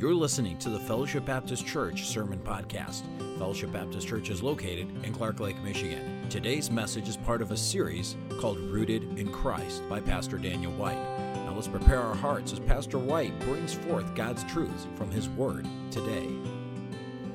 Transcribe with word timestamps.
You're 0.00 0.14
listening 0.14 0.56
to 0.60 0.70
the 0.70 0.80
Fellowship 0.80 1.26
Baptist 1.26 1.66
Church 1.66 2.06
Sermon 2.06 2.38
Podcast. 2.38 3.02
Fellowship 3.36 3.70
Baptist 3.70 4.08
Church 4.08 4.30
is 4.30 4.42
located 4.42 4.88
in 5.04 5.12
Clark 5.12 5.40
Lake, 5.40 5.62
Michigan. 5.62 6.26
Today's 6.30 6.70
message 6.70 7.06
is 7.06 7.18
part 7.18 7.42
of 7.42 7.50
a 7.50 7.56
series 7.58 8.16
called 8.38 8.58
Rooted 8.58 9.18
in 9.18 9.30
Christ 9.30 9.86
by 9.90 10.00
Pastor 10.00 10.38
Daniel 10.38 10.72
White. 10.72 10.96
Now 11.44 11.52
let's 11.54 11.68
prepare 11.68 12.00
our 12.00 12.14
hearts 12.14 12.50
as 12.50 12.60
Pastor 12.60 12.98
White 12.98 13.38
brings 13.40 13.74
forth 13.74 14.14
God's 14.14 14.42
truths 14.44 14.86
from 14.94 15.10
his 15.10 15.28
word 15.28 15.66
today. 15.90 16.30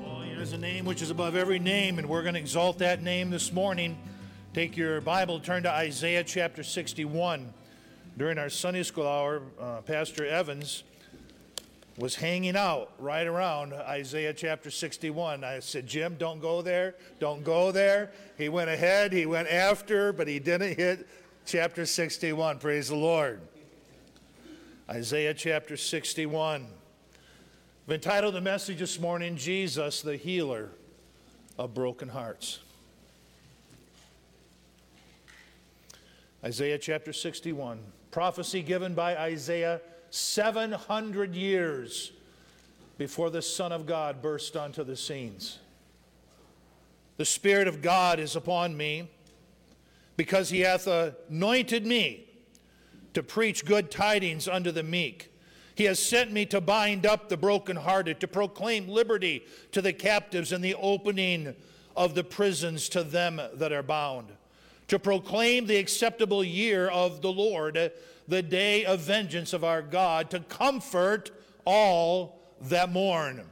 Oh, 0.04 0.24
there's 0.34 0.52
a 0.52 0.58
name 0.58 0.86
which 0.86 1.02
is 1.02 1.10
above 1.10 1.36
every 1.36 1.60
name, 1.60 2.00
and 2.00 2.08
we're 2.08 2.22
going 2.22 2.34
to 2.34 2.40
exalt 2.40 2.78
that 2.78 3.00
name 3.00 3.30
this 3.30 3.52
morning. 3.52 3.96
Take 4.54 4.76
your 4.76 5.00
Bible, 5.00 5.38
turn 5.38 5.62
to 5.62 5.70
Isaiah 5.70 6.24
chapter 6.24 6.64
61. 6.64 7.54
During 8.18 8.38
our 8.38 8.50
Sunday 8.50 8.82
school 8.82 9.06
hour, 9.06 9.42
uh, 9.60 9.82
Pastor 9.82 10.26
Evans 10.26 10.82
was 11.98 12.14
hanging 12.14 12.56
out 12.56 12.92
right 12.98 13.26
around 13.26 13.72
Isaiah 13.72 14.34
chapter 14.34 14.70
61. 14.70 15.44
I 15.44 15.60
said, 15.60 15.86
Jim, 15.86 16.16
don't 16.18 16.40
go 16.40 16.60
there. 16.60 16.94
Don't 17.20 17.42
go 17.42 17.72
there. 17.72 18.12
He 18.36 18.48
went 18.48 18.68
ahead, 18.68 19.12
he 19.12 19.24
went 19.24 19.48
after, 19.48 20.12
but 20.12 20.28
he 20.28 20.38
didn't 20.38 20.76
hit 20.76 21.08
chapter 21.46 21.86
61. 21.86 22.58
Praise 22.58 22.88
the 22.88 22.96
Lord. 22.96 23.40
Isaiah 24.90 25.32
chapter 25.32 25.76
61. 25.76 26.66
I've 27.86 27.94
entitled 27.94 28.34
the 28.34 28.40
message 28.40 28.78
this 28.78 29.00
morning, 29.00 29.36
Jesus, 29.36 30.02
the 30.02 30.16
healer 30.16 30.70
of 31.58 31.72
broken 31.72 32.08
hearts. 32.08 32.58
Isaiah 36.44 36.78
chapter 36.78 37.12
61. 37.12 37.78
Prophecy 38.10 38.62
given 38.62 38.94
by 38.94 39.16
Isaiah 39.16 39.80
700 40.16 41.34
years 41.34 42.12
before 42.96 43.30
the 43.30 43.42
Son 43.42 43.70
of 43.70 43.86
God 43.86 44.22
burst 44.22 44.56
onto 44.56 44.82
the 44.82 44.96
scenes. 44.96 45.58
The 47.18 47.24
Spirit 47.24 47.68
of 47.68 47.82
God 47.82 48.18
is 48.18 48.34
upon 48.34 48.76
me 48.76 49.10
because 50.16 50.48
he 50.48 50.60
hath 50.60 50.86
anointed 50.86 51.86
me 51.86 52.28
to 53.12 53.22
preach 53.22 53.64
good 53.64 53.90
tidings 53.90 54.48
unto 54.48 54.70
the 54.70 54.82
meek. 54.82 55.32
He 55.74 55.84
has 55.84 55.98
sent 55.98 56.32
me 56.32 56.46
to 56.46 56.60
bind 56.60 57.04
up 57.04 57.28
the 57.28 57.36
brokenhearted, 57.36 58.18
to 58.20 58.28
proclaim 58.28 58.88
liberty 58.88 59.44
to 59.72 59.82
the 59.82 59.92
captives 59.92 60.52
and 60.52 60.64
the 60.64 60.74
opening 60.76 61.54
of 61.94 62.14
the 62.14 62.24
prisons 62.24 62.88
to 62.90 63.02
them 63.02 63.40
that 63.54 63.72
are 63.72 63.82
bound, 63.82 64.28
to 64.88 64.98
proclaim 64.98 65.66
the 65.66 65.76
acceptable 65.76 66.42
year 66.42 66.88
of 66.88 67.20
the 67.20 67.32
Lord 67.32 67.92
the 68.28 68.42
day 68.42 68.84
of 68.84 69.00
vengeance 69.00 69.52
of 69.52 69.64
our 69.64 69.82
God, 69.82 70.30
to 70.30 70.40
comfort 70.40 71.30
all 71.64 72.40
that 72.62 72.90
mourn, 72.90 73.42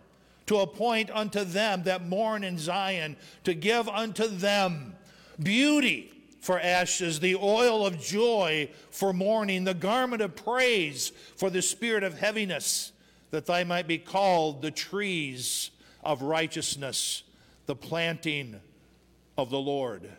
to 0.46 0.58
appoint 0.58 1.10
unto 1.10 1.44
them 1.44 1.84
that 1.84 2.06
mourn 2.06 2.44
in 2.44 2.58
Zion, 2.58 3.16
to 3.44 3.54
give 3.54 3.88
unto 3.88 4.26
them 4.26 4.94
beauty 5.42 6.12
for 6.40 6.60
ashes, 6.60 7.20
the 7.20 7.36
oil 7.36 7.86
of 7.86 8.00
joy 8.00 8.68
for 8.90 9.12
mourning, 9.12 9.64
the 9.64 9.74
garment 9.74 10.20
of 10.20 10.36
praise 10.36 11.10
for 11.36 11.48
the 11.48 11.62
spirit 11.62 12.02
of 12.02 12.18
heaviness, 12.18 12.92
that 13.30 13.46
they 13.46 13.64
might 13.64 13.86
be 13.86 13.98
called 13.98 14.60
the 14.60 14.70
trees 14.70 15.70
of 16.02 16.22
righteousness, 16.22 17.22
the 17.66 17.74
planting 17.74 18.60
of 19.38 19.48
the 19.48 19.58
Lord, 19.58 20.10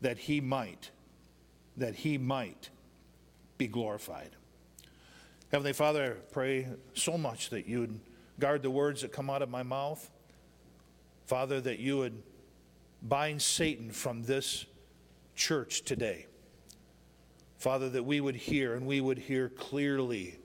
that 0.00 0.18
he 0.18 0.40
might, 0.40 0.90
that 1.76 1.94
he 1.94 2.18
might 2.18 2.70
be 3.58 3.66
glorified. 3.66 4.30
Heavenly 5.50 5.72
Father, 5.72 6.18
I 6.18 6.32
pray 6.32 6.66
so 6.94 7.16
much 7.16 7.50
that 7.50 7.66
you 7.66 7.80
would 7.80 8.00
guard 8.38 8.62
the 8.62 8.70
words 8.70 9.02
that 9.02 9.12
come 9.12 9.30
out 9.30 9.42
of 9.42 9.48
my 9.48 9.62
mouth. 9.62 10.10
Father, 11.26 11.60
that 11.60 11.78
you 11.78 11.98
would 11.98 12.22
bind 13.02 13.40
Satan 13.40 13.90
from 13.90 14.22
this 14.22 14.66
church 15.34 15.82
today. 15.82 16.26
Father, 17.58 17.88
that 17.90 18.04
we 18.04 18.20
would 18.20 18.36
hear 18.36 18.74
and 18.74 18.86
we 18.86 19.00
would 19.00 19.18
hear 19.18 19.48
clearly 19.48 20.36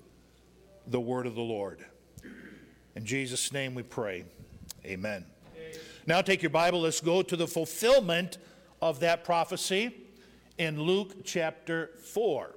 the 0.88 1.00
word 1.00 1.28
of 1.28 1.36
the 1.36 1.42
Lord. 1.42 1.86
In 2.96 3.06
Jesus' 3.06 3.52
name 3.52 3.76
we 3.76 3.84
pray. 3.84 4.26
Amen. 4.86 5.26
Amen. 5.56 5.80
Now 6.06 6.22
take 6.22 6.42
your 6.42 6.50
Bible. 6.50 6.82
Let's 6.82 7.02
go 7.02 7.22
to 7.22 7.36
the 7.36 7.48
fulfillment 7.48 8.38
of 8.82 9.00
that 9.02 9.24
prophecy 9.24 9.96
in 10.58 10.82
Luke 10.82 11.24
chapter 11.24 11.92
4. 12.04 12.56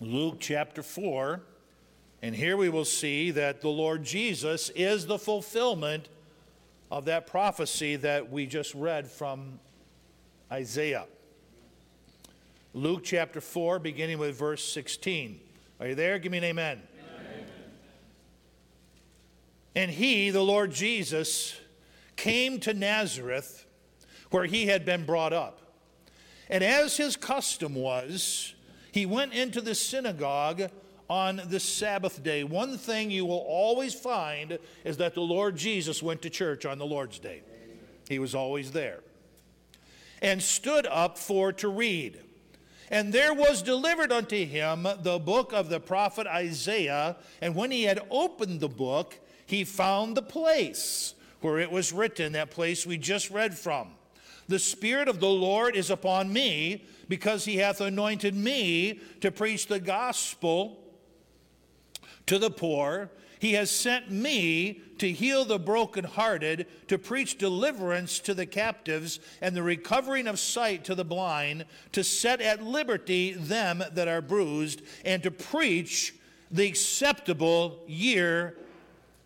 Luke 0.00 0.36
chapter 0.38 0.82
4. 0.82 1.40
And 2.22 2.34
here 2.34 2.56
we 2.56 2.68
will 2.68 2.84
see 2.84 3.30
that 3.32 3.60
the 3.60 3.68
Lord 3.68 4.04
Jesus 4.04 4.70
is 4.70 5.06
the 5.06 5.18
fulfillment 5.18 6.08
of 6.90 7.04
that 7.04 7.26
prophecy 7.26 7.96
that 7.96 8.30
we 8.30 8.46
just 8.46 8.74
read 8.74 9.08
from 9.08 9.60
Isaiah. 10.50 11.06
Luke 12.74 13.02
chapter 13.04 13.40
4, 13.40 13.78
beginning 13.78 14.18
with 14.18 14.36
verse 14.36 14.64
16. 14.72 15.40
Are 15.80 15.88
you 15.88 15.94
there? 15.94 16.18
Give 16.18 16.32
me 16.32 16.38
an 16.38 16.44
amen. 16.44 16.82
amen. 17.00 17.46
And 19.74 19.90
he, 19.90 20.30
the 20.30 20.42
Lord 20.42 20.72
Jesus, 20.72 21.58
came 22.16 22.58
to 22.60 22.74
Nazareth 22.74 23.64
where 24.30 24.44
he 24.44 24.66
had 24.66 24.84
been 24.84 25.04
brought 25.04 25.32
up. 25.32 25.60
And 26.50 26.64
as 26.64 26.96
his 26.96 27.16
custom 27.16 27.74
was, 27.74 28.54
he 28.98 29.06
went 29.06 29.32
into 29.32 29.60
the 29.60 29.76
synagogue 29.76 30.72
on 31.08 31.40
the 31.46 31.60
Sabbath 31.60 32.20
day. 32.24 32.42
One 32.42 32.76
thing 32.76 33.12
you 33.12 33.24
will 33.24 33.44
always 33.46 33.94
find 33.94 34.58
is 34.84 34.96
that 34.96 35.14
the 35.14 35.20
Lord 35.20 35.56
Jesus 35.56 36.02
went 36.02 36.20
to 36.22 36.30
church 36.30 36.66
on 36.66 36.78
the 36.78 36.84
Lord's 36.84 37.20
day. 37.20 37.42
He 38.08 38.18
was 38.18 38.34
always 38.34 38.72
there. 38.72 38.98
And 40.20 40.42
stood 40.42 40.84
up 40.86 41.16
for 41.16 41.52
to 41.52 41.68
read. 41.68 42.18
And 42.90 43.12
there 43.12 43.32
was 43.32 43.62
delivered 43.62 44.10
unto 44.10 44.44
him 44.44 44.82
the 45.02 45.20
book 45.20 45.52
of 45.52 45.68
the 45.68 45.78
prophet 45.78 46.26
Isaiah. 46.26 47.14
And 47.40 47.54
when 47.54 47.70
he 47.70 47.84
had 47.84 48.00
opened 48.10 48.58
the 48.58 48.68
book, 48.68 49.16
he 49.46 49.62
found 49.62 50.16
the 50.16 50.22
place 50.22 51.14
where 51.40 51.60
it 51.60 51.70
was 51.70 51.92
written, 51.92 52.32
that 52.32 52.50
place 52.50 52.84
we 52.84 52.98
just 52.98 53.30
read 53.30 53.56
from. 53.56 53.90
The 54.48 54.58
Spirit 54.58 55.06
of 55.06 55.20
the 55.20 55.28
Lord 55.28 55.76
is 55.76 55.88
upon 55.88 56.32
me, 56.32 56.84
because 57.08 57.44
he 57.44 57.56
hath 57.56 57.80
anointed 57.80 58.34
me 58.34 59.00
to 59.20 59.30
preach 59.30 59.66
the 59.66 59.80
gospel 59.80 60.78
to 62.26 62.38
the 62.38 62.50
poor. 62.50 63.10
He 63.40 63.52
has 63.54 63.70
sent 63.70 64.10
me 64.10 64.80
to 64.98 65.12
heal 65.12 65.44
the 65.44 65.58
brokenhearted, 65.58 66.66
to 66.88 66.98
preach 66.98 67.38
deliverance 67.38 68.18
to 68.20 68.34
the 68.34 68.46
captives, 68.46 69.20
and 69.40 69.54
the 69.54 69.62
recovering 69.62 70.26
of 70.26 70.38
sight 70.38 70.84
to 70.84 70.94
the 70.94 71.04
blind, 71.04 71.64
to 71.92 72.02
set 72.02 72.40
at 72.40 72.62
liberty 72.62 73.32
them 73.32 73.82
that 73.92 74.08
are 74.08 74.20
bruised, 74.20 74.82
and 75.04 75.22
to 75.22 75.30
preach 75.30 76.14
the 76.50 76.66
acceptable 76.66 77.82
year 77.86 78.56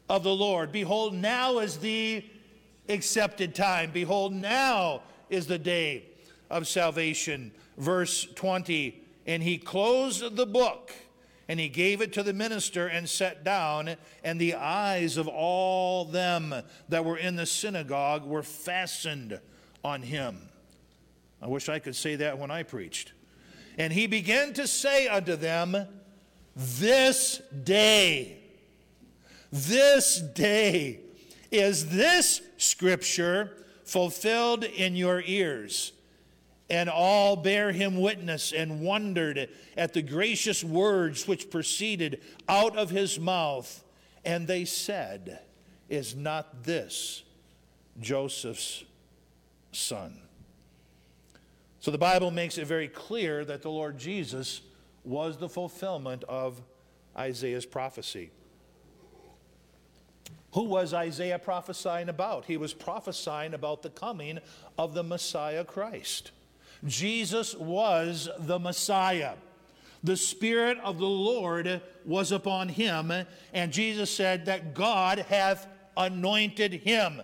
of 0.08 0.22
the 0.22 0.34
Lord. 0.34 0.72
Behold, 0.72 1.14
now 1.14 1.58
is 1.58 1.78
the 1.78 2.24
accepted 2.88 3.54
time. 3.54 3.90
Behold, 3.92 4.34
now 4.34 5.02
is 5.30 5.46
the 5.46 5.58
day 5.58 6.04
of 6.50 6.68
salvation. 6.68 7.50
Verse 7.76 8.26
20 8.34 9.00
And 9.26 9.42
he 9.42 9.58
closed 9.58 10.36
the 10.36 10.46
book 10.46 10.92
and 11.48 11.58
he 11.58 11.68
gave 11.68 12.00
it 12.00 12.12
to 12.14 12.22
the 12.22 12.32
minister 12.32 12.86
and 12.86 13.08
sat 13.08 13.44
down, 13.44 13.96
and 14.24 14.40
the 14.40 14.54
eyes 14.54 15.16
of 15.16 15.28
all 15.28 16.04
them 16.04 16.54
that 16.88 17.04
were 17.04 17.18
in 17.18 17.36
the 17.36 17.44
synagogue 17.44 18.24
were 18.24 18.42
fastened 18.42 19.38
on 19.84 20.02
him. 20.02 20.38
I 21.42 21.48
wish 21.48 21.68
I 21.68 21.78
could 21.78 21.96
say 21.96 22.16
that 22.16 22.38
when 22.38 22.50
I 22.50 22.62
preached. 22.62 23.12
And 23.76 23.92
he 23.92 24.06
began 24.06 24.52
to 24.54 24.66
say 24.66 25.08
unto 25.08 25.34
them, 25.36 25.76
This 26.54 27.42
day, 27.64 28.38
this 29.50 30.20
day 30.20 31.00
is 31.50 31.90
this 31.90 32.40
scripture 32.56 33.66
fulfilled 33.84 34.64
in 34.64 34.94
your 34.94 35.22
ears. 35.26 35.92
And 36.72 36.88
all 36.88 37.36
bare 37.36 37.70
him 37.70 38.00
witness 38.00 38.50
and 38.50 38.80
wondered 38.80 39.50
at 39.76 39.92
the 39.92 40.00
gracious 40.00 40.64
words 40.64 41.28
which 41.28 41.50
proceeded 41.50 42.22
out 42.48 42.78
of 42.78 42.88
his 42.88 43.20
mouth. 43.20 43.84
And 44.24 44.48
they 44.48 44.64
said, 44.64 45.40
Is 45.90 46.16
not 46.16 46.64
this 46.64 47.24
Joseph's 48.00 48.84
son? 49.70 50.18
So 51.80 51.90
the 51.90 51.98
Bible 51.98 52.30
makes 52.30 52.56
it 52.56 52.66
very 52.66 52.88
clear 52.88 53.44
that 53.44 53.60
the 53.60 53.70
Lord 53.70 53.98
Jesus 53.98 54.62
was 55.04 55.36
the 55.36 55.50
fulfillment 55.50 56.24
of 56.24 56.62
Isaiah's 57.14 57.66
prophecy. 57.66 58.30
Who 60.52 60.64
was 60.64 60.94
Isaiah 60.94 61.38
prophesying 61.38 62.08
about? 62.08 62.46
He 62.46 62.56
was 62.56 62.72
prophesying 62.72 63.52
about 63.52 63.82
the 63.82 63.90
coming 63.90 64.38
of 64.78 64.94
the 64.94 65.02
Messiah 65.02 65.64
Christ. 65.64 66.30
Jesus 66.84 67.54
was 67.54 68.28
the 68.38 68.58
Messiah. 68.58 69.34
the 70.04 70.16
Spirit 70.16 70.78
of 70.82 70.98
the 70.98 71.06
Lord 71.06 71.80
was 72.04 72.32
upon 72.32 72.68
him, 72.68 73.12
and 73.52 73.72
Jesus 73.72 74.10
said 74.10 74.46
that 74.46 74.74
God 74.74 75.18
hath 75.20 75.68
anointed 75.96 76.72
him. 76.72 77.22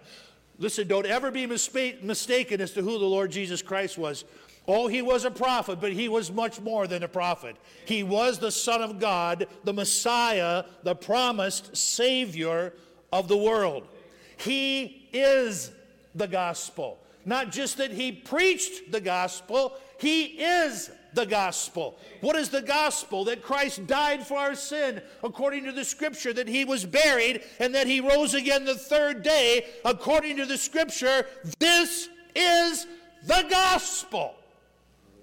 Listen, 0.59 0.87
don't 0.87 1.07
ever 1.07 1.31
be 1.31 1.47
mistaken 1.47 2.61
as 2.61 2.73
to 2.73 2.83
who 2.83 2.99
the 2.99 3.05
Lord 3.05 3.31
Jesus 3.31 3.63
Christ 3.63 3.99
was. 3.99 4.25
Oh, 4.67 4.87
he 4.87 5.01
was 5.03 5.25
a 5.25 5.31
prophet, 5.31 5.81
but 5.81 5.93
he 5.93 6.09
was 6.09 6.31
much 6.31 6.61
more 6.61 6.87
than 6.87 7.03
a 7.03 7.09
prophet. 7.09 7.57
He 7.87 8.03
was 8.03 8.39
the 8.39 8.53
Son 8.53 8.83
of 8.83 8.99
God, 9.01 9.47
the 9.65 9.73
Messiah, 9.73 10.65
the 10.83 10.95
promised 10.95 11.77
Savior 11.77 12.75
of 13.13 13.29
the 13.29 13.37
world. 13.37 13.89
He 14.37 15.09
is 15.13 15.73
the 16.15 16.29
gospel. 16.29 16.99
Not 17.29 17.53
just 17.53 17.77
that 17.77 17.91
he 17.91 18.11
preached 18.11 18.91
the 18.91 19.03
gospel, 19.03 19.77
he 20.01 20.25
is 20.25 20.91
the 21.13 21.27
gospel. 21.27 21.99
What 22.23 22.37
is 22.37 22.49
the 22.49 22.63
gospel? 22.63 23.25
That 23.25 23.43
Christ 23.43 23.87
died 23.87 24.27
for 24.27 24.39
our 24.39 24.55
sin 24.55 25.03
according 25.23 25.65
to 25.65 25.73
the 25.73 25.85
scripture, 25.85 26.33
that 26.33 26.49
he 26.49 26.65
was 26.65 26.87
buried, 26.87 27.43
and 27.61 27.75
that 27.75 27.87
he 27.87 28.01
rose 28.01 28.33
again 28.33 28.65
the 28.65 28.77
third 28.77 29.23
day 29.23 29.67
according 29.85 30.39
to 30.39 30.47
the 30.47 30.57
scripture. 30.57 31.27
This 31.59 32.09
is 32.35 32.87
the 33.27 33.45
gospel. 33.51 34.35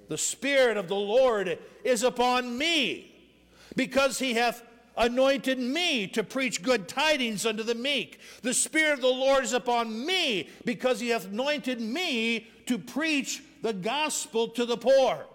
The 0.08 0.20
Spirit 0.20 0.78
of 0.78 0.88
the 0.88 0.94
Lord 0.94 1.58
is 1.84 2.04
upon 2.04 2.56
me, 2.56 3.16
because 3.76 4.20
he 4.20 4.36
hath 4.36 4.62
anointed 4.98 5.60
me 5.60 6.08
to 6.08 6.24
preach 6.24 6.64
good 6.64 6.88
tidings 6.88 7.46
unto 7.46 7.64
the 7.64 7.76
meek. 7.76 8.20
The 8.42 8.54
Spirit 8.54 8.96
of 8.96 9.02
the 9.02 9.08
Lord 9.08 9.44
is 9.44 9.54
upon 9.54 10.06
me, 10.06 10.50
because 10.64 11.00
he 11.00 11.10
hath 11.10 11.28
anointed 11.28 11.82
me 11.82 12.48
to 12.66 12.78
preach 12.78 13.44
the 13.62 13.74
gospel 13.74 14.48
to 14.50 14.66
the 14.66 14.78
poor. 14.78 15.26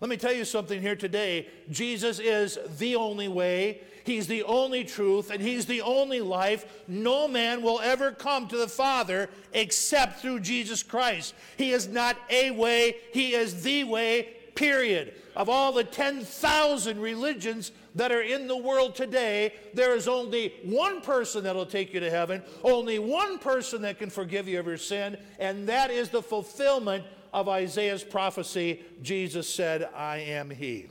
Let 0.00 0.10
me 0.10 0.16
tell 0.16 0.32
you 0.32 0.44
something 0.44 0.80
here 0.80 0.94
today. 0.94 1.48
Jesus 1.70 2.20
is 2.20 2.58
the 2.78 2.94
only 2.96 3.28
way, 3.28 3.80
He's 4.04 4.26
the 4.26 4.44
only 4.44 4.84
truth, 4.84 5.30
and 5.30 5.40
He's 5.42 5.66
the 5.66 5.82
only 5.82 6.20
life. 6.20 6.64
No 6.86 7.28
man 7.28 7.62
will 7.62 7.80
ever 7.80 8.12
come 8.12 8.48
to 8.48 8.56
the 8.56 8.68
Father 8.68 9.28
except 9.52 10.20
through 10.20 10.40
Jesus 10.40 10.82
Christ. 10.82 11.34
He 11.56 11.72
is 11.72 11.88
not 11.88 12.16
a 12.30 12.52
way, 12.52 12.96
He 13.12 13.34
is 13.34 13.62
the 13.62 13.84
way, 13.84 14.34
period. 14.58 15.14
Of 15.36 15.48
all 15.48 15.72
the 15.72 15.84
10,000 15.84 17.00
religions 17.00 17.70
that 17.94 18.10
are 18.10 18.22
in 18.22 18.48
the 18.48 18.56
world 18.56 18.96
today, 18.96 19.54
there 19.72 19.94
is 19.94 20.08
only 20.08 20.52
one 20.64 21.00
person 21.00 21.44
that 21.44 21.54
will 21.54 21.64
take 21.64 21.94
you 21.94 22.00
to 22.00 22.10
heaven, 22.10 22.42
only 22.64 22.98
one 22.98 23.38
person 23.38 23.82
that 23.82 23.98
can 23.98 24.10
forgive 24.10 24.48
you 24.48 24.58
of 24.58 24.66
your 24.66 24.76
sin, 24.76 25.16
and 25.38 25.68
that 25.68 25.92
is 25.92 26.08
the 26.08 26.22
fulfillment 26.22 27.04
of 27.32 27.48
Isaiah's 27.48 28.02
prophecy, 28.02 28.82
Jesus 29.00 29.48
said, 29.48 29.88
I 29.94 30.18
am 30.18 30.50
he. 30.50 30.88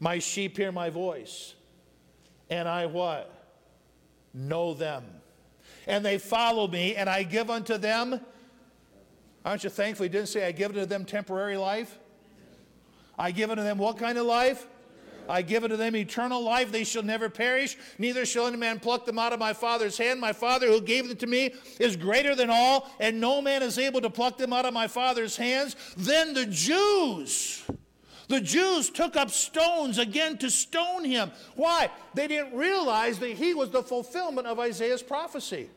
My 0.00 0.18
sheep 0.18 0.56
hear 0.56 0.72
my 0.72 0.90
voice, 0.90 1.54
and 2.50 2.68
I 2.68 2.86
what? 2.86 3.30
Know 4.34 4.74
them. 4.74 5.04
And 5.86 6.04
they 6.04 6.18
follow 6.18 6.66
me, 6.66 6.96
and 6.96 7.08
I 7.08 7.22
give 7.22 7.48
unto 7.48 7.78
them. 7.78 8.20
Aren't 9.44 9.64
you 9.64 9.70
thankful 9.70 10.04
he 10.04 10.08
didn't 10.08 10.28
say 10.28 10.46
I 10.46 10.52
give 10.52 10.70
unto 10.70 10.86
them 10.86 11.04
temporary 11.04 11.56
life? 11.56 11.98
I 13.18 13.30
give 13.30 13.50
unto 13.50 13.62
them 13.62 13.78
what 13.78 13.98
kind 13.98 14.18
of 14.18 14.26
life? 14.26 14.66
I 15.28 15.42
give 15.42 15.64
unto 15.64 15.76
them 15.76 15.96
eternal 15.96 16.42
life. 16.42 16.70
They 16.70 16.84
shall 16.84 17.02
never 17.02 17.28
perish, 17.28 17.76
neither 17.98 18.26
shall 18.26 18.46
any 18.46 18.56
man 18.56 18.78
pluck 18.78 19.06
them 19.06 19.18
out 19.18 19.32
of 19.32 19.38
my 19.38 19.52
Father's 19.52 19.96
hand. 19.96 20.20
My 20.20 20.32
Father 20.32 20.66
who 20.68 20.80
gave 20.80 21.08
them 21.08 21.16
to 21.18 21.26
me 21.26 21.54
is 21.78 21.96
greater 21.96 22.34
than 22.34 22.50
all, 22.50 22.90
and 23.00 23.20
no 23.20 23.40
man 23.40 23.62
is 23.62 23.78
able 23.78 24.00
to 24.02 24.10
pluck 24.10 24.36
them 24.36 24.52
out 24.52 24.66
of 24.66 24.74
my 24.74 24.86
Father's 24.86 25.36
hands. 25.36 25.76
Then 25.96 26.34
the 26.34 26.46
Jews, 26.46 27.62
the 28.28 28.40
Jews 28.40 28.90
took 28.90 29.16
up 29.16 29.30
stones 29.30 29.98
again 29.98 30.36
to 30.38 30.50
stone 30.50 31.04
him. 31.04 31.30
Why? 31.56 31.90
They 32.14 32.28
didn't 32.28 32.56
realize 32.56 33.18
that 33.20 33.30
he 33.30 33.54
was 33.54 33.70
the 33.70 33.82
fulfillment 33.82 34.46
of 34.46 34.58
Isaiah's 34.58 35.02
prophecy. 35.02 35.70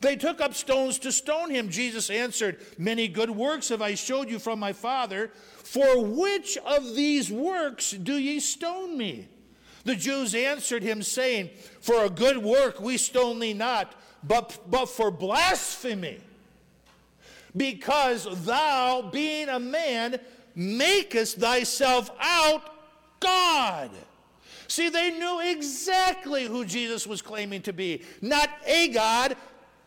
They 0.00 0.16
took 0.16 0.40
up 0.40 0.54
stones 0.54 0.98
to 1.00 1.12
stone 1.12 1.50
him. 1.50 1.68
Jesus 1.68 2.08
answered, 2.08 2.58
Many 2.78 3.06
good 3.06 3.30
works 3.30 3.68
have 3.68 3.82
I 3.82 3.94
showed 3.94 4.30
you 4.30 4.38
from 4.38 4.58
my 4.58 4.72
Father. 4.72 5.30
For 5.62 6.02
which 6.02 6.56
of 6.58 6.94
these 6.94 7.30
works 7.30 7.90
do 7.90 8.14
ye 8.14 8.40
stone 8.40 8.96
me? 8.96 9.28
The 9.84 9.94
Jews 9.94 10.34
answered 10.34 10.82
him, 10.82 11.02
saying, 11.02 11.50
For 11.80 12.04
a 12.04 12.10
good 12.10 12.38
work 12.38 12.80
we 12.80 12.96
stone 12.96 13.38
thee 13.38 13.54
not, 13.54 13.94
but, 14.22 14.58
but 14.68 14.86
for 14.86 15.10
blasphemy. 15.10 16.20
Because 17.56 18.44
thou, 18.44 19.02
being 19.02 19.48
a 19.48 19.60
man, 19.60 20.18
makest 20.54 21.38
thyself 21.38 22.10
out 22.20 22.62
God. 23.20 23.90
See, 24.68 24.88
they 24.88 25.10
knew 25.10 25.40
exactly 25.40 26.44
who 26.44 26.64
Jesus 26.64 27.06
was 27.06 27.22
claiming 27.22 27.62
to 27.62 27.72
be. 27.72 28.02
Not 28.22 28.50
a 28.64 28.88
God, 28.88 29.36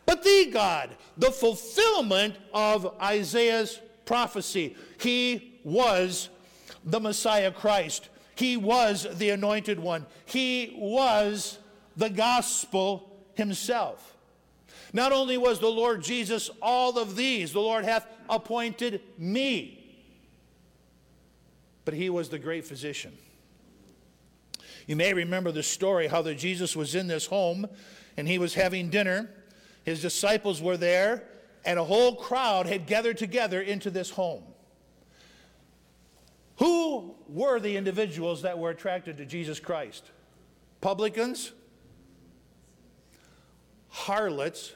but 0.06 0.22
the 0.22 0.50
God. 0.52 0.90
The 1.16 1.30
fulfillment 1.30 2.36
of 2.52 2.94
Isaiah's 3.00 3.80
prophecy. 4.04 4.76
He 4.98 5.60
was 5.64 6.28
the 6.84 7.00
Messiah 7.00 7.50
Christ. 7.50 8.08
He 8.34 8.56
was 8.56 9.06
the 9.18 9.30
anointed 9.30 9.78
one. 9.78 10.06
He 10.26 10.76
was 10.78 11.58
the 11.96 12.10
gospel 12.10 13.10
himself. 13.34 14.16
Not 14.92 15.12
only 15.12 15.36
was 15.38 15.58
the 15.58 15.68
Lord 15.68 16.02
Jesus 16.02 16.50
all 16.62 16.98
of 16.98 17.16
these, 17.16 17.52
the 17.52 17.60
Lord 17.60 17.84
hath 17.84 18.06
appointed 18.28 19.00
me, 19.18 19.80
but 21.84 21.94
he 21.94 22.10
was 22.10 22.28
the 22.28 22.38
great 22.38 22.64
physician. 22.64 23.12
You 24.86 24.96
may 24.96 25.14
remember 25.14 25.50
the 25.50 25.62
story 25.62 26.06
how 26.06 26.22
that 26.22 26.36
Jesus 26.36 26.76
was 26.76 26.94
in 26.94 27.06
this 27.06 27.26
home 27.26 27.66
and 28.16 28.28
he 28.28 28.38
was 28.38 28.54
having 28.54 28.90
dinner. 28.90 29.30
His 29.84 30.00
disciples 30.00 30.60
were 30.60 30.76
there, 30.76 31.24
and 31.64 31.78
a 31.78 31.84
whole 31.84 32.16
crowd 32.16 32.66
had 32.66 32.86
gathered 32.86 33.18
together 33.18 33.60
into 33.60 33.90
this 33.90 34.10
home. 34.10 34.42
Who 36.56 37.14
were 37.28 37.60
the 37.60 37.76
individuals 37.76 38.42
that 38.42 38.58
were 38.58 38.70
attracted 38.70 39.18
to 39.18 39.26
Jesus 39.26 39.60
Christ? 39.60 40.10
Publicans, 40.80 41.52
harlots, 43.88 44.72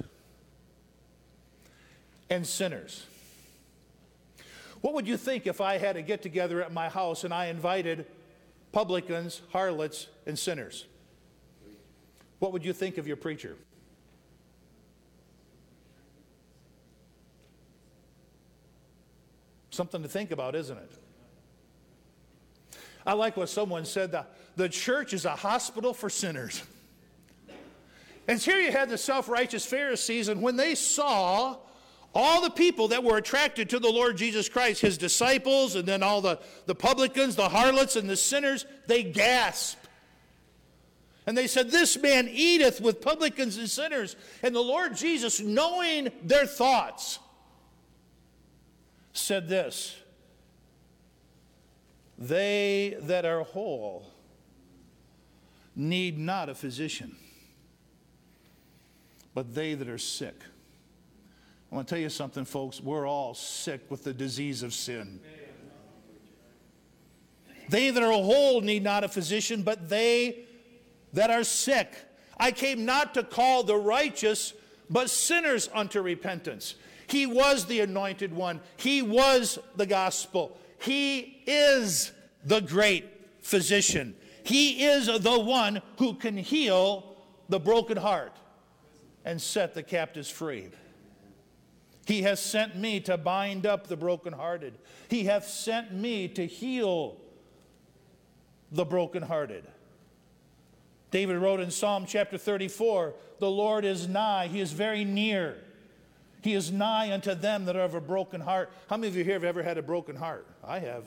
and 2.31 2.47
sinners. 2.47 3.05
What 4.81 4.95
would 4.95 5.09
you 5.09 5.17
think 5.17 5.47
if 5.47 5.61
I 5.61 5.79
had 5.79 5.97
a 5.97 6.03
get 6.03 6.23
together 6.23 6.63
at 6.63 6.73
my 6.73 6.89
house 6.89 7.25
and 7.25 7.33
I 7.33 7.47
invited 7.47 8.07
publicans, 8.73 9.43
harlots, 9.51 10.09
and 10.27 10.39
sinners? 10.39 10.87
What 12.39 12.53
would 12.53 12.65
you 12.65 12.73
think 12.73 12.99
of 12.99 13.07
your 13.07 13.17
preacher? 13.17 13.57
Something 19.79 20.03
to 20.03 20.09
think 20.09 20.33
about, 20.33 20.57
isn't 20.57 20.77
it? 20.77 20.91
I 23.07 23.13
like 23.13 23.37
what 23.37 23.49
someone 23.49 23.85
said 23.85 24.11
the, 24.11 24.27
the 24.57 24.69
church 24.69 25.13
is 25.13 25.25
a 25.25 25.37
hospital 25.37 25.95
for 25.95 26.11
sinners. 26.11 26.65
And 28.27 28.41
here 28.41 28.59
you 28.59 28.73
had 28.73 28.89
the 28.89 28.99
self 28.99 29.29
righteous 29.29 29.65
Pharisees, 29.65 30.27
and 30.27 30.43
when 30.43 30.57
they 30.57 30.75
saw 30.75 31.59
all 32.13 32.43
the 32.43 32.51
people 32.51 32.89
that 32.89 33.05
were 33.05 33.19
attracted 33.19 33.71
to 33.71 33.79
the 33.79 33.89
Lord 33.89 34.17
Jesus 34.17 34.49
Christ, 34.49 34.81
his 34.81 34.99
disciples, 34.99 35.77
and 35.77 35.87
then 35.87 36.03
all 36.03 36.21
the, 36.21 36.41
the 36.67 36.75
publicans, 36.75 37.37
the 37.37 37.49
harlots, 37.49 37.95
and 37.95 38.11
the 38.11 38.17
sinners, 38.17 38.67
they 38.89 39.05
gasped. 39.05 39.87
And 41.25 41.39
they 41.39 41.47
said, 41.47 41.71
This 41.71 41.97
man 41.97 42.29
eateth 42.29 42.81
with 42.81 43.01
publicans 43.01 43.57
and 43.59 43.71
sinners. 43.71 44.17
And 44.43 44.57
the 44.57 44.61
Lord 44.61 44.97
Jesus, 44.97 45.39
knowing 45.39 46.11
their 46.25 46.47
thoughts, 46.47 47.21
said 49.19 49.49
this 49.49 49.97
they 52.19 52.97
that 53.01 53.25
are 53.25 53.43
whole 53.43 54.11
need 55.77 56.19
not 56.19 56.49
a 56.49 56.55
physician, 56.55 57.17
but 59.35 59.55
they 59.55 59.75
that 59.75 59.89
are 59.89 59.99
sick. 59.99 60.35
I 61.71 61.75
want 61.75 61.87
to 61.87 61.95
tell 61.95 62.03
you 62.03 62.09
something, 62.09 62.45
folks. 62.45 62.81
We're 62.81 63.07
all 63.07 63.35
sick 63.35 63.83
with 63.89 64.03
the 64.03 64.13
disease 64.13 64.63
of 64.63 64.75
sin. 64.75 65.21
They 67.69 67.91
that 67.91 68.03
are 68.03 68.11
whole 68.11 68.63
need 68.63 68.83
not 68.83 69.05
a 69.05 69.09
physician, 69.09 69.63
but 69.63 69.89
they 69.89 70.47
that 71.13 71.31
are 71.31 71.45
sick. 71.45 71.93
I 72.39 72.51
came 72.51 72.85
not 72.85 73.15
to 73.15 73.23
call 73.23 73.63
the 73.63 73.77
righteous, 73.77 74.55
but 74.89 75.11
sinners 75.11 75.69
unto 75.75 76.01
repentance. 76.01 76.75
He 77.09 77.27
was 77.27 77.67
the 77.67 77.81
anointed 77.81 78.33
one, 78.33 78.61
He 78.77 79.03
was 79.03 79.59
the 79.77 79.87
gospel. 79.87 80.57
He 80.81 81.43
is 81.47 82.13
the 82.45 82.61
great 82.61 83.05
physician. 83.43 84.15
He 84.45 84.85
is 84.85 85.07
the 85.07 85.41
one 85.41 85.83
who 85.99 86.15
can 86.15 86.37
heal 86.37 87.17
the 87.49 87.59
broken 87.59 87.97
heart 87.97 88.37
and 89.25 89.43
set 89.43 89.75
the 89.75 89.83
captives 89.83 90.31
free. 90.31 90.69
He 92.07 92.23
has 92.23 92.41
sent 92.41 92.77
me 92.77 93.01
to 93.01 93.19
bind 93.19 93.67
up 93.67 93.87
the 93.87 93.97
brokenhearted. 93.97 94.75
He 95.11 95.25
hath 95.25 95.47
sent 95.47 95.93
me 95.93 96.29
to 96.29 96.47
heal 96.47 97.19
the 98.73 98.87
brokenhearted. 98.87 99.65
David 101.11 101.37
wrote 101.37 101.61
in 101.61 101.71
Psalm 101.71 102.07
chapter 102.07 102.39
34 102.39 103.15
The 103.39 103.51
Lord 103.51 103.85
is 103.85 104.09
nigh, 104.09 104.47
He 104.47 104.61
is 104.61 104.73
very 104.73 105.05
near. 105.05 105.59
He 106.43 106.55
is 106.55 106.71
nigh 106.71 107.13
unto 107.13 107.35
them 107.35 107.65
that 107.65 107.77
are 107.77 107.83
of 107.83 107.95
a 107.95 108.01
broken 108.01 108.41
heart. 108.41 108.71
How 108.89 108.97
many 108.97 109.09
of 109.09 109.17
you 109.17 109.25
here 109.25 109.35
have 109.35 109.45
ever 109.45 109.63
had 109.63 109.79
a 109.79 109.83
broken 109.83 110.17
heart? 110.17 110.47
I 110.65 110.79
have. 110.79 111.05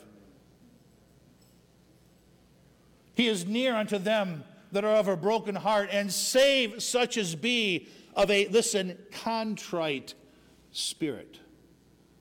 He 3.14 3.28
is 3.28 3.46
near 3.46 3.74
unto 3.74 3.98
them 3.98 4.44
that 4.72 4.84
are 4.84 4.96
of 4.96 5.08
a 5.08 5.16
broken 5.16 5.54
heart 5.54 5.90
and 5.92 6.12
save 6.12 6.82
such 6.82 7.16
as 7.16 7.34
be 7.34 7.88
of 8.14 8.30
a, 8.30 8.48
listen, 8.48 8.98
contrite 9.10 10.14
spirit. 10.70 11.38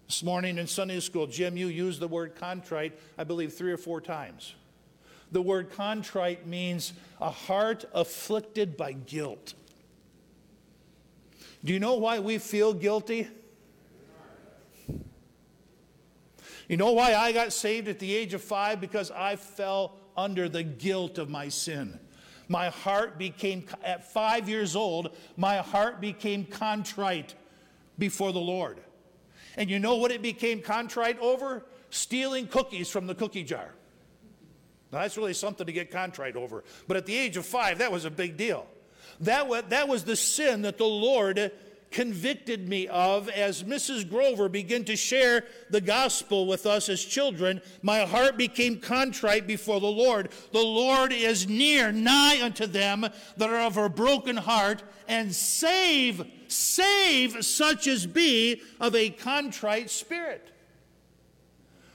This 0.07 0.23
morning 0.23 0.57
in 0.57 0.67
Sunday 0.67 0.99
school, 0.99 1.27
Jim, 1.27 1.55
you 1.55 1.67
used 1.67 2.01
the 2.01 2.07
word 2.07 2.35
contrite, 2.35 2.97
I 3.17 3.23
believe, 3.23 3.53
three 3.53 3.71
or 3.71 3.77
four 3.77 4.01
times. 4.01 4.55
The 5.31 5.41
word 5.41 5.71
contrite 5.71 6.45
means 6.45 6.91
a 7.21 7.29
heart 7.29 7.85
afflicted 7.93 8.75
by 8.75 8.91
guilt. 8.91 9.53
Do 11.63 11.73
you 11.73 11.79
know 11.79 11.95
why 11.95 12.19
we 12.19 12.37
feel 12.37 12.73
guilty? 12.73 13.27
You 16.67 16.77
know 16.77 16.93
why 16.93 17.15
I 17.15 17.31
got 17.33 17.51
saved 17.51 17.87
at 17.87 17.99
the 17.99 18.15
age 18.15 18.33
of 18.33 18.41
five? 18.41 18.79
Because 18.79 19.11
I 19.11 19.35
fell 19.35 19.97
under 20.15 20.47
the 20.47 20.63
guilt 20.63 21.17
of 21.17 21.29
my 21.29 21.49
sin. 21.49 21.99
My 22.47 22.69
heart 22.69 23.17
became, 23.17 23.65
at 23.83 24.11
five 24.11 24.49
years 24.49 24.75
old, 24.75 25.15
my 25.37 25.57
heart 25.57 26.01
became 26.01 26.45
contrite 26.45 27.35
before 27.97 28.31
the 28.31 28.39
Lord. 28.39 28.79
And 29.57 29.69
you 29.69 29.79
know 29.79 29.97
what 29.97 30.11
it 30.11 30.21
became 30.21 30.61
contrite 30.61 31.19
over? 31.19 31.65
Stealing 31.89 32.47
cookies 32.47 32.89
from 32.89 33.05
the 33.05 33.15
cookie 33.15 33.43
jar. 33.43 33.73
Now, 34.91 34.99
that's 34.99 35.17
really 35.17 35.33
something 35.33 35.65
to 35.65 35.73
get 35.73 35.91
contrite 35.91 36.35
over. 36.35 36.63
But 36.87 36.97
at 36.97 37.05
the 37.05 37.17
age 37.17 37.37
of 37.37 37.45
five, 37.45 37.77
that 37.77 37.91
was 37.91 38.05
a 38.05 38.11
big 38.11 38.37
deal. 38.37 38.67
That 39.19 39.47
was, 39.47 39.63
that 39.69 39.87
was 39.87 40.03
the 40.03 40.15
sin 40.15 40.63
that 40.63 40.77
the 40.77 40.85
Lord 40.85 41.51
convicted 41.91 42.67
me 42.67 42.87
of 42.87 43.29
as 43.29 43.63
Mrs. 43.63 44.09
Grover 44.09 44.49
began 44.49 44.85
to 44.85 44.95
share 44.95 45.43
the 45.69 45.81
gospel 45.81 46.47
with 46.47 46.65
us 46.65 46.89
as 46.89 47.03
children. 47.03 47.61
My 47.81 48.05
heart 48.05 48.37
became 48.37 48.79
contrite 48.79 49.45
before 49.45 49.79
the 49.79 49.87
Lord. 49.87 50.29
The 50.53 50.59
Lord 50.59 51.11
is 51.11 51.47
near, 51.47 51.91
nigh 51.91 52.41
unto 52.41 52.65
them 52.65 53.01
that 53.37 53.49
are 53.49 53.61
of 53.61 53.77
a 53.77 53.89
broken 53.89 54.37
heart, 54.37 54.83
and 55.07 55.35
save, 55.35 56.25
save 56.47 57.45
such 57.45 57.87
as 57.87 58.05
be 58.07 58.61
of 58.79 58.95
a 58.95 59.09
contrite 59.09 59.89
spirit. 59.89 60.47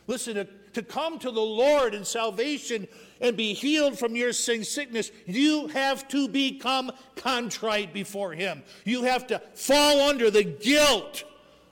Listen, 0.06 0.35
to, 0.35 0.46
to 0.75 0.82
come 0.82 1.18
to 1.18 1.30
the 1.30 1.40
Lord 1.40 1.94
in 1.94 2.04
salvation 2.04 2.87
and 3.20 3.37
be 3.37 3.54
healed 3.54 3.99
from 3.99 4.16
your 4.16 4.32
sin 4.32 4.64
sickness, 4.64 5.11
you 5.26 5.68
have 5.68 6.06
to 6.08 6.28
become 6.28 6.92
contrite 7.14 7.92
before 7.92 8.32
Him. 8.32 8.62
You 8.85 9.04
have 9.04 9.26
to 9.28 9.40
fall 9.54 10.00
under 10.00 10.30
the 10.30 10.44
guilt 10.44 11.25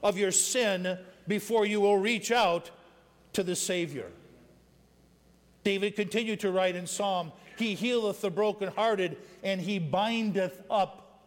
of 0.03 0.17
your 0.19 0.33
sin 0.33 0.99
before 1.27 1.67
you 1.67 1.81
will 1.81 1.99
reach 1.99 2.31
out 2.31 2.71
to 3.35 3.43
the 3.43 3.57
Savior. 3.57 4.11
David 5.65 5.97
continued 5.97 6.41
to 6.41 6.51
write 6.51 6.77
in 6.77 6.87
Psalm, 6.87 7.33
He 7.57 7.75
healeth 7.75 8.21
the 8.21 8.31
brokenhearted, 8.31 9.17
and 9.43 9.61
He 9.61 9.79
bindeth 9.79 10.61
up 10.71 11.23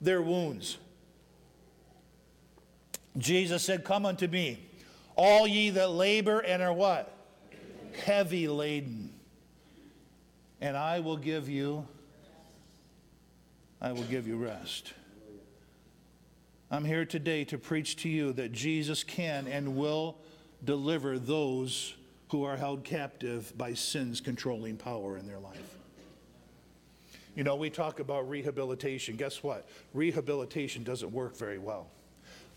their 0.00 0.22
wounds. 0.22 0.78
Jesus 3.16 3.62
said, 3.62 3.84
Come 3.84 4.06
unto 4.06 4.28
me, 4.28 4.66
all 5.16 5.46
ye 5.46 5.70
that 5.70 5.90
labor 5.90 6.40
and 6.40 6.62
are 6.62 6.72
what? 6.72 7.14
Heavy 8.04 8.46
laden 8.46 9.10
and 10.60 10.76
I 10.76 11.00
will 11.00 11.16
give 11.16 11.48
you 11.48 11.86
I 13.80 13.92
will 13.92 14.04
give 14.04 14.26
you 14.26 14.36
rest. 14.36 14.92
I'm 16.68 16.84
here 16.84 17.04
today 17.04 17.44
to 17.44 17.58
preach 17.58 17.94
to 18.02 18.08
you 18.08 18.32
that 18.32 18.50
Jesus 18.50 19.04
can 19.04 19.46
and 19.46 19.76
will 19.76 20.18
deliver 20.64 21.16
those 21.16 21.94
who 22.30 22.42
are 22.42 22.56
held 22.56 22.82
captive 22.82 23.56
by 23.56 23.74
sin's 23.74 24.20
controlling 24.20 24.76
power 24.76 25.16
in 25.16 25.28
their 25.28 25.38
life. 25.38 25.76
You 27.36 27.44
know, 27.44 27.54
we 27.54 27.70
talk 27.70 28.00
about 28.00 28.28
rehabilitation. 28.28 29.14
Guess 29.14 29.44
what? 29.44 29.68
Rehabilitation 29.94 30.82
doesn't 30.82 31.12
work 31.12 31.36
very 31.36 31.58
well, 31.58 31.86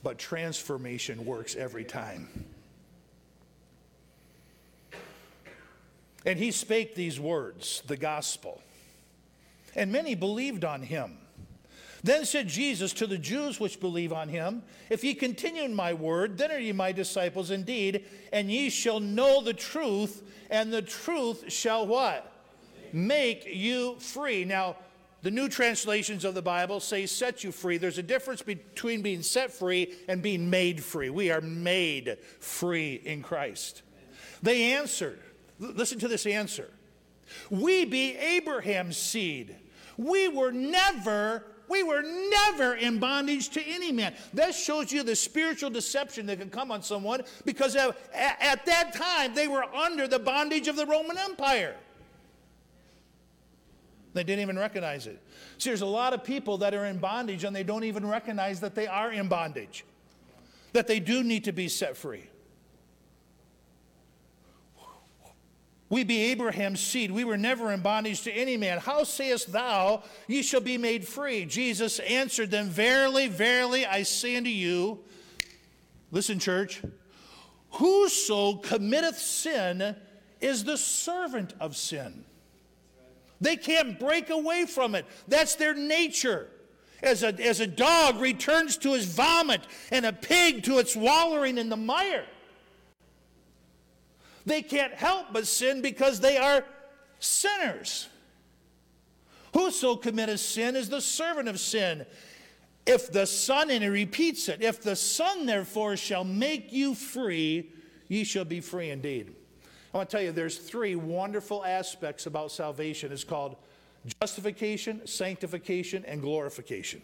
but 0.01 0.17
transformation 0.17 1.23
works 1.23 1.55
every 1.55 1.83
time. 1.83 2.27
And 6.25 6.37
he 6.37 6.51
spake 6.51 6.95
these 6.95 7.19
words, 7.19 7.81
the 7.87 7.97
gospel. 7.97 8.61
And 9.75 9.91
many 9.91 10.15
believed 10.15 10.65
on 10.65 10.83
him. 10.83 11.17
Then 12.03 12.25
said 12.25 12.47
Jesus 12.47 12.93
to 12.93 13.07
the 13.07 13.17
Jews 13.17 13.59
which 13.59 13.79
believe 13.79 14.11
on 14.11 14.27
him, 14.27 14.63
If 14.89 15.03
ye 15.03 15.13
continue 15.13 15.63
in 15.63 15.75
my 15.75 15.93
word, 15.93 16.37
then 16.37 16.51
are 16.51 16.57
ye 16.57 16.71
my 16.71 16.91
disciples 16.91 17.51
indeed, 17.51 18.05
and 18.33 18.51
ye 18.51 18.69
shall 18.69 18.99
know 18.99 19.41
the 19.41 19.53
truth, 19.53 20.23
and 20.49 20.73
the 20.73 20.81
truth 20.81 21.51
shall 21.51 21.85
what? 21.85 22.31
Make 22.91 23.45
you 23.45 23.97
free. 23.99 24.45
Now, 24.45 24.77
the 25.21 25.31
new 25.31 25.47
translations 25.47 26.25
of 26.25 26.33
the 26.33 26.41
Bible 26.41 26.79
say 26.79 27.05
set 27.05 27.43
you 27.43 27.51
free. 27.51 27.77
There's 27.77 27.99
a 27.99 28.03
difference 28.03 28.41
between 28.41 29.03
being 29.03 29.21
set 29.21 29.53
free 29.53 29.93
and 30.07 30.23
being 30.23 30.49
made 30.49 30.83
free. 30.83 31.11
We 31.11 31.29
are 31.29 31.41
made 31.41 32.17
free 32.39 32.95
in 32.95 33.21
Christ. 33.21 33.83
They 34.41 34.73
answered, 34.73 35.19
Listen 35.61 35.99
to 35.99 36.07
this 36.07 36.25
answer. 36.25 36.69
We 37.49 37.85
be 37.85 38.17
Abraham's 38.17 38.97
seed. 38.97 39.55
We 39.95 40.27
were 40.27 40.51
never 40.51 41.45
we 41.69 41.83
were 41.83 42.01
never 42.01 42.75
in 42.75 42.99
bondage 42.99 43.47
to 43.51 43.61
any 43.63 43.93
man. 43.93 44.13
That 44.33 44.53
shows 44.53 44.91
you 44.91 45.03
the 45.03 45.15
spiritual 45.15 45.69
deception 45.69 46.25
that 46.25 46.37
can 46.37 46.49
come 46.49 46.69
on 46.69 46.83
someone 46.83 47.21
because 47.45 47.77
at, 47.77 47.95
at, 48.13 48.65
that 48.65 48.93
time 48.93 49.33
they 49.33 49.47
were 49.47 49.63
under 49.63 50.05
the 50.05 50.19
bondage 50.19 50.67
of 50.67 50.75
the 50.75 50.85
Roman 50.85 51.17
Empire. 51.17 51.77
They 54.13 54.25
didn't 54.25 54.41
even 54.41 54.59
recognize 54.59 55.07
it. 55.07 55.21
See, 55.59 55.69
there's 55.69 55.79
a 55.79 55.85
lot 55.85 56.13
of 56.13 56.25
people 56.25 56.57
that 56.57 56.73
are 56.73 56.87
in 56.87 56.97
bondage 56.97 57.45
and 57.45 57.55
they 57.55 57.63
don't 57.63 57.85
even 57.85 58.05
recognize 58.05 58.59
that 58.59 58.75
they 58.75 58.87
are 58.87 59.13
in 59.13 59.29
bondage, 59.29 59.85
that 60.73 60.87
they 60.87 60.99
do 60.99 61.23
need 61.23 61.45
to 61.45 61.53
be 61.53 61.69
set 61.69 61.95
free. 61.95 62.25
We 65.91 66.05
be 66.05 66.31
Abraham's 66.31 66.79
seed. 66.79 67.11
We 67.11 67.25
were 67.25 67.37
never 67.37 67.73
in 67.73 67.81
bondage 67.81 68.21
to 68.21 68.31
any 68.31 68.55
man. 68.55 68.77
How 68.77 69.03
sayest 69.03 69.51
thou, 69.51 70.03
ye 70.25 70.41
shall 70.41 70.61
be 70.61 70.77
made 70.77 71.05
free? 71.05 71.43
Jesus 71.43 71.99
answered 71.99 72.49
them, 72.49 72.69
Verily, 72.69 73.27
verily, 73.27 73.85
I 73.85 74.03
say 74.03 74.37
unto 74.37 74.49
you, 74.49 74.99
listen, 76.09 76.39
church, 76.39 76.81
whoso 77.71 78.55
committeth 78.55 79.17
sin 79.17 79.97
is 80.39 80.63
the 80.63 80.77
servant 80.77 81.53
of 81.59 81.75
sin. 81.75 82.23
They 83.41 83.57
can't 83.57 83.99
break 83.99 84.29
away 84.29 84.67
from 84.67 84.95
it. 84.95 85.05
That's 85.27 85.55
their 85.55 85.73
nature. 85.73 86.47
As 87.03 87.21
a, 87.21 87.33
as 87.45 87.59
a 87.59 87.67
dog 87.67 88.21
returns 88.21 88.77
to 88.77 88.93
his 88.93 89.07
vomit 89.07 89.61
and 89.91 90.05
a 90.05 90.13
pig 90.13 90.63
to 90.63 90.79
its 90.79 90.95
wallowing 90.95 91.57
in 91.57 91.67
the 91.67 91.75
mire. 91.75 92.27
They 94.45 94.61
can't 94.61 94.93
help 94.93 95.27
but 95.31 95.47
sin 95.47 95.81
because 95.81 96.19
they 96.19 96.37
are 96.37 96.65
sinners. 97.19 98.07
Whoso 99.53 99.95
committeth 99.95 100.39
sin 100.39 100.75
is 100.75 100.89
the 100.89 101.01
servant 101.01 101.47
of 101.47 101.59
sin. 101.59 102.05
If 102.85 103.11
the 103.11 103.27
Son, 103.27 103.69
and 103.69 103.83
he 103.83 103.89
repeats 103.89 104.49
it, 104.49 104.61
if 104.61 104.81
the 104.81 104.95
Son 104.95 105.45
therefore 105.45 105.97
shall 105.97 106.23
make 106.23 106.71
you 106.73 106.95
free, 106.95 107.69
ye 108.07 108.23
shall 108.23 108.45
be 108.45 108.59
free 108.59 108.89
indeed. 108.89 109.35
I 109.93 109.97
want 109.97 110.09
to 110.09 110.17
tell 110.17 110.23
you 110.23 110.31
there's 110.31 110.57
three 110.57 110.95
wonderful 110.95 111.63
aspects 111.65 112.25
about 112.25 112.51
salvation. 112.51 113.11
It's 113.11 113.23
called 113.23 113.57
justification, 114.21 115.05
sanctification, 115.05 116.05
and 116.05 116.21
glorification. 116.21 117.01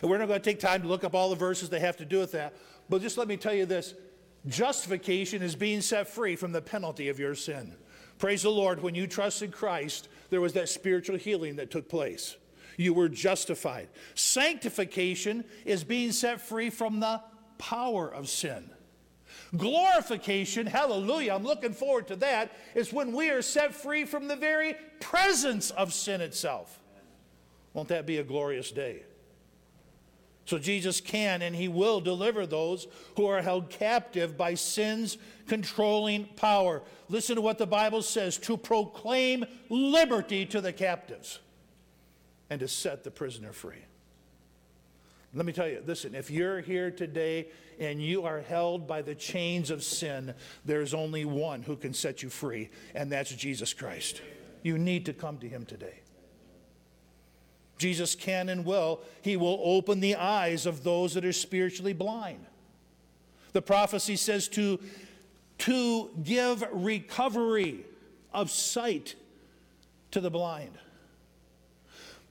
And 0.00 0.10
we're 0.10 0.18
not 0.18 0.28
going 0.28 0.40
to 0.40 0.44
take 0.44 0.58
time 0.58 0.82
to 0.82 0.88
look 0.88 1.04
up 1.04 1.14
all 1.14 1.30
the 1.30 1.36
verses 1.36 1.68
that 1.70 1.80
have 1.80 1.96
to 1.98 2.04
do 2.04 2.18
with 2.18 2.32
that, 2.32 2.54
but 2.88 3.02
just 3.02 3.18
let 3.18 3.28
me 3.28 3.36
tell 3.36 3.54
you 3.54 3.66
this 3.66 3.94
Justification 4.48 5.42
is 5.42 5.56
being 5.56 5.80
set 5.80 6.08
free 6.08 6.36
from 6.36 6.52
the 6.52 6.62
penalty 6.62 7.08
of 7.08 7.18
your 7.18 7.34
sin. 7.34 7.74
Praise 8.18 8.42
the 8.42 8.50
Lord, 8.50 8.82
when 8.82 8.94
you 8.94 9.06
trusted 9.06 9.52
Christ, 9.52 10.08
there 10.30 10.40
was 10.40 10.54
that 10.54 10.68
spiritual 10.68 11.16
healing 11.16 11.56
that 11.56 11.70
took 11.70 11.88
place. 11.88 12.36
You 12.76 12.94
were 12.94 13.08
justified. 13.08 13.88
Sanctification 14.14 15.44
is 15.64 15.84
being 15.84 16.12
set 16.12 16.40
free 16.40 16.70
from 16.70 17.00
the 17.00 17.20
power 17.58 18.08
of 18.08 18.28
sin. 18.28 18.70
Glorification, 19.56 20.66
hallelujah, 20.66 21.34
I'm 21.34 21.44
looking 21.44 21.72
forward 21.72 22.08
to 22.08 22.16
that, 22.16 22.52
is 22.74 22.92
when 22.92 23.12
we 23.12 23.30
are 23.30 23.42
set 23.42 23.74
free 23.74 24.04
from 24.04 24.28
the 24.28 24.36
very 24.36 24.76
presence 25.00 25.70
of 25.70 25.92
sin 25.92 26.20
itself. 26.20 26.80
Won't 27.72 27.88
that 27.88 28.06
be 28.06 28.18
a 28.18 28.24
glorious 28.24 28.70
day? 28.70 29.02
So 30.46 30.58
Jesus 30.58 31.00
can 31.00 31.42
and 31.42 31.54
he 31.54 31.68
will 31.68 32.00
deliver 32.00 32.46
those 32.46 32.86
who 33.16 33.26
are 33.26 33.42
held 33.42 33.68
captive 33.68 34.36
by 34.36 34.54
sin's 34.54 35.18
controlling 35.48 36.24
power. 36.36 36.82
Listen 37.08 37.36
to 37.36 37.42
what 37.42 37.58
the 37.58 37.66
Bible 37.66 38.00
says 38.00 38.38
to 38.38 38.56
proclaim 38.56 39.44
liberty 39.68 40.46
to 40.46 40.60
the 40.60 40.72
captives 40.72 41.40
and 42.48 42.60
to 42.60 42.68
set 42.68 43.02
the 43.02 43.10
prisoner 43.10 43.52
free. 43.52 43.84
Let 45.34 45.44
me 45.44 45.52
tell 45.52 45.68
you, 45.68 45.82
listen, 45.84 46.14
if 46.14 46.30
you're 46.30 46.60
here 46.60 46.90
today 46.90 47.48
and 47.78 48.00
you 48.00 48.22
are 48.22 48.40
held 48.40 48.86
by 48.86 49.02
the 49.02 49.14
chains 49.14 49.70
of 49.70 49.82
sin, 49.82 50.32
there's 50.64 50.94
only 50.94 51.24
one 51.24 51.62
who 51.62 51.76
can 51.76 51.92
set 51.92 52.22
you 52.22 52.30
free, 52.30 52.70
and 52.94 53.12
that's 53.12 53.34
Jesus 53.34 53.74
Christ. 53.74 54.22
You 54.62 54.78
need 54.78 55.04
to 55.06 55.12
come 55.12 55.36
to 55.38 55.48
him 55.48 55.66
today. 55.66 56.00
Jesus 57.78 58.14
can 58.14 58.48
and 58.48 58.64
will. 58.64 59.00
He 59.22 59.36
will 59.36 59.60
open 59.62 60.00
the 60.00 60.16
eyes 60.16 60.66
of 60.66 60.82
those 60.82 61.14
that 61.14 61.24
are 61.24 61.32
spiritually 61.32 61.92
blind. 61.92 62.44
The 63.52 63.62
prophecy 63.62 64.16
says 64.16 64.48
to, 64.48 64.80
to 65.58 66.10
give 66.22 66.64
recovery 66.72 67.84
of 68.32 68.50
sight 68.50 69.14
to 70.10 70.20
the 70.20 70.30
blind. 70.30 70.78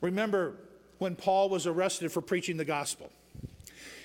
Remember 0.02 0.56
when 0.98 1.16
Paul 1.16 1.50
was 1.50 1.68
arrested 1.68 2.12
for 2.12 2.22
preaching 2.22 2.58
the 2.58 2.66
gospel. 2.66 3.12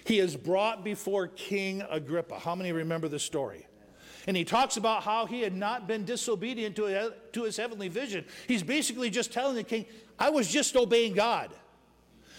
He 0.04 0.18
is 0.18 0.36
brought 0.36 0.82
before 0.82 1.28
King 1.28 1.82
Agrippa. 1.88 2.38
How 2.38 2.54
many 2.54 2.72
remember 2.72 3.08
the 3.08 3.18
story? 3.18 3.66
And 4.26 4.36
he 4.36 4.44
talks 4.44 4.76
about 4.76 5.02
how 5.02 5.26
he 5.26 5.40
had 5.40 5.56
not 5.56 5.86
been 5.86 6.04
disobedient 6.04 6.76
to, 6.76 6.86
uh, 6.86 7.10
to 7.32 7.44
his 7.44 7.56
heavenly 7.56 7.88
vision. 7.88 8.24
He's 8.46 8.62
basically 8.62 9.10
just 9.10 9.32
telling 9.32 9.56
the 9.56 9.64
king, 9.64 9.86
I 10.18 10.30
was 10.30 10.48
just 10.48 10.76
obeying 10.76 11.14
God. 11.14 11.50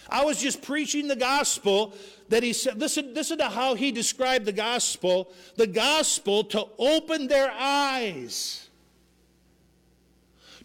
I 0.08 0.24
was 0.24 0.40
just 0.40 0.62
preaching 0.62 1.08
the 1.08 1.16
gospel 1.16 1.94
that 2.28 2.42
he 2.42 2.52
said. 2.52 2.78
Listen, 2.78 3.14
listen 3.14 3.38
to 3.38 3.48
how 3.48 3.74
he 3.74 3.92
described 3.92 4.44
the 4.44 4.52
gospel 4.52 5.32
the 5.56 5.66
gospel 5.66 6.44
to 6.44 6.66
open 6.78 7.28
their 7.28 7.50
eyes, 7.50 8.68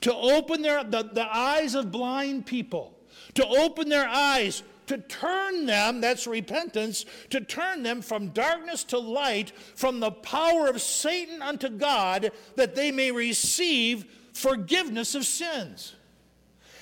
to 0.02 0.14
open 0.14 0.62
their, 0.62 0.84
the, 0.84 1.04
the 1.04 1.28
eyes 1.36 1.76
of 1.76 1.92
blind 1.92 2.46
people, 2.46 2.98
to 3.36 3.46
open 3.46 3.90
their 3.90 4.08
eyes 4.08 4.64
to 4.88 4.98
turn 4.98 5.66
them, 5.66 6.02
that's 6.02 6.28
repentance, 6.28 7.06
to 7.30 7.42
turn 7.42 7.84
them 7.84 8.02
from 8.02 8.30
darkness 8.30 8.84
to 8.86 8.98
light, 8.98 9.52
from 9.76 10.00
the 10.00 10.12
power 10.12 10.68
of 10.68 10.82
Satan 10.82 11.42
unto 11.42 11.70
God, 11.70 12.32
that 12.56 12.76
they 12.76 12.92
may 12.92 13.12
receive 13.12 14.06
forgiveness 14.34 15.16
of 15.16 15.26
sins. 15.26 15.94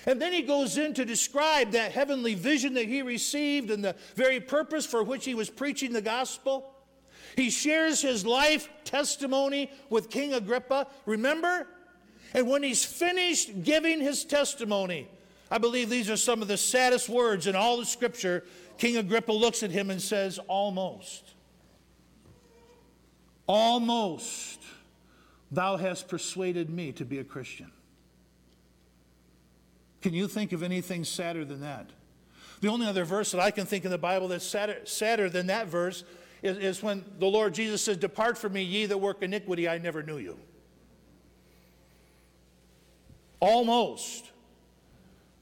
And 0.06 0.22
then 0.22 0.34
he 0.34 0.44
goes 0.44 0.78
in 0.78 0.94
to 0.94 1.06
describe 1.06 1.72
that 1.72 1.92
heavenly 1.92 2.36
vision 2.36 2.76
that 2.76 2.86
he 2.86 3.02
received 3.02 3.72
and 3.72 3.84
the 3.84 3.96
very 4.16 4.40
purpose 4.40 4.86
for 4.86 5.04
which 5.04 5.26
he 5.26 5.34
was 5.34 5.50
preaching 5.50 5.94
the 5.94 6.02
gospel. 6.02 6.72
He 7.36 7.50
shares 7.50 8.02
his 8.02 8.26
life 8.26 8.70
testimony 8.84 9.72
with 9.90 10.12
King 10.12 10.34
Agrippa. 10.34 10.88
Remember? 11.06 11.68
And 12.34 12.48
when 12.48 12.62
he's 12.62 12.86
finished 12.86 13.64
giving 13.64 14.00
his 14.00 14.26
testimony, 14.26 15.08
I 15.52 15.58
believe 15.58 15.90
these 15.90 16.10
are 16.10 16.18
some 16.18 16.42
of 16.42 16.48
the 16.48 16.58
saddest 16.58 17.08
words 17.08 17.48
in 17.48 17.56
all 17.56 17.78
the 17.78 17.86
scripture. 17.86 18.44
King 18.78 18.98
Agrippa 18.98 19.32
looks 19.32 19.64
at 19.64 19.72
him 19.72 19.90
and 19.90 20.02
says, 20.02 20.40
Almost. 20.48 21.34
Almost 23.48 24.60
thou 25.52 25.78
hast 25.78 26.08
persuaded 26.08 26.70
me 26.70 26.92
to 26.94 27.06
be 27.06 27.20
a 27.20 27.24
Christian. 27.24 27.72
Can 30.02 30.14
you 30.14 30.28
think 30.28 30.52
of 30.52 30.64
anything 30.64 31.04
sadder 31.04 31.46
than 31.46 31.62
that? 31.62 31.90
The 32.62 32.68
only 32.68 32.88
other 32.88 33.06
verse 33.06 33.32
that 33.32 33.42
I 33.42 33.52
can 33.52 33.66
think 33.66 33.86
in 33.86 33.92
the 33.92 33.98
Bible 33.98 34.28
that's 34.28 34.46
sadder, 34.46 34.80
sadder 34.86 35.30
than 35.30 35.48
that 35.48 35.68
verse 35.68 36.04
is, 36.42 36.58
is 36.58 36.84
when 36.84 37.06
the 37.20 37.28
Lord 37.28 37.54
Jesus 37.54 37.84
says, 37.84 37.98
Depart 37.98 38.38
from 38.38 38.54
me, 38.54 38.64
ye 38.64 38.86
that 38.88 38.98
work 38.98 39.22
iniquity, 39.22 39.70
I 39.70 39.78
never 39.78 40.02
knew 40.02 40.18
you. 40.18 40.38
Almost 43.40 44.32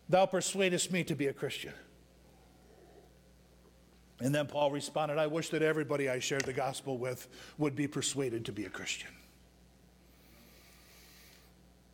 thou 0.09 0.25
persuadest 0.25 0.91
me 0.91 1.03
to 1.05 1.15
be 1.15 1.27
a 1.27 1.33
Christian. 1.33 1.73
And 4.19 4.33
then 4.33 4.47
Paul 4.47 4.71
responded, 4.71 5.17
I 5.17 5.27
wish 5.27 5.49
that 5.49 5.61
everybody 5.61 6.09
I 6.09 6.19
shared 6.19 6.43
the 6.43 6.53
gospel 6.53 6.97
with 6.97 7.27
would 7.57 7.75
be 7.75 7.87
persuaded 7.87 8.45
to 8.45 8.51
be 8.51 8.65
a 8.65 8.69
Christian. 8.69 9.09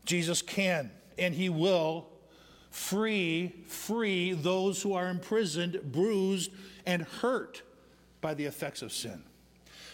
Jesus 0.05 0.41
can 0.41 0.91
and 1.17 1.33
he 1.33 1.49
will 1.49 2.07
free 2.71 3.53
free 3.67 4.33
those 4.33 4.81
who 4.81 4.93
are 4.93 5.09
imprisoned, 5.09 5.79
bruised 5.91 6.51
and 6.85 7.03
hurt 7.03 7.61
by 8.21 8.33
the 8.33 8.45
effects 8.45 8.81
of 8.81 8.91
sin. 8.91 9.23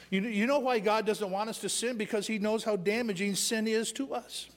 You, 0.10 0.22
you 0.22 0.46
know 0.46 0.60
why 0.60 0.80
God 0.80 1.06
doesn't 1.06 1.30
want 1.30 1.50
us 1.50 1.60
to 1.60 1.70
sin? 1.70 1.98
Because 1.98 2.28
he 2.28 2.38
knows 2.38 2.64
how 2.64 2.76
damaging 2.76 3.36
sin 3.36 3.68
is 3.68 3.92
to 3.94 4.14
us. 4.14 4.50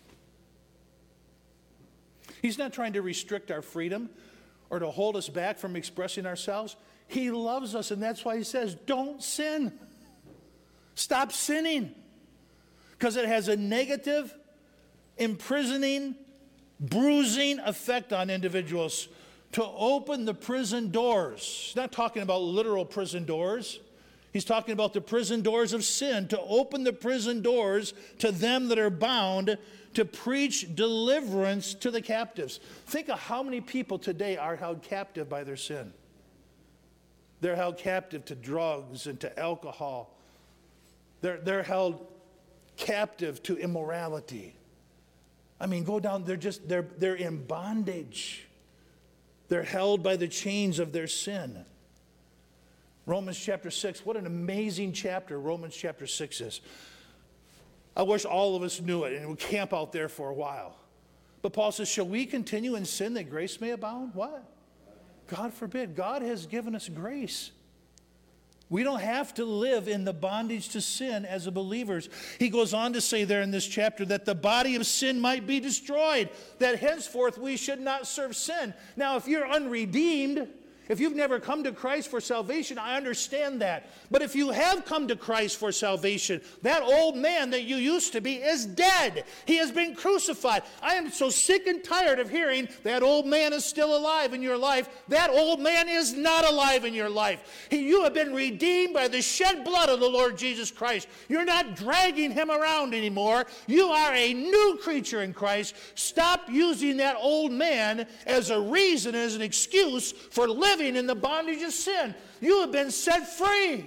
He's 2.42 2.58
not 2.58 2.72
trying 2.72 2.92
to 2.94 3.02
restrict 3.02 3.50
our 3.50 3.62
freedom 3.62 4.10
or 4.70 4.78
to 4.78 4.90
hold 4.90 5.16
us 5.16 5.28
back 5.28 5.58
from 5.58 5.76
expressing 5.76 6.26
ourselves. 6.26 6.76
He 7.06 7.30
loves 7.30 7.74
us, 7.74 7.90
and 7.90 8.02
that's 8.02 8.24
why 8.24 8.36
He 8.36 8.44
says, 8.44 8.74
Don't 8.74 9.22
sin. 9.22 9.72
Stop 10.94 11.32
sinning. 11.32 11.94
Because 12.92 13.16
it 13.16 13.26
has 13.26 13.48
a 13.48 13.56
negative, 13.56 14.34
imprisoning, 15.16 16.16
bruising 16.80 17.60
effect 17.60 18.12
on 18.12 18.28
individuals 18.28 19.08
to 19.52 19.64
open 19.64 20.24
the 20.24 20.34
prison 20.34 20.90
doors. 20.90 21.66
He's 21.68 21.76
not 21.76 21.92
talking 21.92 22.22
about 22.22 22.42
literal 22.42 22.84
prison 22.84 23.24
doors. 23.24 23.78
He's 24.32 24.44
talking 24.44 24.72
about 24.72 24.92
the 24.92 25.00
prison 25.00 25.40
doors 25.40 25.72
of 25.72 25.84
sin, 25.84 26.28
to 26.28 26.40
open 26.40 26.84
the 26.84 26.92
prison 26.92 27.40
doors 27.40 27.94
to 28.18 28.30
them 28.30 28.68
that 28.68 28.78
are 28.78 28.90
bound 28.90 29.56
to 29.98 30.04
preach 30.04 30.76
deliverance 30.76 31.74
to 31.74 31.90
the 31.90 32.00
captives. 32.00 32.60
Think 32.86 33.08
of 33.08 33.18
how 33.18 33.42
many 33.42 33.60
people 33.60 33.98
today 33.98 34.36
are 34.36 34.54
held 34.54 34.80
captive 34.80 35.28
by 35.28 35.42
their 35.42 35.56
sin. 35.56 35.92
They're 37.40 37.56
held 37.56 37.78
captive 37.78 38.24
to 38.26 38.36
drugs 38.36 39.08
and 39.08 39.18
to 39.18 39.36
alcohol. 39.36 40.16
They're, 41.20 41.38
they're 41.38 41.64
held 41.64 42.06
captive 42.76 43.42
to 43.42 43.56
immorality. 43.56 44.54
I 45.60 45.66
mean, 45.66 45.82
go 45.82 45.98
down, 45.98 46.22
they're 46.22 46.36
just, 46.36 46.68
they're, 46.68 46.86
they're 46.98 47.16
in 47.16 47.44
bondage. 47.44 48.46
They're 49.48 49.64
held 49.64 50.04
by 50.04 50.14
the 50.14 50.28
chains 50.28 50.78
of 50.78 50.92
their 50.92 51.08
sin. 51.08 51.64
Romans 53.04 53.36
chapter 53.36 53.72
6, 53.72 54.06
what 54.06 54.16
an 54.16 54.26
amazing 54.26 54.92
chapter 54.92 55.40
Romans 55.40 55.74
chapter 55.74 56.06
6 56.06 56.40
is. 56.40 56.60
I 57.98 58.02
wish 58.02 58.24
all 58.24 58.54
of 58.54 58.62
us 58.62 58.80
knew 58.80 59.02
it 59.04 59.14
and 59.14 59.28
would 59.28 59.40
camp 59.40 59.74
out 59.74 59.92
there 59.92 60.08
for 60.08 60.30
a 60.30 60.34
while. 60.34 60.76
But 61.42 61.52
Paul 61.52 61.72
says, 61.72 61.88
Shall 61.88 62.06
we 62.06 62.26
continue 62.26 62.76
in 62.76 62.84
sin 62.84 63.14
that 63.14 63.28
grace 63.28 63.60
may 63.60 63.70
abound? 63.70 64.14
What? 64.14 64.44
God 65.26 65.52
forbid. 65.52 65.96
God 65.96 66.22
has 66.22 66.46
given 66.46 66.76
us 66.76 66.88
grace. 66.88 67.50
We 68.70 68.82
don't 68.82 69.00
have 69.00 69.32
to 69.34 69.44
live 69.44 69.88
in 69.88 70.04
the 70.04 70.12
bondage 70.12 70.68
to 70.70 70.80
sin 70.80 71.24
as 71.24 71.48
believers. 71.48 72.08
He 72.38 72.50
goes 72.50 72.74
on 72.74 72.92
to 72.92 73.00
say 73.00 73.24
there 73.24 73.40
in 73.40 73.50
this 73.50 73.66
chapter 73.66 74.04
that 74.06 74.26
the 74.26 74.34
body 74.34 74.76
of 74.76 74.86
sin 74.86 75.18
might 75.20 75.46
be 75.46 75.58
destroyed, 75.58 76.28
that 76.58 76.78
henceforth 76.78 77.38
we 77.38 77.56
should 77.56 77.80
not 77.80 78.06
serve 78.06 78.36
sin. 78.36 78.74
Now, 78.94 79.16
if 79.16 79.26
you're 79.26 79.48
unredeemed, 79.48 80.48
if 80.88 81.00
you've 81.00 81.14
never 81.14 81.38
come 81.38 81.64
to 81.64 81.72
Christ 81.72 82.10
for 82.10 82.20
salvation, 82.20 82.78
I 82.78 82.96
understand 82.96 83.60
that. 83.60 83.90
But 84.10 84.22
if 84.22 84.34
you 84.34 84.50
have 84.50 84.84
come 84.84 85.06
to 85.08 85.16
Christ 85.16 85.58
for 85.58 85.70
salvation, 85.70 86.40
that 86.62 86.82
old 86.82 87.16
man 87.16 87.50
that 87.50 87.64
you 87.64 87.76
used 87.76 88.12
to 88.12 88.20
be 88.20 88.36
is 88.36 88.64
dead. 88.64 89.24
He 89.44 89.56
has 89.58 89.70
been 89.70 89.94
crucified. 89.94 90.62
I 90.80 90.94
am 90.94 91.10
so 91.10 91.28
sick 91.30 91.66
and 91.66 91.84
tired 91.84 92.18
of 92.18 92.30
hearing 92.30 92.68
that 92.84 93.02
old 93.02 93.26
man 93.26 93.52
is 93.52 93.64
still 93.64 93.96
alive 93.96 94.32
in 94.32 94.42
your 94.42 94.56
life. 94.56 94.88
That 95.08 95.30
old 95.30 95.60
man 95.60 95.88
is 95.88 96.14
not 96.14 96.44
alive 96.44 96.84
in 96.84 96.94
your 96.94 97.10
life. 97.10 97.66
He, 97.70 97.86
you 97.86 98.02
have 98.04 98.14
been 98.14 98.32
redeemed 98.34 98.94
by 98.94 99.08
the 99.08 99.20
shed 99.20 99.64
blood 99.64 99.88
of 99.88 100.00
the 100.00 100.08
Lord 100.08 100.38
Jesus 100.38 100.70
Christ. 100.70 101.08
You're 101.28 101.44
not 101.44 101.76
dragging 101.76 102.30
him 102.30 102.50
around 102.50 102.94
anymore. 102.94 103.46
You 103.66 103.88
are 103.88 104.14
a 104.14 104.32
new 104.32 104.78
creature 104.82 105.22
in 105.22 105.34
Christ. 105.34 105.74
Stop 105.94 106.48
using 106.48 106.96
that 106.98 107.16
old 107.20 107.52
man 107.52 108.06
as 108.26 108.50
a 108.50 108.60
reason, 108.60 109.14
as 109.14 109.34
an 109.34 109.42
excuse 109.42 110.12
for 110.12 110.48
living 110.48 110.77
living 110.78 110.96
in 110.96 111.06
the 111.06 111.14
bondage 111.14 111.62
of 111.62 111.72
sin. 111.72 112.14
You 112.40 112.60
have 112.60 112.72
been 112.72 112.90
set 112.90 113.28
free. 113.36 113.84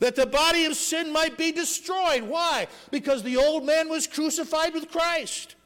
That 0.00 0.14
the 0.14 0.26
body 0.26 0.64
of 0.64 0.76
sin 0.76 1.12
might 1.12 1.36
be 1.36 1.50
destroyed. 1.50 2.22
Why? 2.22 2.68
Because 2.90 3.22
the 3.22 3.36
old 3.36 3.66
man 3.66 3.88
was 3.88 4.06
crucified 4.06 4.72
with 4.72 4.90
Christ. 4.90 5.56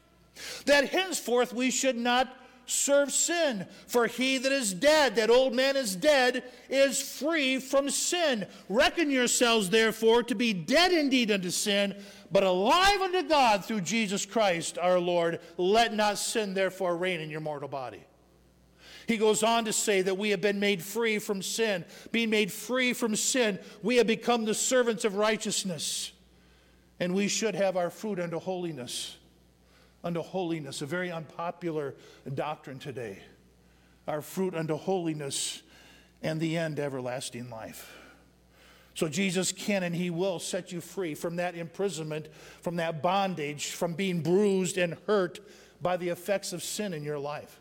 That 0.65 0.89
henceforth 0.89 1.53
we 1.53 1.69
should 1.69 1.95
not 1.95 2.35
serve 2.65 3.11
sin. 3.11 3.67
For 3.87 4.07
he 4.07 4.39
that 4.39 4.51
is 4.51 4.73
dead, 4.73 5.15
that 5.17 5.29
old 5.29 5.53
man 5.53 5.75
is 5.75 5.95
dead, 5.95 6.43
is 6.67 6.99
free 6.99 7.59
from 7.59 7.91
sin. 7.91 8.47
Reckon 8.69 9.11
yourselves 9.11 9.69
therefore 9.69 10.23
to 10.23 10.33
be 10.33 10.51
dead 10.51 10.91
indeed 10.91 11.29
unto 11.29 11.51
sin, 11.51 11.95
but 12.33 12.43
alive 12.43 12.99
unto 12.99 13.21
God 13.21 13.63
through 13.63 13.81
Jesus 13.81 14.25
Christ 14.25 14.79
our 14.79 14.99
Lord. 14.99 15.39
Let 15.55 15.93
not 15.93 16.17
sin 16.17 16.55
therefore 16.55 16.97
reign 16.97 17.21
in 17.21 17.29
your 17.29 17.41
mortal 17.41 17.69
body. 17.69 18.03
He 19.07 19.17
goes 19.17 19.43
on 19.43 19.65
to 19.65 19.73
say 19.73 20.01
that 20.01 20.17
we 20.17 20.31
have 20.31 20.41
been 20.41 20.59
made 20.59 20.81
free 20.81 21.19
from 21.19 21.43
sin. 21.43 21.85
Being 22.11 22.31
made 22.31 22.51
free 22.51 22.93
from 22.93 23.15
sin, 23.15 23.59
we 23.83 23.97
have 23.97 24.07
become 24.07 24.45
the 24.45 24.55
servants 24.55 25.05
of 25.05 25.15
righteousness. 25.15 26.11
And 26.99 27.13
we 27.13 27.27
should 27.27 27.53
have 27.53 27.77
our 27.77 27.91
fruit 27.91 28.19
unto 28.19 28.39
holiness. 28.39 29.15
Unto 30.03 30.21
holiness, 30.21 30.81
a 30.81 30.87
very 30.87 31.11
unpopular 31.11 31.93
doctrine 32.33 32.79
today. 32.79 33.21
Our 34.07 34.23
fruit 34.23 34.55
unto 34.55 34.75
holiness 34.75 35.61
and 36.23 36.39
the 36.39 36.57
end, 36.57 36.79
everlasting 36.79 37.51
life. 37.51 38.02
So 38.95 39.07
Jesus 39.07 39.51
can 39.51 39.83
and 39.83 39.95
he 39.95 40.09
will 40.09 40.39
set 40.39 40.71
you 40.71 40.79
free 40.79 41.15
from 41.15 41.37
that 41.37 41.55
imprisonment, 41.55 42.27
from 42.61 42.75
that 42.75 43.01
bondage, 43.01 43.71
from 43.71 43.93
being 43.93 44.21
bruised 44.21 44.77
and 44.77 44.97
hurt 45.07 45.39
by 45.81 45.97
the 45.97 46.09
effects 46.09 46.53
of 46.53 46.63
sin 46.63 46.93
in 46.93 47.03
your 47.03 47.19
life. 47.19 47.59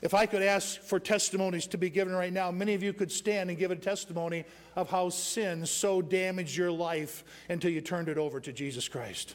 If 0.00 0.14
I 0.14 0.26
could 0.26 0.42
ask 0.42 0.80
for 0.80 1.00
testimonies 1.00 1.66
to 1.68 1.78
be 1.78 1.90
given 1.90 2.14
right 2.14 2.32
now, 2.32 2.50
many 2.50 2.74
of 2.74 2.82
you 2.82 2.92
could 2.92 3.10
stand 3.10 3.50
and 3.50 3.58
give 3.58 3.72
a 3.72 3.76
testimony 3.76 4.44
of 4.76 4.88
how 4.88 5.08
sin 5.08 5.66
so 5.66 6.00
damaged 6.00 6.56
your 6.56 6.70
life 6.70 7.24
until 7.48 7.70
you 7.70 7.80
turned 7.80 8.08
it 8.08 8.16
over 8.16 8.38
to 8.40 8.52
Jesus 8.52 8.88
Christ. 8.88 9.34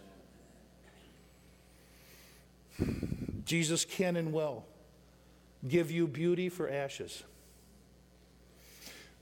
Jesus 3.46 3.84
can 3.86 4.16
and 4.16 4.32
will 4.32 4.66
give 5.68 5.92
you 5.92 6.08
beauty 6.08 6.50
for 6.50 6.70
ashes. 6.70 7.24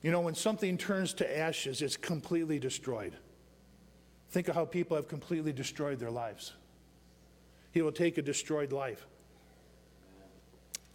You 0.02 0.12
know, 0.12 0.22
when 0.22 0.36
something 0.36 0.78
turns 0.78 1.14
to 1.16 1.38
ashes, 1.38 1.82
it's 1.82 1.98
completely 1.98 2.58
destroyed. 2.58 3.14
Think 4.32 4.48
of 4.48 4.56
how 4.56 4.66
people 4.66 4.96
have 4.96 5.08
completely 5.08 5.54
destroyed 5.54 6.00
their 6.00 6.10
lives. 6.10 6.54
He 7.72 7.82
will 7.82 7.92
take 7.92 8.18
a 8.18 8.22
destroyed 8.22 8.72
life, 8.72 9.06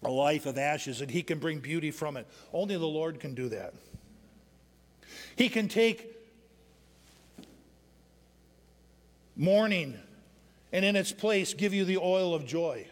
a 0.02 0.10
life 0.10 0.46
of 0.46 0.58
ashes, 0.58 1.00
and 1.00 1.10
He 1.10 1.22
can 1.22 1.38
bring 1.38 1.60
beauty 1.60 1.90
from 1.90 2.16
it. 2.16 2.26
Only 2.52 2.76
the 2.76 2.86
Lord 2.86 3.20
can 3.20 3.34
do 3.34 3.48
that. 3.50 3.74
He 5.36 5.48
can 5.48 5.68
take 5.68 6.14
mourning 9.36 9.98
and 10.72 10.84
in 10.84 10.96
its 10.96 11.12
place 11.12 11.54
give 11.54 11.72
you 11.72 11.84
the 11.84 11.98
oil 11.98 12.34
of 12.34 12.46
joy. 12.46 12.86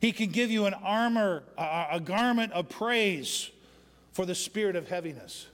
He 0.00 0.12
can 0.12 0.30
give 0.30 0.50
you 0.50 0.64
an 0.64 0.74
armor, 0.74 1.44
a, 1.56 1.86
a 1.92 2.00
garment 2.00 2.52
of 2.52 2.68
praise 2.68 3.50
for 4.20 4.26
the 4.26 4.34
spirit 4.34 4.76
of 4.76 4.86
heaviness. 4.86 5.46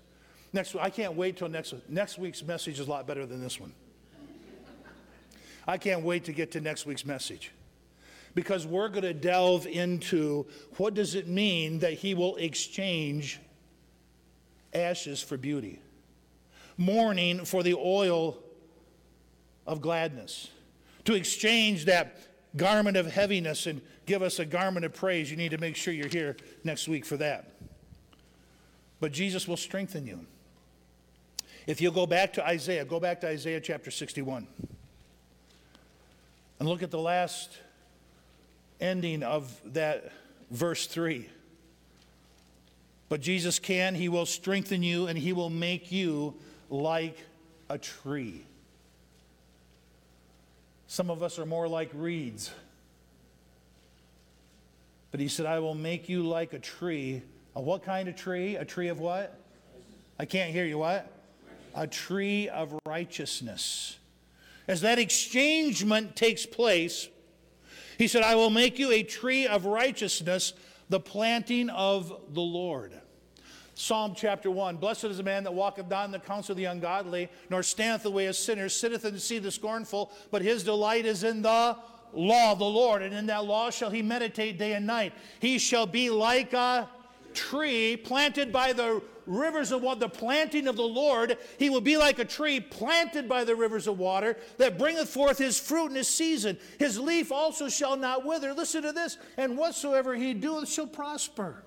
Next, 0.52 0.74
I 0.74 0.90
can't 0.90 1.14
wait 1.14 1.36
till 1.36 1.48
next 1.48 1.72
next 1.88 2.18
week's 2.18 2.42
message 2.42 2.80
is 2.80 2.88
a 2.88 2.90
lot 2.90 3.06
better 3.06 3.24
than 3.24 3.40
this 3.40 3.60
one. 3.60 3.72
I 5.68 5.78
can't 5.78 6.02
wait 6.02 6.24
to 6.24 6.32
get 6.32 6.50
to 6.50 6.60
next 6.60 6.84
week's 6.84 7.06
message 7.06 7.52
because 8.34 8.66
we're 8.66 8.88
going 8.88 9.04
to 9.04 9.14
delve 9.14 9.68
into 9.68 10.46
what 10.78 10.94
does 10.94 11.14
it 11.14 11.28
mean 11.28 11.78
that 11.78 11.92
he 11.92 12.14
will 12.14 12.34
exchange 12.34 13.38
ashes 14.74 15.22
for 15.22 15.36
beauty, 15.36 15.78
mourning 16.76 17.44
for 17.44 17.62
the 17.62 17.74
oil 17.74 18.36
of 19.64 19.80
gladness, 19.80 20.50
to 21.04 21.14
exchange 21.14 21.84
that 21.84 22.18
garment 22.56 22.96
of 22.96 23.06
heaviness 23.06 23.68
and 23.68 23.80
give 24.06 24.22
us 24.22 24.40
a 24.40 24.44
garment 24.44 24.84
of 24.84 24.92
praise. 24.92 25.30
You 25.30 25.36
need 25.36 25.52
to 25.52 25.58
make 25.58 25.76
sure 25.76 25.94
you're 25.94 26.08
here 26.08 26.36
next 26.64 26.88
week 26.88 27.04
for 27.04 27.16
that. 27.18 27.55
But 29.00 29.12
Jesus 29.12 29.46
will 29.46 29.56
strengthen 29.56 30.06
you. 30.06 30.20
If 31.66 31.80
you 31.80 31.90
go 31.90 32.06
back 32.06 32.32
to 32.34 32.46
Isaiah, 32.46 32.84
go 32.84 33.00
back 33.00 33.20
to 33.22 33.28
Isaiah 33.28 33.60
chapter 33.60 33.90
61. 33.90 34.46
And 36.58 36.68
look 36.68 36.82
at 36.82 36.90
the 36.90 36.98
last 36.98 37.58
ending 38.80 39.22
of 39.22 39.60
that 39.72 40.12
verse 40.50 40.86
3. 40.86 41.28
But 43.08 43.20
Jesus 43.20 43.58
can, 43.58 43.94
He 43.94 44.08
will 44.08 44.26
strengthen 44.26 44.82
you, 44.82 45.06
and 45.06 45.18
He 45.18 45.32
will 45.32 45.50
make 45.50 45.92
you 45.92 46.34
like 46.70 47.18
a 47.68 47.78
tree. 47.78 48.42
Some 50.86 51.10
of 51.10 51.22
us 51.22 51.38
are 51.38 51.46
more 51.46 51.68
like 51.68 51.90
reeds. 51.94 52.50
But 55.10 55.20
He 55.20 55.28
said, 55.28 55.46
I 55.46 55.58
will 55.58 55.74
make 55.74 56.08
you 56.08 56.26
like 56.26 56.52
a 56.52 56.58
tree 56.58 57.22
a 57.56 57.60
what 57.60 57.82
kind 57.82 58.06
of 58.06 58.14
tree? 58.14 58.54
A 58.56 58.64
tree 58.64 58.88
of 58.88 59.00
what? 59.00 59.40
I 60.18 60.26
can't 60.26 60.52
hear 60.52 60.66
you. 60.66 60.76
What? 60.76 61.10
A 61.74 61.86
tree 61.86 62.50
of 62.50 62.78
righteousness. 62.86 63.98
As 64.68 64.82
that 64.82 64.98
exchangement 64.98 66.16
takes 66.16 66.44
place, 66.44 67.08
he 67.96 68.08
said, 68.08 68.22
I 68.22 68.34
will 68.34 68.50
make 68.50 68.78
you 68.78 68.90
a 68.90 69.02
tree 69.02 69.46
of 69.46 69.64
righteousness, 69.64 70.52
the 70.90 71.00
planting 71.00 71.70
of 71.70 72.12
the 72.34 72.42
Lord. 72.42 72.92
Psalm 73.74 74.12
chapter 74.14 74.50
1 74.50 74.76
Blessed 74.76 75.04
is 75.04 75.16
the 75.16 75.22
man 75.22 75.44
that 75.44 75.54
walketh 75.54 75.88
not 75.88 76.04
in 76.04 76.10
the 76.10 76.18
counsel 76.18 76.52
of 76.52 76.58
the 76.58 76.66
ungodly, 76.66 77.30
nor 77.48 77.62
standeth 77.62 78.02
the 78.02 78.10
way 78.10 78.26
of 78.26 78.36
sinners, 78.36 78.78
sitteth 78.78 79.06
in 79.06 79.14
the 79.14 79.20
seat 79.20 79.38
of 79.38 79.44
the 79.44 79.50
scornful, 79.50 80.12
but 80.30 80.42
his 80.42 80.62
delight 80.62 81.06
is 81.06 81.24
in 81.24 81.40
the 81.40 81.76
law 82.12 82.52
of 82.52 82.58
the 82.58 82.64
Lord, 82.64 83.00
and 83.00 83.14
in 83.14 83.26
that 83.26 83.46
law 83.46 83.70
shall 83.70 83.90
he 83.90 84.02
meditate 84.02 84.58
day 84.58 84.74
and 84.74 84.86
night. 84.86 85.14
He 85.40 85.58
shall 85.58 85.86
be 85.86 86.10
like 86.10 86.52
a 86.52 86.88
tree 87.36 87.96
planted 87.96 88.52
by 88.52 88.72
the 88.72 89.00
rivers 89.26 89.72
of 89.72 89.82
water, 89.82 90.00
the 90.00 90.08
planting 90.08 90.66
of 90.66 90.76
the 90.76 90.82
Lord, 90.82 91.36
he 91.58 91.68
will 91.68 91.80
be 91.80 91.96
like 91.96 92.18
a 92.18 92.24
tree 92.24 92.60
planted 92.60 93.28
by 93.28 93.44
the 93.44 93.54
rivers 93.54 93.86
of 93.86 93.98
water 93.98 94.36
that 94.58 94.78
bringeth 94.78 95.08
forth 95.08 95.38
his 95.38 95.58
fruit 95.58 95.88
in 95.88 95.96
his 95.96 96.08
season. 96.08 96.56
His 96.78 96.98
leaf 96.98 97.30
also 97.30 97.68
shall 97.68 97.96
not 97.96 98.24
wither. 98.24 98.52
Listen 98.54 98.82
to 98.82 98.92
this, 98.92 99.18
and 99.36 99.58
whatsoever 99.58 100.14
he 100.14 100.32
doeth 100.32 100.68
shall 100.68 100.86
prosper. 100.86 101.62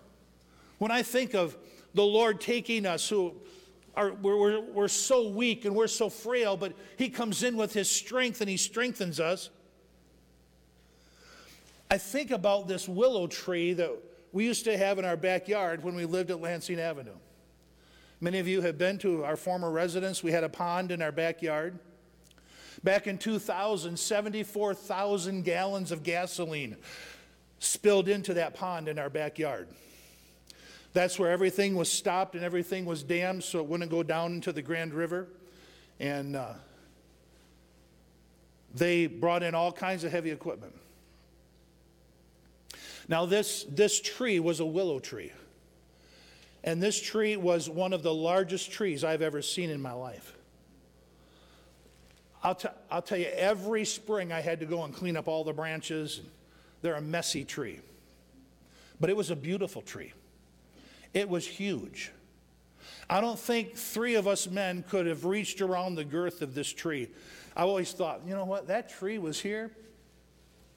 When 0.80 0.92
I 0.92 1.04
think 1.04 1.36
of 1.36 1.58
the 1.94 2.04
Lord 2.04 2.42
taking 2.42 2.86
us 2.86 3.08
who 3.08 3.36
are, 3.96 4.14
we're, 4.14 4.38
we're, 4.38 4.62
we're 4.62 4.88
so 4.88 5.30
weak 5.30 5.66
and 5.66 5.76
we're 5.76 5.88
so 5.88 6.10
frail, 6.10 6.56
but 6.56 6.74
he 6.98 7.10
comes 7.10 7.44
in 7.44 7.58
with 7.58 7.74
his 7.74 7.90
strength 7.90 8.42
and 8.42 8.50
he 8.50 8.58
strengthens 8.58 9.20
us. 9.20 9.50
I 11.92 11.98
think 11.98 12.32
about 12.32 12.68
this 12.68 12.88
willow 12.88 13.28
tree 13.28 13.74
that 13.74 13.92
we 14.32 14.46
used 14.46 14.66
to 14.66 14.78
have 14.78 15.00
in 15.00 15.06
our 15.06 15.18
backyard 15.18 15.84
when 15.84 15.96
we 15.96 16.06
lived 16.06 16.32
at 16.32 16.40
Lansing 16.40 16.80
Avenue. 16.80 17.16
Many 18.22 18.40
of 18.40 18.48
you 18.48 18.62
have 18.62 18.78
been 18.78 18.98
to 19.00 19.24
our 19.24 19.38
former 19.38 19.72
residence. 19.72 20.22
We 20.22 20.32
had 20.32 20.44
a 20.44 20.50
pond 20.50 20.92
in 20.92 21.02
our 21.02 21.12
backyard. 21.12 21.80
Back 22.84 23.08
in 23.08 23.18
2000, 23.18 23.98
74,000 23.98 25.44
gallons 25.44 25.92
of 25.92 26.04
gasoline 26.04 26.78
spilled 27.60 28.08
into 28.08 28.34
that 28.36 28.54
pond 28.54 28.88
in 28.88 29.00
our 29.00 29.10
backyard. 29.10 29.68
That's 30.94 31.20
where 31.20 31.32
everything 31.32 31.76
was 31.76 31.92
stopped 31.92 32.36
and 32.36 32.44
everything 32.44 32.86
was 32.86 33.04
dammed 33.04 33.44
so 33.44 33.60
it 33.60 33.66
wouldn't 33.66 33.92
go 33.92 34.04
down 34.04 34.34
into 34.34 34.52
the 34.52 34.62
Grand 34.62 34.94
River. 34.94 35.28
And 36.00 36.36
uh, 36.36 36.54
they 38.74 39.08
brought 39.08 39.44
in 39.44 39.56
all 39.56 39.72
kinds 39.72 40.04
of 40.04 40.12
heavy 40.12 40.32
equipment. 40.32 40.74
Now, 43.10 43.26
this, 43.26 43.66
this 43.68 44.00
tree 44.00 44.40
was 44.40 44.60
a 44.60 44.66
willow 44.66 45.00
tree. 45.00 45.34
And 46.64 46.82
this 46.82 47.02
tree 47.02 47.38
was 47.38 47.68
one 47.68 47.92
of 47.92 48.04
the 48.04 48.14
largest 48.14 48.72
trees 48.72 49.04
I've 49.04 49.24
ever 49.24 49.42
seen 49.42 49.72
in 49.72 49.82
my 49.82 49.94
life. 49.94 50.36
I'll, 52.44 52.56
t- 52.56 52.70
I'll 52.92 53.02
tell 53.02 53.18
you, 53.18 53.26
every 53.34 53.84
spring 53.84 54.32
I 54.32 54.42
had 54.42 54.60
to 54.60 54.66
go 54.68 54.84
and 54.84 54.94
clean 54.94 55.18
up 55.18 55.28
all 55.28 55.44
the 55.44 55.54
branches. 55.54 56.22
They're 56.84 56.96
a 56.96 57.02
messy 57.02 57.44
tree. 57.44 57.80
But 59.00 59.10
it 59.10 59.18
was 59.18 59.32
a 59.32 59.36
beautiful 59.36 59.82
tree. 59.82 60.14
It 61.14 61.28
was 61.28 61.48
huge. 61.48 62.12
I 63.10 63.22
don't 63.22 63.40
think 63.40 63.76
three 63.76 64.16
of 64.16 64.28
us 64.28 64.48
men 64.48 64.84
could 64.88 65.08
have 65.08 65.26
reached 65.26 65.62
around 65.62 65.96
the 65.96 66.04
girth 66.04 66.44
of 66.44 66.54
this 66.54 66.72
tree. 66.72 67.10
I 67.56 67.64
always 67.64 67.92
thought, 67.92 68.22
you 68.28 68.36
know 68.36 68.46
what, 68.46 68.68
that 68.68 68.90
tree 68.90 69.18
was 69.18 69.40
here 69.42 69.72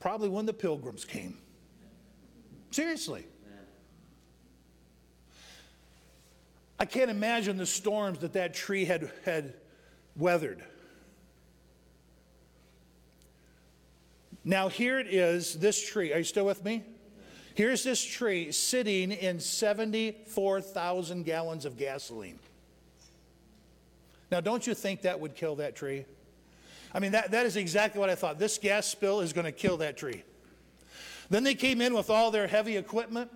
probably 0.01 0.31
when 0.31 0.47
the 0.47 0.55
pilgrims 0.55 1.05
came. 1.05 1.42
Seriously. 2.73 3.27
I 6.81 6.85
can't 6.87 7.11
imagine 7.11 7.59
the 7.59 7.67
storms 7.67 8.19
that 8.21 8.33
that 8.33 8.55
tree 8.55 8.85
had, 8.85 9.11
had 9.25 9.55
weathered. 10.17 10.65
Now, 14.43 14.69
here 14.69 14.99
it 14.99 15.07
is, 15.07 15.55
this 15.61 15.81
tree. 15.87 16.13
Are 16.13 16.19
you 16.19 16.25
still 16.25 16.47
with 16.47 16.65
me? 16.65 16.83
Here's 17.55 17.85
this 17.85 18.03
tree 18.03 18.51
sitting 18.51 19.13
in 19.13 19.39
74,000 19.39 21.25
gallons 21.25 21.65
of 21.67 21.77
gasoline. 21.77 22.41
Now, 24.31 24.41
don't 24.41 24.67
you 24.67 24.75
think 24.75 25.03
that 25.03 25.21
would 25.21 25.37
kill 25.37 25.57
that 25.57 25.77
tree? 25.77 26.07
I 26.95 27.01
mean, 27.01 27.13
that, 27.13 27.33
that 27.33 27.45
is 27.45 27.57
exactly 27.57 28.01
what 28.01 28.09
I 28.09 28.15
thought. 28.15 28.39
This 28.39 28.57
gas 28.57 28.87
spill 28.87 29.21
is 29.21 29.35
going 29.35 29.45
to 29.45 29.53
kill 29.53 29.77
that 29.77 29.99
tree. 29.99 30.25
Then 31.33 31.45
they 31.45 31.55
came 31.55 31.81
in 31.81 31.95
with 31.95 32.11
all 32.11 32.31
their 32.31 32.47
heavy 32.47 32.77
equipment. 32.77 33.31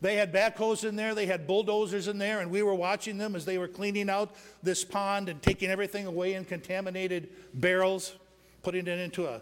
They 0.00 0.16
had 0.16 0.32
backhoes 0.32 0.82
in 0.82 0.96
there, 0.96 1.14
they 1.14 1.26
had 1.26 1.46
bulldozers 1.46 2.08
in 2.08 2.18
there, 2.18 2.40
and 2.40 2.50
we 2.50 2.64
were 2.64 2.74
watching 2.74 3.16
them 3.16 3.36
as 3.36 3.44
they 3.44 3.58
were 3.58 3.68
cleaning 3.68 4.10
out 4.10 4.34
this 4.60 4.84
pond 4.84 5.28
and 5.28 5.40
taking 5.40 5.70
everything 5.70 6.06
away 6.06 6.34
in 6.34 6.44
contaminated 6.44 7.28
barrels, 7.54 8.16
putting 8.64 8.88
it 8.88 8.98
into 8.98 9.28
a, 9.28 9.40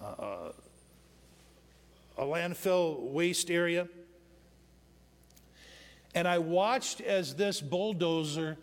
a, 0.00 0.52
a 2.18 2.22
landfill 2.22 3.10
waste 3.10 3.50
area. 3.50 3.88
And 6.14 6.28
I 6.28 6.38
watched 6.38 7.00
as 7.00 7.34
this 7.34 7.60
bulldozer 7.60 8.56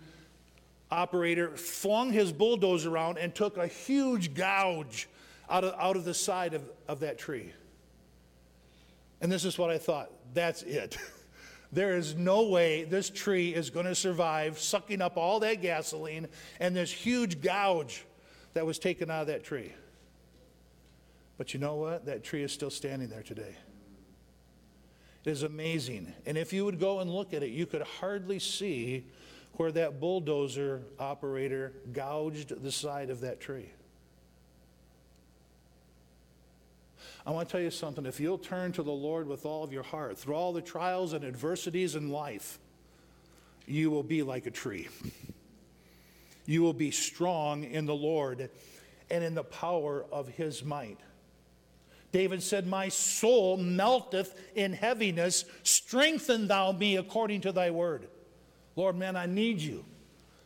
operator 0.89 1.58
flung 1.58 2.13
his 2.13 2.32
bulldozer 2.32 2.91
around 2.91 3.17
and 3.17 3.36
took 3.36 3.58
a 3.58 3.67
huge 3.67 4.34
gouge 4.34 5.10
out 5.49 5.65
of, 5.65 5.76
out 5.78 5.97
of 5.97 6.06
the 6.06 6.13
side 6.13 6.54
of, 6.54 6.63
of 6.88 7.02
that 7.02 7.17
tree. 7.17 7.52
And 9.23 9.31
this 9.31 9.45
is 9.45 9.57
what 9.57 9.69
I 9.69 9.77
thought 9.77 10.12
that's 10.33 10.63
it. 10.63 10.97
there 11.71 11.95
is 11.95 12.13
no 12.13 12.49
way 12.49 12.83
this 12.83 13.09
tree 13.09 13.55
is 13.55 13.69
going 13.69 13.86
to 13.86 13.95
survive 13.95 14.59
sucking 14.59 15.01
up 15.01 15.15
all 15.15 15.39
that 15.39 15.62
gasoline 15.62 16.27
and 16.59 16.75
this 16.75 16.91
huge 16.91 17.41
gouge 17.41 18.03
that 18.53 18.65
was 18.65 18.77
taken 18.77 19.09
out 19.09 19.21
of 19.21 19.27
that 19.27 19.45
tree. 19.45 19.71
But 21.38 21.53
you 21.53 21.59
know 21.62 21.75
what? 21.75 22.05
That 22.05 22.25
tree 22.25 22.43
is 22.43 22.51
still 22.51 22.69
standing 22.69 23.07
there 23.07 23.23
today. 23.23 23.55
It 25.23 25.31
is 25.31 25.43
amazing. 25.43 26.13
And 26.25 26.38
if 26.38 26.51
you 26.51 26.65
would 26.65 26.79
go 26.79 26.99
and 26.99 27.09
look 27.09 27.33
at 27.33 27.43
it, 27.43 27.51
you 27.51 27.65
could 27.65 27.81
hardly 27.81 28.39
see 28.39 29.07
where 29.53 29.71
that 29.71 30.01
bulldozer 30.01 30.81
operator 30.99 31.71
gouged 31.93 32.62
the 32.62 32.71
side 32.73 33.09
of 33.09 33.21
that 33.21 33.39
tree. 33.39 33.71
I 37.25 37.31
want 37.31 37.47
to 37.47 37.51
tell 37.51 37.62
you 37.62 37.71
something. 37.71 38.05
If 38.05 38.19
you'll 38.19 38.38
turn 38.38 38.73
to 38.73 38.83
the 38.83 38.91
Lord 38.91 39.27
with 39.27 39.45
all 39.45 39.63
of 39.63 39.71
your 39.71 39.83
heart, 39.83 40.17
through 40.17 40.36
all 40.36 40.51
the 40.51 40.62
trials 40.62 41.13
and 41.13 41.23
adversities 41.23 41.95
in 41.95 42.09
life, 42.09 42.59
you 43.65 43.89
will 43.89 44.03
be 44.03 44.23
like 44.23 44.45
a 44.45 44.51
tree. 44.51 44.89
You 46.45 46.62
will 46.62 46.73
be 46.73 46.91
strong 46.91 47.63
in 47.63 47.86
the 47.86 47.95
Lord 47.95 48.49
and 49.09 49.23
in 49.23 49.36
the 49.36 49.43
power 49.43 50.05
of 50.12 50.27
his 50.27 50.63
might. 50.63 50.99
David 52.12 52.43
said, 52.43 52.67
My 52.67 52.89
soul 52.89 53.57
melteth 53.57 54.38
in 54.55 54.73
heaviness. 54.73 55.45
Strengthen 55.63 56.47
thou 56.47 56.73
me 56.73 56.97
according 56.97 57.41
to 57.41 57.51
thy 57.51 57.71
word. 57.71 58.07
Lord, 58.75 58.97
man, 58.97 59.15
I 59.15 59.25
need 59.25 59.62
you. 59.62 59.86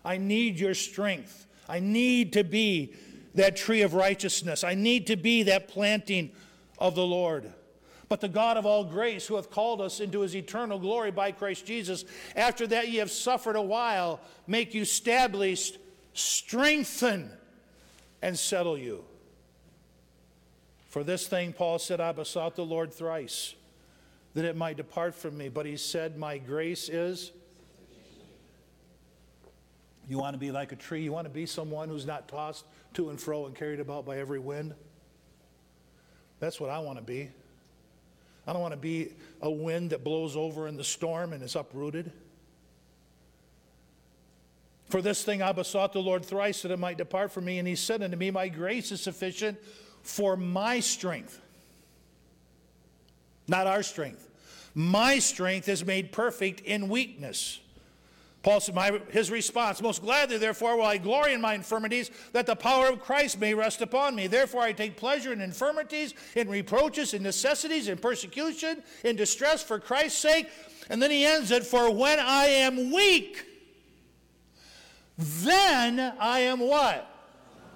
I 0.05 0.17
need 0.17 0.59
your 0.59 0.73
strength. 0.73 1.47
I 1.67 1.79
need 1.79 2.33
to 2.33 2.43
be 2.43 2.93
that 3.35 3.55
tree 3.55 3.81
of 3.81 3.93
righteousness. 3.93 4.63
I 4.63 4.75
need 4.75 5.07
to 5.07 5.15
be 5.15 5.43
that 5.43 5.67
planting 5.67 6.31
of 6.77 6.95
the 6.95 7.05
Lord. 7.05 7.51
But 8.09 8.21
the 8.21 8.29
God 8.29 8.57
of 8.57 8.65
all 8.65 8.85
grace, 8.85 9.27
who 9.27 9.35
hath 9.35 9.51
called 9.51 9.81
us 9.81 9.99
into 9.99 10.21
his 10.21 10.35
eternal 10.35 10.79
glory 10.79 11.11
by 11.11 11.31
Christ 11.31 11.65
Jesus, 11.65 12.05
after 12.35 12.65
that 12.67 12.89
ye 12.89 12.97
have 12.97 13.11
suffered 13.11 13.55
a 13.55 13.61
while, 13.61 14.21
make 14.47 14.73
you 14.73 14.83
established, 14.83 15.77
strengthen, 16.13 17.29
and 18.21 18.37
settle 18.37 18.77
you. 18.77 19.03
For 20.87 21.03
this 21.03 21.27
thing, 21.27 21.51
Paul 21.51 21.79
said, 21.79 21.99
I 21.99 22.13
besought 22.13 22.55
the 22.55 22.65
Lord 22.65 22.93
thrice 22.93 23.55
that 24.37 24.45
it 24.45 24.55
might 24.55 24.77
depart 24.77 25.15
from 25.15 25.37
me. 25.37 25.49
But 25.49 25.65
he 25.65 25.77
said, 25.77 26.17
My 26.17 26.37
grace 26.37 26.89
is. 26.89 27.31
You 30.07 30.17
want 30.17 30.35
to 30.35 30.37
be 30.37 30.51
like 30.51 30.71
a 30.71 30.75
tree? 30.75 31.01
You 31.01 31.11
want 31.11 31.25
to 31.25 31.33
be 31.33 31.45
someone 31.45 31.89
who's 31.89 32.05
not 32.05 32.27
tossed 32.27 32.65
to 32.93 33.09
and 33.09 33.19
fro 33.19 33.45
and 33.45 33.55
carried 33.55 33.79
about 33.79 34.05
by 34.05 34.19
every 34.19 34.39
wind? 34.39 34.73
That's 36.39 36.59
what 36.59 36.69
I 36.69 36.79
want 36.79 36.97
to 36.99 37.03
be. 37.03 37.29
I 38.45 38.53
don't 38.53 38.61
want 38.61 38.73
to 38.73 38.79
be 38.79 39.09
a 39.41 39.49
wind 39.49 39.89
that 39.89 40.03
blows 40.03 40.35
over 40.35 40.67
in 40.67 40.77
the 40.77 40.83
storm 40.83 41.33
and 41.33 41.43
is 41.43 41.55
uprooted. 41.55 42.11
For 44.89 45.01
this 45.01 45.23
thing 45.23 45.41
I 45.41 45.51
besought 45.51 45.91
the 45.91 45.99
Lord 45.99 46.23
thrice 46.23 46.61
that 46.61 46.71
it 46.71 46.79
might 46.79 46.97
depart 46.97 47.31
from 47.31 47.45
me, 47.45 47.59
and 47.59 47.67
he 47.67 47.75
said 47.75 48.01
unto 48.01 48.15
me, 48.15 48.31
My 48.31 48.47
grace 48.47 48.91
is 48.91 49.01
sufficient 49.01 49.57
for 50.01 50.37
my 50.37 50.79
strength, 50.79 51.41
not 53.47 53.67
our 53.67 53.83
strength. 53.83 54.23
My 54.73 55.19
strength 55.19 55.67
is 55.67 55.85
made 55.85 56.11
perfect 56.11 56.61
in 56.61 56.87
weakness. 56.87 57.59
Paul 58.47 58.61
said, 58.61 58.75
my, 58.75 59.01
his 59.09 59.29
response, 59.29 59.81
Most 59.81 60.01
gladly, 60.01 60.37
therefore, 60.37 60.77
will 60.77 60.85
I 60.85 60.97
glory 60.97 61.33
in 61.33 61.41
my 61.41 61.53
infirmities, 61.53 62.09
that 62.31 62.45
the 62.45 62.55
power 62.55 62.87
of 62.87 63.01
Christ 63.01 63.41
may 63.41 63.53
rest 63.53 63.81
upon 63.81 64.15
me. 64.15 64.27
Therefore, 64.27 64.61
I 64.61 64.71
take 64.71 64.95
pleasure 64.95 65.33
in 65.33 65.41
infirmities, 65.41 66.13
in 66.33 66.47
reproaches, 66.47 67.13
in 67.13 67.23
necessities, 67.23 67.89
in 67.89 67.97
persecution, 67.97 68.83
in 69.03 69.17
distress 69.17 69.61
for 69.61 69.81
Christ's 69.81 70.19
sake. 70.19 70.47
And 70.89 71.01
then 71.01 71.11
he 71.11 71.25
ends 71.25 71.51
it, 71.51 71.65
For 71.65 71.91
when 71.91 72.21
I 72.21 72.45
am 72.45 72.93
weak, 72.93 73.43
then 75.17 75.99
I 76.17 76.39
am 76.39 76.61
what? 76.61 77.05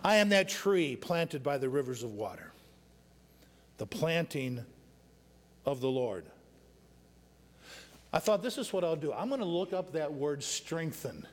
I 0.05 0.15
am 0.15 0.29
that 0.29 0.47
tree 0.47 0.95
planted 0.95 1.43
by 1.43 1.57
the 1.57 1.67
rivers 1.67 2.01
of 2.01 2.13
water. 2.13 2.53
The 3.75 3.87
planting 3.87 4.63
of 5.65 5.81
the 5.81 5.91
Lord. 5.91 6.23
I 8.13 8.19
thought, 8.19 8.43
this 8.43 8.57
is 8.57 8.73
what 8.73 8.83
I'll 8.83 8.95
do. 8.95 9.13
I'm 9.13 9.29
going 9.29 9.39
to 9.39 9.47
look 9.47 9.73
up 9.73 9.93
that 9.93 10.13
word 10.13 10.43
strengthen 10.43 11.25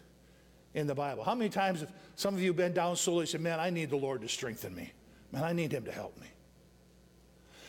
in 0.75 0.87
the 0.87 0.95
Bible. 0.95 1.25
How 1.25 1.35
many 1.35 1.51
times 1.51 1.81
have 1.81 1.93
some 2.15 2.35
of 2.35 2.43
you 2.43 2.53
been 2.53 2.73
down 2.73 2.97
slowly 2.97 3.21
and 3.21 3.29
said, 3.29 3.41
Man, 3.41 3.59
I 3.59 3.71
need 3.71 3.91
the 3.91 3.97
Lord 3.97 4.21
to 4.23 4.29
strengthen 4.29 4.75
me? 4.75 4.93
Man, 5.33 5.43
I 5.43 5.53
need 5.53 5.73
Him 5.73 5.85
to 5.85 5.93
help 5.93 6.17
me. 6.21 6.29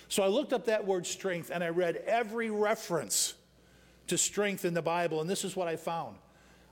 So 0.09 0.23
I 0.23 0.27
looked 0.27 0.53
up 0.53 0.65
that 0.65 0.85
word 0.85 1.05
strength 1.05 1.51
and 1.53 1.63
I 1.63 1.69
read 1.69 1.97
every 2.07 2.49
reference 2.49 3.35
to 4.07 4.17
strength 4.17 4.65
in 4.65 4.73
the 4.73 4.81
Bible, 4.81 5.21
and 5.21 5.29
this 5.29 5.43
is 5.43 5.55
what 5.55 5.67
I 5.67 5.75
found. 5.75 6.17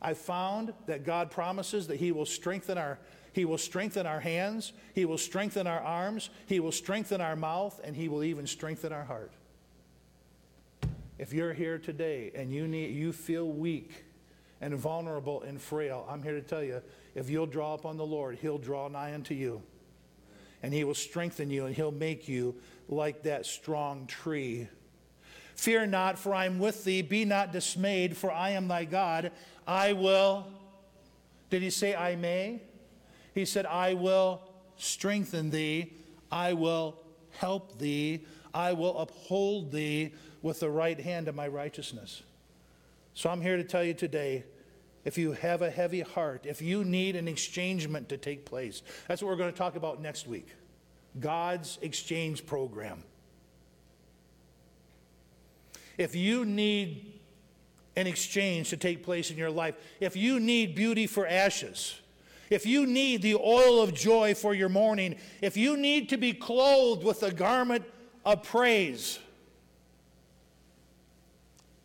I 0.02 0.14
found 0.14 0.74
that 0.86 1.06
God 1.06 1.32
promises 1.32 1.88
that 1.88 1.98
He 1.98 2.12
will 2.12 2.26
strengthen 2.26 2.78
our 2.78 3.00
He 3.34 3.46
will 3.46 3.58
strengthen 3.58 4.06
our 4.06 4.20
hands, 4.20 4.74
He 4.94 5.06
will 5.06 5.18
strengthen 5.18 5.66
our 5.66 5.80
arms, 5.80 6.30
He 6.46 6.60
will 6.60 6.72
strengthen 6.72 7.22
our 7.22 7.36
mouth, 7.36 7.80
and 7.84 7.96
He 7.96 8.10
will 8.10 8.24
even 8.24 8.46
strengthen 8.46 8.92
our 8.92 9.06
heart. 9.06 9.32
If 11.20 11.34
you're 11.34 11.54
here 11.54 11.80
today 11.80 12.32
and 12.36 12.52
you, 12.52 12.68
need, 12.68 12.94
you 12.96 13.12
feel 13.12 13.48
weak 13.48 14.06
and 14.62 14.76
vulnerable 14.76 15.42
and 15.42 15.60
frail, 15.60 16.06
I'm 16.10 16.22
here 16.22 16.36
to 16.36 16.42
tell 16.42 16.64
you 16.64 16.82
if 17.16 17.30
you'll 17.30 17.48
draw 17.48 17.74
upon 17.74 17.98
the 17.98 18.06
Lord, 18.06 18.38
He'll 18.40 18.60
draw 18.60 18.88
nigh 18.88 19.14
unto 19.14 19.34
you. 19.34 19.62
And 20.62 20.74
He 20.74 20.84
will 20.84 20.94
strengthen 20.94 21.50
you 21.50 21.66
and 21.66 21.76
He'll 21.76 21.92
make 21.92 22.28
you 22.28 22.56
like 22.88 23.24
that 23.24 23.46
strong 23.46 24.06
tree. 24.06 24.68
Fear 25.56 25.88
not, 25.88 26.20
for 26.20 26.36
I 26.36 26.46
am 26.46 26.60
with 26.60 26.84
thee. 26.84 27.02
Be 27.02 27.26
not 27.26 27.52
dismayed, 27.52 28.16
for 28.16 28.32
I 28.32 28.52
am 28.52 28.68
thy 28.68 28.86
God. 28.86 29.32
I 29.66 29.94
will. 29.94 30.46
Did 31.50 31.64
He 31.64 31.72
say, 31.72 31.96
I 31.96 32.16
may? 32.16 32.62
He 33.34 33.44
said, 33.44 33.66
I 33.66 33.96
will 33.96 34.42
strengthen 34.78 35.50
thee. 35.50 35.94
I 36.32 36.54
will 36.54 37.00
help 37.32 37.80
thee. 37.80 38.26
I 38.54 38.74
will 38.74 38.98
uphold 38.98 39.72
thee 39.72 40.14
with 40.42 40.60
the 40.60 40.70
right 40.70 41.00
hand 41.00 41.28
of 41.28 41.36
my 41.36 41.48
righteousness. 41.48 42.24
So 43.14 43.30
I'm 43.30 43.42
here 43.42 43.58
to 43.58 43.64
tell 43.64 43.84
you 43.84 43.94
today 43.94 44.44
if 45.06 45.18
you 45.18 45.32
have 45.32 45.62
a 45.62 45.72
heavy 45.72 46.02
heart, 46.02 46.46
if 46.46 46.62
you 46.62 46.84
need 46.84 47.16
an 47.16 47.28
exchangement 47.28 48.10
to 48.10 48.18
take 48.18 48.46
place, 48.46 48.82
that's 49.08 49.22
what 49.22 49.30
we're 49.30 49.38
going 49.38 49.52
to 49.52 49.58
talk 49.58 49.76
about 49.76 50.02
next 50.02 50.28
week 50.28 50.50
God's 51.20 51.80
exchange 51.82 52.46
program. 52.46 53.04
If 55.98 56.16
you 56.16 56.46
need 56.46 57.20
an 57.96 58.06
exchange 58.06 58.70
to 58.70 58.78
take 58.78 59.04
place 59.04 59.32
in 59.32 59.38
your 59.38 59.50
life, 59.50 59.76
if 60.00 60.16
you 60.16 60.40
need 60.40 60.76
beauty 60.76 61.08
for 61.08 61.26
ashes, 61.26 62.00
if 62.50 62.66
you 62.66 62.86
need 62.86 63.22
the 63.22 63.36
oil 63.36 63.82
of 63.82 63.94
joy 63.94 64.36
for 64.36 64.54
your 64.54 64.70
mourning, 64.70 65.16
if 65.42 65.58
you 65.58 65.76
need 65.76 66.10
to 66.10 66.18
be 66.18 66.34
clothed 66.34 67.04
with 67.04 67.22
the 67.22 67.32
garment 67.32 67.84
of 68.28 68.44
praise, 68.44 69.20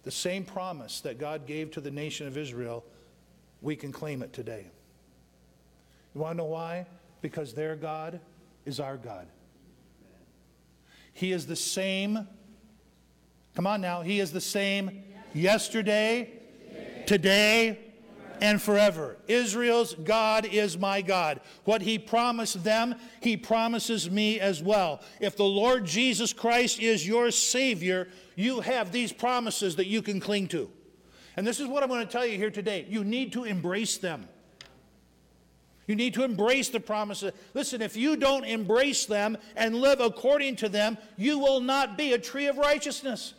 the 0.03 0.11
same 0.11 0.45
promise 0.45 1.01
that 1.03 1.17
God 1.17 1.47
gave 1.47 1.71
to 1.71 1.81
the 1.81 1.91
nation 1.91 2.27
of 2.27 2.37
Israel, 2.37 2.85
we 3.61 3.77
can 3.77 3.93
claim 3.93 4.23
it 4.23 4.33
today. 4.33 4.67
You 6.13 6.21
want 6.21 6.33
to 6.33 6.39
know 6.39 6.47
why? 6.47 6.87
Because 7.21 7.55
their 7.55 7.77
God 7.77 8.19
is 8.67 8.81
our 8.81 8.97
God. 8.97 9.29
He 11.13 11.31
is 11.31 11.47
the 11.47 11.55
same. 11.55 12.27
Come 13.55 13.69
on 13.69 13.81
now. 13.81 14.03
He 14.03 14.19
is 14.19 14.33
the 14.33 14.41
same 14.41 15.05
yesterday, 15.33 16.33
today, 17.07 17.79
and 18.43 18.61
forever. 18.61 19.17
Israel's 19.29 19.95
God 19.95 20.45
is 20.45 20.77
my 20.77 21.01
God. 21.01 21.41
What 21.65 21.81
he 21.81 21.97
promised 21.97 22.65
them, 22.65 22.97
he 23.21 23.37
promises 23.37 24.11
me 24.11 24.41
as 24.41 24.61
well. 24.61 25.01
If 25.21 25.37
the 25.37 25.45
Lord 25.45 25.87
Jesus 25.87 26.33
Christ 26.33 26.81
is 26.81 27.07
your 27.07 27.31
Savior, 27.31 28.09
you 28.35 28.59
have 28.59 28.91
these 28.91 29.13
promises 29.13 29.77
that 29.77 29.87
you 29.87 30.03
can 30.03 30.19
cling 30.19 30.49
to. 30.49 30.69
And 31.37 31.47
this 31.47 31.61
is 31.61 31.69
what 31.69 31.85
I'm 31.85 31.89
going 31.89 32.05
to 32.05 32.13
tell 32.13 32.27
you 32.27 32.37
here 32.37 32.51
today. 32.51 32.85
You 32.91 33.05
need 33.05 33.33
to 33.35 33.45
embrace 33.45 33.99
them. 33.99 34.29
You 35.87 35.95
need 35.95 36.15
to 36.15 36.25
embrace 36.25 36.69
the 36.69 36.81
promises. 36.81 37.33
Listen, 37.55 37.81
if 37.81 37.97
you 37.97 38.17
don't 38.17 38.45
embrace 38.45 39.07
them 39.07 39.39
and 39.55 39.77
live 39.77 40.01
according 40.01 40.57
to 40.57 40.69
them, 40.69 40.99
you 41.17 41.39
will 41.39 41.61
not 41.61 41.97
be 41.97 42.13
a 42.13 42.19
tree 42.19 42.47
of 42.47 42.59
righteousness. 42.59 43.35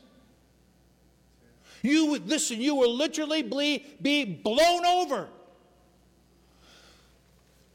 You 1.83 2.07
would, 2.07 2.27
listen, 2.27 2.61
you 2.61 2.75
will 2.75 2.95
literally 2.95 3.43
be, 3.43 3.85
be 4.01 4.23
blown 4.23 4.85
over. 4.85 5.27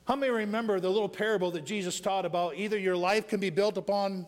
How 0.06 0.16
many 0.16 0.32
remember 0.32 0.80
the 0.80 0.88
little 0.88 1.10
parable 1.10 1.50
that 1.50 1.66
Jesus 1.66 2.00
taught 2.00 2.24
about 2.24 2.56
either 2.56 2.78
your 2.78 2.96
life 2.96 3.28
can 3.28 3.38
be 3.38 3.50
built 3.50 3.76
upon 3.76 4.26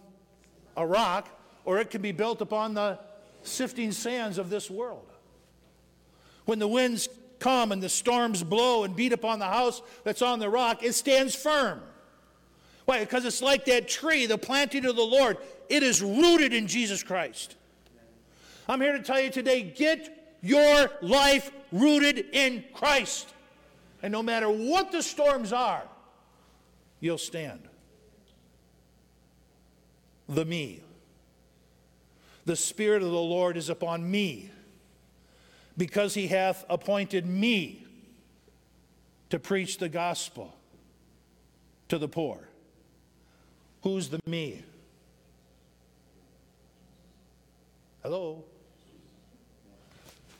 a 0.76 0.86
rock 0.86 1.28
or 1.64 1.78
it 1.78 1.88
can 1.88 2.02
be 2.02 2.12
built 2.12 2.42
upon 2.42 2.74
the 2.74 2.98
sifting 3.42 3.90
sands 3.90 4.36
of 4.36 4.50
this 4.50 4.70
world? 4.70 5.06
When 6.44 6.58
the 6.58 6.68
winds 6.68 7.08
come 7.38 7.72
and 7.72 7.82
the 7.82 7.88
storms 7.88 8.44
blow 8.44 8.84
and 8.84 8.94
beat 8.94 9.14
upon 9.14 9.38
the 9.38 9.46
house 9.46 9.80
that's 10.04 10.20
on 10.20 10.40
the 10.40 10.50
rock, 10.50 10.82
it 10.82 10.92
stands 10.94 11.34
firm. 11.34 11.80
Why? 12.84 13.00
Because 13.00 13.24
it's 13.24 13.40
like 13.40 13.64
that 13.64 13.88
tree, 13.88 14.26
the 14.26 14.36
planting 14.36 14.84
of 14.84 14.96
the 14.96 15.02
Lord. 15.02 15.38
It 15.70 15.82
is 15.82 16.02
rooted 16.02 16.52
in 16.52 16.66
Jesus 16.66 17.02
Christ. 17.02 17.56
I'm 18.70 18.80
here 18.80 18.92
to 18.92 19.02
tell 19.02 19.20
you 19.20 19.30
today 19.30 19.62
get 19.62 20.36
your 20.42 20.90
life 21.02 21.50
rooted 21.72 22.24
in 22.32 22.62
Christ. 22.72 23.28
And 24.00 24.12
no 24.12 24.22
matter 24.22 24.48
what 24.48 24.92
the 24.92 25.02
storms 25.02 25.52
are, 25.52 25.82
you'll 27.00 27.18
stand. 27.18 27.62
The 30.28 30.44
me. 30.44 30.82
The 32.44 32.54
Spirit 32.54 33.02
of 33.02 33.10
the 33.10 33.18
Lord 33.18 33.56
is 33.56 33.70
upon 33.70 34.08
me, 34.08 34.50
because 35.76 36.14
he 36.14 36.28
hath 36.28 36.64
appointed 36.70 37.26
me 37.26 37.84
to 39.30 39.40
preach 39.40 39.78
the 39.78 39.88
gospel 39.88 40.54
to 41.88 41.98
the 41.98 42.08
poor. 42.08 42.48
Who's 43.82 44.10
the 44.10 44.20
me? 44.26 44.62
Hello? 48.04 48.44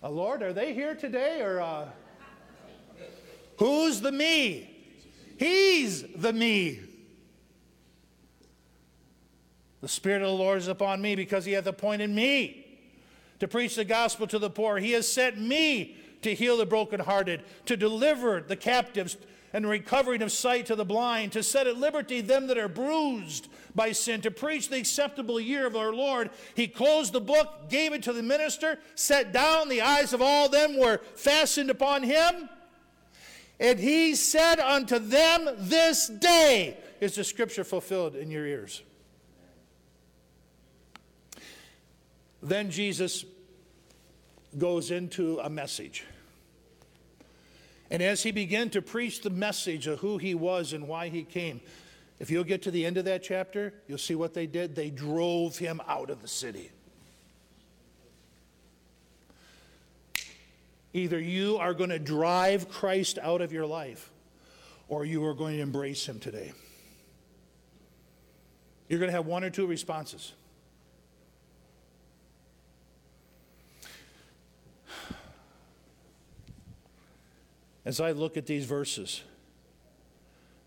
Uh, 0.03 0.09
Lord, 0.09 0.43
are 0.43 0.55
they 0.55 0.73
here 0.73 0.95
today 0.95 1.43
or 1.43 1.61
uh, 1.61 1.87
who's 3.59 4.01
the 4.01 4.11
me? 4.11 4.71
He's 5.39 6.03
the 6.17 6.33
me. 6.33 6.81
The 9.83 9.89
Spirit 9.89 10.23
of 10.23 10.29
the 10.29 10.35
Lord 10.35 10.59
is 10.59 10.69
upon 10.69 11.03
me 11.03 11.17
because 11.17 11.45
he 11.45 11.53
hath 11.53 11.67
appointed 11.67 12.09
me 12.09 12.67
to 13.41 13.49
preach 13.49 13.77
the 13.77 13.85
gospel 13.85 14.27
to 14.29 14.39
the 14.39 14.51
poor. 14.51 14.79
He 14.79 14.93
has 14.93 15.11
sent 15.11 15.39
me 15.39 15.97
to 16.23 16.35
heal 16.35 16.57
the 16.57 16.67
brokenhearted, 16.67 17.43
to 17.67 17.77
deliver 17.77 18.41
the 18.41 18.57
captives 18.57 19.17
and 19.53 19.69
recovering 19.69 20.23
of 20.23 20.33
sight 20.33 20.67
to 20.67 20.77
the 20.77 20.85
blind, 20.85 21.33
to 21.33 21.43
set 21.43 21.67
at 21.67 21.77
liberty 21.77 22.21
them 22.21 22.47
that 22.47 22.59
are 22.59 22.69
bruised 22.69 23.49
by 23.75 23.93
sin, 23.93 24.21
to 24.21 24.31
preach 24.31 24.69
the 24.69 24.79
acceptable 24.79 25.41
year 25.41 25.67
of 25.67 25.77
our 25.77 25.93
Lord. 25.93 26.31
He 26.55 26.69
closed 26.69 27.13
the 27.13 27.21
book, 27.21 27.69
gave 27.69 27.93
it 27.93 28.03
to 28.05 28.13
the 28.13 28.23
minister, 28.23 28.79
set 28.95 29.33
down, 29.33 29.69
the 29.69 29.83
eyes 29.83 30.13
of 30.13 30.23
all 30.23 30.49
them 30.49 30.79
were 30.79 31.01
fastened 31.15 31.71
upon 31.71 32.03
him. 32.03 32.49
And 33.59 33.79
he 33.79 34.15
said 34.15 34.59
unto 34.59 34.99
them, 34.99 35.49
This 35.59 36.07
day 36.09 36.79
is 37.01 37.15
the 37.15 37.25
scripture 37.25 37.65
fulfilled 37.65 38.17
in 38.17 38.31
your 38.31 38.47
ears. 38.47 38.83
Then 42.43 42.71
Jesus 42.71 43.25
goes 44.57 44.91
into 44.91 45.39
a 45.41 45.51
message. 45.51 46.05
And 47.91 48.03
as 48.03 48.23
he 48.23 48.31
began 48.31 48.71
to 48.71 48.83
preach 48.83 49.23
the 49.23 49.31
message 49.31 49.87
of 49.87 49.99
who 49.99 50.19
he 50.19 50.35
was 50.35 50.73
and 50.73 50.87
why 50.87 51.09
he 51.09 51.25
came, 51.25 51.61
if 52.21 52.31
you'll 52.31 52.45
get 52.45 52.63
to 52.63 52.71
the 52.71 52.87
end 52.87 52.99
of 52.99 53.07
that 53.07 53.23
chapter, 53.23 53.73
you'll 53.89 53.99
see 53.99 54.15
what 54.15 54.35
they 54.35 54.47
did. 54.47 54.77
They 54.77 54.91
drove 54.91 55.59
him 55.59 55.81
out 55.89 56.11
of 56.11 56.23
the 56.23 56.29
city. 56.29 56.71
Either 60.93 61.19
you 61.19 61.57
are 61.57 61.73
going 61.73 61.91
to 61.91 61.99
drive 61.99 62.69
Christ 62.69 63.19
out 63.23 63.41
of 63.41 63.53
your 63.53 63.67
life, 63.67 64.11
or 64.89 65.05
you 65.05 65.25
are 65.25 65.35
going 65.35 65.57
to 65.57 65.63
embrace 65.63 66.07
him 66.07 66.19
today. 66.19 66.53
You're 68.89 68.99
going 68.99 69.11
to 69.11 69.17
have 69.17 69.27
one 69.27 69.45
or 69.45 69.51
two 69.51 69.67
responses. 69.67 70.33
As 77.85 78.01
I 78.01 78.13
look 78.13 78.37
at 78.37 78.47
these 78.47 78.67
verses, 78.67 79.23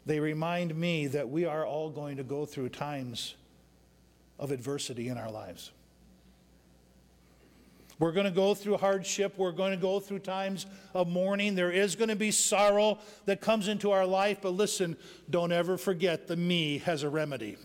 they 0.05 0.19
remind 0.19 0.75
me 0.75 1.07
that 1.07 1.29
we 1.29 1.45
are 1.45 1.65
all 1.65 1.89
going 1.89 2.17
to 2.17 2.23
go 2.23 2.45
through 2.45 2.69
times 2.69 3.35
of 4.39 4.51
adversity 4.51 5.07
in 5.07 5.17
our 5.17 5.31
lives. 5.31 5.71
We're 7.99 8.11
going 8.11 8.25
to 8.25 8.31
go 8.31 8.53
through 8.55 8.77
hardship. 8.77 9.35
We're 9.37 9.51
going 9.51 9.71
to 9.71 9.77
go 9.77 9.99
through 9.99 10.19
times 10.19 10.65
of 10.93 11.07
mourning. 11.07 11.55
There 11.55 11.71
is 11.71 11.95
going 11.95 12.09
to 12.09 12.15
be 12.15 12.31
sorrow 12.31 12.97
that 13.25 13.39
comes 13.39 13.67
into 13.67 13.91
our 13.91 14.05
life. 14.05 14.39
But 14.41 14.55
listen, 14.55 14.97
don't 15.29 15.51
ever 15.51 15.77
forget 15.77 16.27
the 16.27 16.35
me 16.35 16.79
has 16.79 17.03
a 17.03 17.09
remedy. 17.09 17.57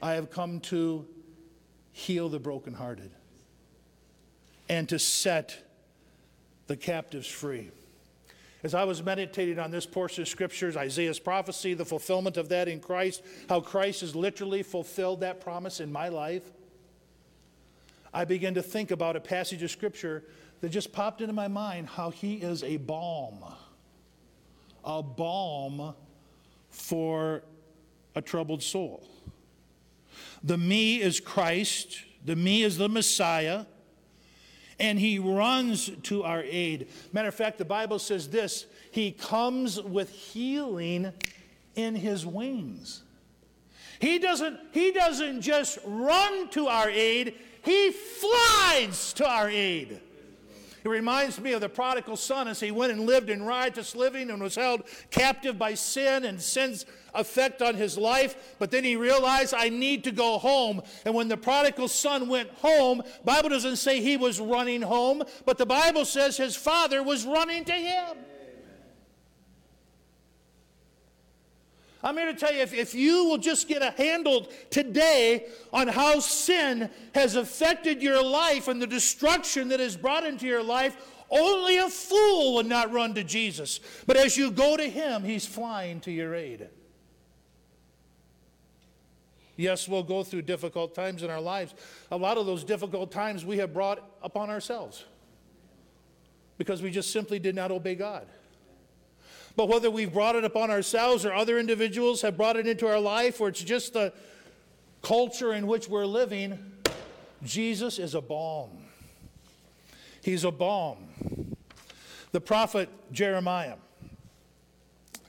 I 0.00 0.12
have 0.14 0.30
come 0.30 0.60
to 0.60 1.06
heal 1.92 2.28
the 2.28 2.38
brokenhearted 2.38 3.10
and 4.68 4.88
to 4.88 4.98
set 4.98 5.67
the 6.68 6.76
captives 6.76 7.26
free. 7.26 7.70
As 8.62 8.74
I 8.74 8.84
was 8.84 9.02
meditating 9.02 9.58
on 9.58 9.70
this 9.70 9.86
portion 9.86 10.22
of 10.22 10.28
scriptures, 10.28 10.76
Isaiah's 10.76 11.18
prophecy, 11.18 11.74
the 11.74 11.84
fulfillment 11.84 12.36
of 12.36 12.48
that 12.50 12.68
in 12.68 12.80
Christ, 12.80 13.22
how 13.48 13.60
Christ 13.60 14.02
has 14.02 14.14
literally 14.14 14.62
fulfilled 14.62 15.20
that 15.20 15.40
promise 15.40 15.80
in 15.80 15.90
my 15.90 16.08
life, 16.08 16.42
I 18.12 18.24
began 18.24 18.54
to 18.54 18.62
think 18.62 18.90
about 18.90 19.16
a 19.16 19.20
passage 19.20 19.62
of 19.62 19.70
scripture 19.70 20.24
that 20.60 20.70
just 20.70 20.92
popped 20.92 21.20
into 21.20 21.32
my 21.32 21.48
mind 21.48 21.88
how 21.88 22.10
he 22.10 22.34
is 22.34 22.64
a 22.64 22.78
balm, 22.78 23.44
a 24.84 25.02
balm 25.02 25.94
for 26.68 27.42
a 28.14 28.20
troubled 28.22 28.62
soul. 28.62 29.06
The 30.42 30.58
me 30.58 31.00
is 31.00 31.20
Christ, 31.20 32.02
the 32.24 32.34
me 32.34 32.62
is 32.62 32.76
the 32.76 32.88
Messiah 32.88 33.66
and 34.80 34.98
he 34.98 35.18
runs 35.18 35.90
to 36.04 36.22
our 36.22 36.42
aid. 36.42 36.88
Matter 37.12 37.28
of 37.28 37.34
fact, 37.34 37.58
the 37.58 37.64
Bible 37.64 37.98
says 37.98 38.28
this 38.28 38.66
He 38.90 39.12
comes 39.12 39.80
with 39.80 40.10
healing 40.10 41.12
in 41.74 41.94
his 41.94 42.24
wings. 42.24 43.02
He 44.00 44.18
doesn't, 44.18 44.58
he 44.72 44.92
doesn't 44.92 45.40
just 45.40 45.78
run 45.84 46.48
to 46.50 46.68
our 46.68 46.88
aid, 46.88 47.34
he 47.64 47.90
flies 47.90 49.12
to 49.14 49.28
our 49.28 49.48
aid. 49.50 50.00
Reminds 50.88 51.40
me 51.40 51.52
of 51.52 51.60
the 51.60 51.68
prodigal 51.68 52.16
son 52.16 52.48
as 52.48 52.60
he 52.60 52.70
went 52.70 52.92
and 52.92 53.02
lived 53.06 53.30
in 53.30 53.42
riotous 53.42 53.94
living 53.94 54.30
and 54.30 54.42
was 54.42 54.56
held 54.56 54.82
captive 55.10 55.58
by 55.58 55.74
sin 55.74 56.24
and 56.24 56.40
sin's 56.40 56.86
effect 57.14 57.62
on 57.62 57.74
his 57.74 57.98
life. 57.98 58.56
But 58.58 58.70
then 58.70 58.84
he 58.84 58.96
realized, 58.96 59.54
I 59.54 59.68
need 59.68 60.04
to 60.04 60.10
go 60.10 60.38
home. 60.38 60.82
And 61.04 61.14
when 61.14 61.28
the 61.28 61.36
prodigal 61.36 61.88
son 61.88 62.28
went 62.28 62.50
home, 62.50 63.02
Bible 63.24 63.50
doesn't 63.50 63.76
say 63.76 64.00
he 64.00 64.16
was 64.16 64.40
running 64.40 64.82
home, 64.82 65.22
but 65.44 65.58
the 65.58 65.66
Bible 65.66 66.04
says 66.04 66.36
his 66.36 66.56
father 66.56 67.02
was 67.02 67.24
running 67.24 67.64
to 67.66 67.72
him. 67.72 68.16
I'm 72.02 72.16
here 72.16 72.26
to 72.26 72.34
tell 72.34 72.52
you 72.52 72.60
if, 72.60 72.72
if 72.72 72.94
you 72.94 73.24
will 73.24 73.38
just 73.38 73.66
get 73.66 73.82
a 73.82 73.90
handle 73.90 74.48
today 74.70 75.46
on 75.72 75.88
how 75.88 76.20
sin 76.20 76.90
has 77.14 77.34
affected 77.34 78.02
your 78.02 78.22
life 78.22 78.68
and 78.68 78.80
the 78.80 78.86
destruction 78.86 79.68
that 79.68 79.80
is 79.80 79.96
brought 79.96 80.24
into 80.24 80.46
your 80.46 80.62
life, 80.62 80.96
only 81.30 81.78
a 81.78 81.88
fool 81.88 82.54
would 82.54 82.66
not 82.66 82.92
run 82.92 83.14
to 83.14 83.24
Jesus. 83.24 83.80
But 84.06 84.16
as 84.16 84.36
you 84.36 84.50
go 84.50 84.76
to 84.76 84.88
him, 84.88 85.24
he's 85.24 85.44
flying 85.44 86.00
to 86.00 86.12
your 86.12 86.34
aid. 86.34 86.68
Yes, 89.56 89.88
we'll 89.88 90.04
go 90.04 90.22
through 90.22 90.42
difficult 90.42 90.94
times 90.94 91.24
in 91.24 91.30
our 91.30 91.40
lives. 91.40 91.74
A 92.12 92.16
lot 92.16 92.38
of 92.38 92.46
those 92.46 92.62
difficult 92.62 93.10
times 93.10 93.44
we 93.44 93.58
have 93.58 93.74
brought 93.74 94.00
upon 94.22 94.50
ourselves 94.50 95.04
because 96.58 96.80
we 96.80 96.92
just 96.92 97.10
simply 97.10 97.40
did 97.40 97.56
not 97.56 97.72
obey 97.72 97.96
God. 97.96 98.28
But 99.58 99.68
whether 99.68 99.90
we've 99.90 100.12
brought 100.12 100.36
it 100.36 100.44
upon 100.44 100.70
ourselves 100.70 101.26
or 101.26 101.34
other 101.34 101.58
individuals 101.58 102.22
have 102.22 102.36
brought 102.36 102.56
it 102.56 102.68
into 102.68 102.86
our 102.86 103.00
life 103.00 103.40
or 103.40 103.48
it's 103.48 103.60
just 103.60 103.92
the 103.92 104.12
culture 105.02 105.52
in 105.52 105.66
which 105.66 105.88
we're 105.88 106.06
living, 106.06 106.74
Jesus 107.42 107.98
is 107.98 108.14
a 108.14 108.20
balm. 108.20 108.70
He's 110.22 110.44
a 110.44 110.52
balm. 110.52 111.08
The 112.30 112.40
prophet 112.40 112.88
Jeremiah. 113.10 113.74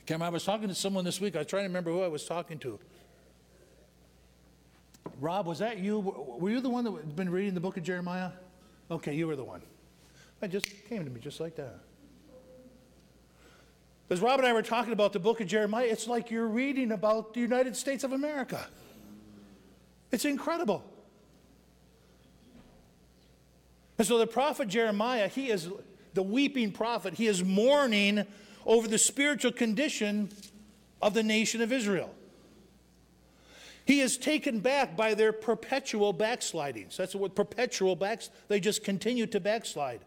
I 0.08 0.30
was 0.30 0.44
talking 0.44 0.68
to 0.68 0.76
someone 0.76 1.06
this 1.06 1.20
week. 1.20 1.36
I 1.36 1.40
was 1.40 1.48
trying 1.48 1.64
to 1.64 1.70
remember 1.70 1.90
who 1.90 2.04
I 2.04 2.08
was 2.08 2.26
talking 2.26 2.60
to. 2.60 2.78
Rob, 5.20 5.48
was 5.48 5.58
that 5.58 5.80
you? 5.80 6.00
Were 6.00 6.52
you 6.52 6.62
the 6.62 6.70
one 6.70 6.84
that 6.84 6.92
had 6.92 7.16
been 7.16 7.32
reading 7.32 7.56
the 7.56 7.60
book 7.60 7.78
of 7.78 7.84
Jeremiah? 7.84 8.30
Okay, 8.92 9.16
you 9.16 9.26
were 9.26 9.36
the 9.36 9.44
one. 9.44 9.64
It 10.44 10.50
just 10.50 10.68
came 10.88 11.04
to 11.04 11.10
me 11.10 11.20
just 11.20 11.40
like 11.40 11.56
that. 11.56 11.80
As 14.10 14.22
Rob 14.22 14.40
and 14.40 14.48
I 14.48 14.54
were 14.54 14.64
talking 14.64 14.92
about 14.92 15.14
the 15.14 15.20
book 15.20 15.40
of 15.40 15.48
Jeremiah, 15.48 15.86
it's 15.86 16.08
like 16.08 16.32
you're 16.32 16.48
reading 16.48 16.92
about 16.92 17.34
the 17.34 17.42
United 17.42 17.76
States 17.76 18.04
of 18.04 18.12
America. 18.12 18.68
It's 20.12 20.26
incredible. 20.26 20.84
And 24.00 24.08
so 24.08 24.18
the 24.18 24.26
prophet 24.26 24.68
Jeremiah, 24.68 25.28
he 25.28 25.52
is 25.52 25.70
the 26.16 26.24
weeping 26.24 26.72
prophet. 26.72 27.14
He 27.14 27.28
is 27.28 27.44
mourning 27.44 28.26
over 28.66 28.88
the 28.88 28.98
spiritual 28.98 29.52
condition 29.52 30.30
of 31.02 31.14
the 31.14 31.22
nation 31.22 31.62
of 31.62 31.72
Israel. 31.72 32.14
He 33.86 34.02
is 34.02 34.18
taken 34.18 34.60
back 34.60 34.96
by 34.96 35.14
their 35.14 35.32
perpetual 35.32 36.14
backslidings. 36.14 36.98
That's 36.98 37.16
what 37.16 37.36
perpetual 37.36 37.96
backs, 37.96 38.30
they 38.48 38.60
just 38.60 38.84
continue 38.84 39.28
to 39.28 39.40
backslide. 39.40 40.02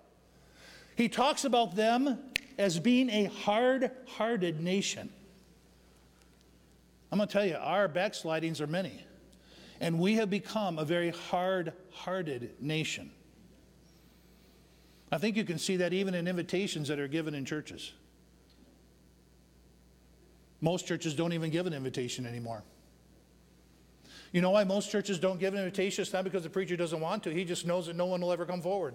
He 0.97 1.09
talks 1.09 1.45
about 1.45 1.77
them 1.77 2.19
as 2.59 2.79
being 2.79 3.11
a 3.11 3.25
hard 3.25 3.91
hearted 4.07 4.61
nation. 4.61 5.09
I'm 7.11 7.19
going 7.19 7.29
to 7.29 7.33
tell 7.33 7.45
you, 7.45 7.57
our 7.57 7.89
backslidings 7.89 8.61
are 8.61 8.67
many. 8.67 9.05
And 9.81 9.99
we 9.99 10.15
have 10.15 10.31
become 10.31 10.79
a 10.79 10.85
very 10.85 11.11
hard 11.11 11.73
hearted 11.91 12.55
nation. 12.61 13.11
I 15.11 15.19
think 15.19 15.37
you 15.37 15.45
can 15.45 15.59
see 15.59 15.77
that 15.77 15.93
even 15.93 16.15
in 16.15 16.27
invitations 16.27 16.89
that 16.89 16.99
are 16.99 17.09
given 17.09 17.35
in 17.35 17.45
churches. 17.45 17.93
Most 20.63 20.87
churches 20.87 21.15
don't 21.15 21.33
even 21.33 21.51
give 21.51 21.67
an 21.67 21.75
invitation 21.75 22.25
anymore. 22.25 22.63
You 24.33 24.41
know 24.41 24.51
why 24.51 24.65
most 24.65 24.91
churches 24.91 25.19
don't 25.19 25.39
give 25.39 25.53
an 25.53 25.61
invitation? 25.61 26.01
It's 26.01 26.13
not 26.13 26.25
because 26.25 26.45
the 26.45 26.51
preacher 26.51 26.77
doesn't 26.77 27.01
want 27.01 27.25
to, 27.25 27.31
he 27.31 27.45
just 27.45 27.67
knows 27.67 27.87
that 27.87 27.97
no 27.97 28.07
one 28.07 28.23
will 28.23 28.33
ever 28.33 28.47
come 28.47 28.63
forward. 28.63 28.95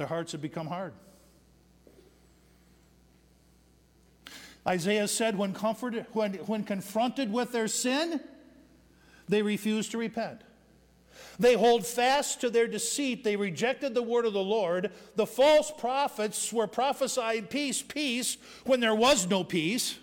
Their 0.00 0.06
hearts 0.06 0.32
have 0.32 0.40
become 0.40 0.66
hard. 0.66 0.94
Isaiah 4.66 5.06
said, 5.06 5.36
when, 5.36 5.52
comforted, 5.52 6.06
when, 6.14 6.32
when 6.46 6.64
confronted 6.64 7.30
with 7.30 7.52
their 7.52 7.68
sin, 7.68 8.18
they 9.28 9.42
refuse 9.42 9.90
to 9.90 9.98
repent. 9.98 10.40
They 11.38 11.52
hold 11.52 11.86
fast 11.86 12.40
to 12.40 12.48
their 12.48 12.66
deceit. 12.66 13.24
They 13.24 13.36
rejected 13.36 13.92
the 13.92 14.02
word 14.02 14.24
of 14.24 14.32
the 14.32 14.42
Lord. 14.42 14.90
The 15.16 15.26
false 15.26 15.70
prophets 15.70 16.50
were 16.50 16.66
prophesying 16.66 17.48
peace, 17.48 17.82
peace, 17.82 18.38
when 18.64 18.80
there 18.80 18.94
was 18.94 19.28
no 19.28 19.44
peace. 19.44 19.98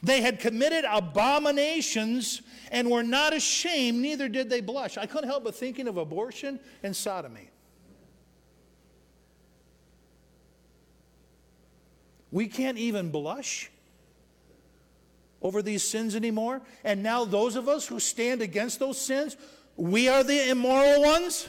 They 0.00 0.20
had 0.20 0.38
committed 0.38 0.84
abominations 0.88 2.42
and 2.70 2.88
were 2.88 3.02
not 3.02 3.34
ashamed, 3.34 4.00
neither 4.00 4.28
did 4.28 4.48
they 4.48 4.60
blush. 4.60 4.96
I 4.96 5.06
couldn't 5.06 5.28
help 5.28 5.42
but 5.42 5.56
thinking 5.56 5.88
of 5.88 5.96
abortion 5.96 6.60
and 6.84 6.94
sodomy. 6.94 7.50
We 12.30 12.46
can't 12.46 12.78
even 12.78 13.10
blush 13.10 13.70
over 15.40 15.62
these 15.62 15.82
sins 15.82 16.14
anymore. 16.14 16.60
And 16.84 17.02
now, 17.02 17.24
those 17.24 17.56
of 17.56 17.68
us 17.68 17.86
who 17.86 18.00
stand 18.00 18.42
against 18.42 18.78
those 18.78 19.00
sins, 19.00 19.36
we 19.76 20.08
are 20.08 20.24
the 20.24 20.50
immoral 20.50 21.02
ones? 21.02 21.48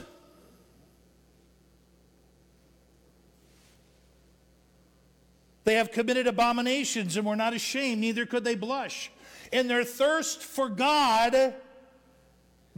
They 5.64 5.74
have 5.74 5.92
committed 5.92 6.26
abominations 6.26 7.16
and 7.16 7.26
were 7.26 7.36
not 7.36 7.52
ashamed, 7.52 8.00
neither 8.00 8.26
could 8.26 8.44
they 8.44 8.54
blush. 8.54 9.10
In 9.52 9.68
their 9.68 9.84
thirst 9.84 10.42
for 10.42 10.68
God, 10.68 11.54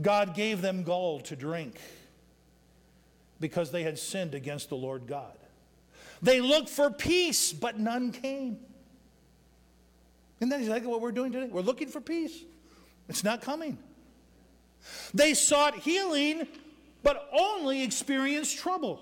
God 0.01 0.35
gave 0.35 0.61
them 0.63 0.83
gall 0.83 1.21
to 1.21 1.37
drink 1.37 1.79
because 3.41 3.71
they 3.71 3.83
had 3.83 3.99
sinned 3.99 4.35
against 4.35 4.69
the 4.69 4.77
Lord 4.77 5.07
God. 5.07 5.37
They 6.23 6.41
looked 6.41 6.69
for 6.69 6.91
peace, 6.91 7.53
but 7.53 7.79
none 7.79 8.13
came. 8.13 8.59
Isn't 10.39 10.51
that 10.51 10.61
exactly 10.61 10.89
what 10.89 11.01
we're 11.01 11.13
doing 11.13 11.33
today? 11.33 11.49
We're 11.51 11.63
looking 11.63 11.89
for 11.89 12.01
peace. 12.01 12.37
It's 13.09 13.25
not 13.25 13.43
coming. 13.43 13.79
They 15.13 15.35
sought 15.35 15.77
healing, 15.77 16.47
but 17.03 17.29
only 17.33 17.83
experienced 17.83 18.59
trouble. 18.59 19.01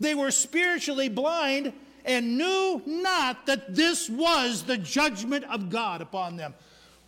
They 0.00 0.14
were 0.14 0.30
spiritually 0.30 1.08
blind 1.08 1.72
and 2.04 2.36
knew 2.36 2.82
not 2.86 3.46
that 3.46 3.74
this 3.74 4.10
was 4.10 4.64
the 4.64 4.76
judgment 4.76 5.44
of 5.44 5.70
God 5.70 6.02
upon 6.02 6.36
them. 6.36 6.54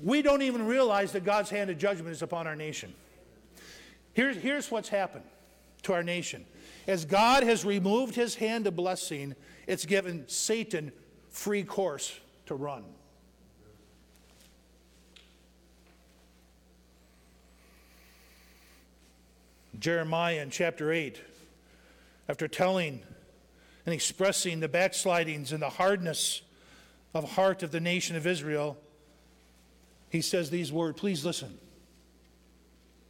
We 0.01 0.23
don't 0.23 0.43
even 0.43 0.67
realize 0.67 1.13
that 1.13 1.25
God's 1.25 1.51
hand 1.51 1.71
of 1.71 1.79
judgment 1.79 2.13
is 2.13 2.23
upon 2.23 2.47
our 2.47 2.57
nation. 2.57 2.95
Here's, 4.13 4.37
here's 4.37 4.71
what's 4.71 4.89
happened 4.89 5.25
to 5.83 5.93
our 5.93 6.03
nation. 6.03 6.45
As 6.87 7.05
God 7.05 7.43
has 7.43 7.65
removed 7.65 8.15
his 8.15 8.37
hand 8.37 8.67
of 8.67 8.77
blessing, 8.77 9.35
it's 9.67 9.85
given 9.85 10.29
Satan 10.29 10.93
free 11.31 11.65
course 11.65 12.19
to 12.47 12.55
run. 12.55 12.85
Jeremiah 19.79 20.41
in 20.41 20.51
chapter 20.51 20.93
8, 20.93 21.21
after 22.29 22.49
telling 22.49 23.03
and 23.85 23.95
expressing 23.95 24.61
the 24.61 24.69
backslidings 24.69 25.53
and 25.53 25.61
the 25.63 25.69
hardness 25.69 26.43
of 27.15 27.33
heart 27.33 27.63
of 27.63 27.73
the 27.73 27.81
nation 27.81 28.17
of 28.17 28.27
Israel, 28.27 28.79
he 30.09 30.21
says 30.21 30.51
these 30.51 30.73
words. 30.73 30.99
Please 30.99 31.25
listen. 31.25 31.59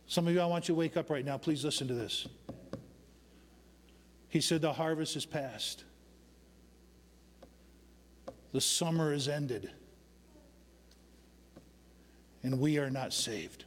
Some 0.08 0.26
of 0.26 0.34
you, 0.34 0.40
I 0.40 0.46
want 0.46 0.68
you 0.68 0.74
to 0.74 0.78
wake 0.78 0.96
up 0.96 1.10
right 1.10 1.24
now. 1.24 1.38
Please 1.38 1.64
listen 1.64 1.88
to 1.88 1.94
this. 1.94 2.26
He 4.28 4.40
said, 4.40 4.60
The 4.60 4.72
harvest 4.72 5.16
is 5.16 5.26
past, 5.26 5.84
the 8.52 8.60
summer 8.60 9.12
is 9.12 9.28
ended, 9.28 9.70
and 12.42 12.60
we 12.60 12.78
are 12.78 12.90
not 12.90 13.12
saved. 13.12 13.64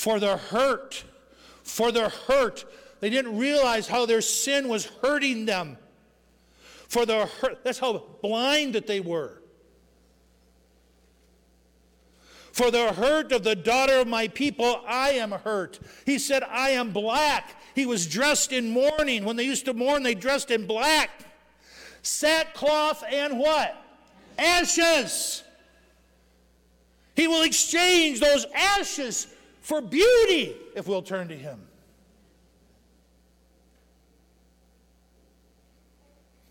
for 0.00 0.18
their 0.18 0.38
hurt. 0.38 1.04
For 1.62 1.92
their 1.92 2.08
hurt. 2.08 2.64
They 3.00 3.10
didn't 3.10 3.36
realize 3.36 3.86
how 3.86 4.06
their 4.06 4.22
sin 4.22 4.68
was 4.68 4.86
hurting 5.02 5.44
them. 5.44 5.76
For 6.88 7.04
their 7.04 7.26
hurt. 7.26 7.62
That's 7.64 7.78
how 7.78 8.04
blind 8.22 8.74
that 8.74 8.86
they 8.86 9.00
were. 9.00 9.39
For 12.52 12.70
the 12.70 12.92
hurt 12.92 13.32
of 13.32 13.44
the 13.44 13.54
daughter 13.54 13.94
of 13.94 14.08
my 14.08 14.28
people, 14.28 14.82
I 14.86 15.10
am 15.12 15.30
hurt. 15.30 15.78
He 16.04 16.18
said, 16.18 16.42
I 16.42 16.70
am 16.70 16.90
black. 16.90 17.54
He 17.74 17.86
was 17.86 18.06
dressed 18.06 18.52
in 18.52 18.70
mourning. 18.70 19.24
When 19.24 19.36
they 19.36 19.44
used 19.44 19.64
to 19.66 19.74
mourn, 19.74 20.02
they 20.02 20.14
dressed 20.14 20.50
in 20.50 20.66
black. 20.66 21.10
Sackcloth 22.02 23.04
and 23.10 23.38
what? 23.38 23.76
Ashes. 24.38 25.44
He 27.14 27.28
will 27.28 27.42
exchange 27.42 28.20
those 28.20 28.46
ashes 28.54 29.28
for 29.60 29.80
beauty 29.80 30.56
if 30.74 30.88
we'll 30.88 31.02
turn 31.02 31.28
to 31.28 31.36
Him. 31.36 31.60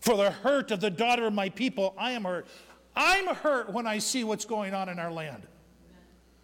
For 0.00 0.16
the 0.16 0.30
hurt 0.30 0.70
of 0.70 0.80
the 0.80 0.90
daughter 0.90 1.26
of 1.26 1.34
my 1.34 1.50
people, 1.50 1.94
I 1.98 2.12
am 2.12 2.24
hurt. 2.24 2.46
I'm 2.96 3.26
hurt 3.26 3.70
when 3.70 3.86
I 3.86 3.98
see 3.98 4.24
what's 4.24 4.44
going 4.44 4.72
on 4.74 4.88
in 4.88 4.98
our 4.98 5.12
land. 5.12 5.46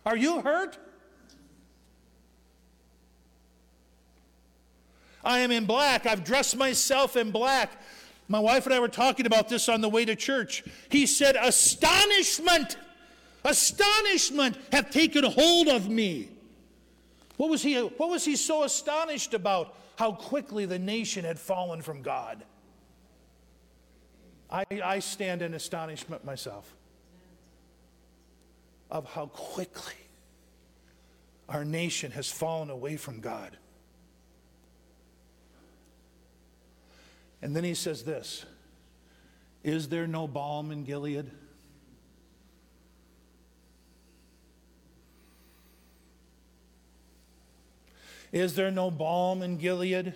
Are 0.06 0.16
you 0.16 0.40
hurt? 0.40 0.78
I 5.24 5.40
am 5.40 5.50
in 5.50 5.66
black. 5.66 6.06
I've 6.06 6.22
dressed 6.22 6.56
myself 6.56 7.16
in 7.16 7.32
black. 7.32 7.82
My 8.28 8.38
wife 8.38 8.64
and 8.66 8.74
I 8.74 8.78
were 8.78 8.86
talking 8.88 9.26
about 9.26 9.48
this 9.48 9.68
on 9.68 9.80
the 9.80 9.88
way 9.88 10.04
to 10.04 10.14
church. 10.14 10.62
He 10.88 11.06
said, 11.06 11.34
Astonishment, 11.34 12.76
astonishment 13.44 14.56
have 14.70 14.90
taken 14.90 15.24
hold 15.24 15.66
of 15.66 15.88
me. 15.88 16.28
What 17.36 17.50
was, 17.50 17.62
he, 17.62 17.76
what 17.76 18.08
was 18.08 18.24
he 18.24 18.36
so 18.36 18.62
astonished 18.62 19.34
about? 19.34 19.74
How 19.98 20.12
quickly 20.12 20.66
the 20.66 20.78
nation 20.78 21.24
had 21.24 21.38
fallen 21.38 21.82
from 21.82 22.02
God. 22.02 22.44
I, 24.50 24.64
I 24.84 24.98
stand 25.00 25.42
in 25.42 25.54
astonishment 25.54 26.24
myself 26.24 26.76
of 28.90 29.04
how 29.06 29.26
quickly 29.26 29.94
our 31.48 31.64
nation 31.64 32.12
has 32.12 32.30
fallen 32.30 32.70
away 32.70 32.96
from 32.96 33.20
God. 33.20 33.56
And 37.42 37.54
then 37.54 37.64
he 37.64 37.74
says 37.74 38.02
this 38.04 38.44
Is 39.62 39.88
there 39.88 40.06
no 40.06 40.26
balm 40.26 40.70
in 40.70 40.84
Gilead? 40.84 41.30
Is 48.32 48.54
there 48.54 48.70
no 48.70 48.90
balm 48.90 49.42
in 49.42 49.56
Gilead? 49.56 50.12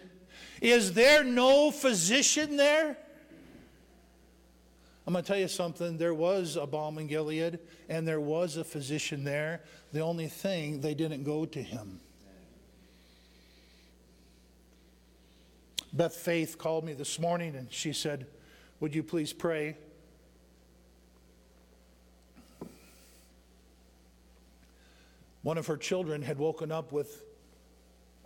Is 0.61 0.93
there 0.93 1.25
no 1.25 1.71
physician 1.71 2.57
there? 2.57 2.99
I'm 5.11 5.15
going 5.15 5.25
to 5.25 5.29
tell 5.29 5.41
you 5.41 5.49
something. 5.49 5.99
There 5.99 6.15
was 6.15 6.55
a 6.55 6.67
balm 6.67 6.97
in 6.99 7.09
Gilead, 7.09 7.59
and 7.89 8.07
there 8.07 8.21
was 8.21 8.57
a 8.57 8.63
physician 8.63 9.25
there. 9.25 9.63
The 9.93 9.99
only 9.99 10.29
thing, 10.29 10.81
they 10.81 10.95
didn't 10.95 11.25
go 11.25 11.45
to 11.47 11.61
him. 11.61 11.99
Beth 15.93 16.15
Faith 16.15 16.59
called 16.59 16.85
me 16.85 16.93
this 16.93 17.19
morning 17.19 17.57
and 17.57 17.73
she 17.73 17.93
said, 17.93 18.29
Would 18.79 18.95
you 18.95 19.03
please 19.03 19.33
pray? 19.33 19.77
One 25.43 25.59
of 25.59 25.67
her 25.67 25.77
children 25.77 26.23
had 26.23 26.39
woken 26.39 26.71
up 26.71 26.93
with 26.93 27.25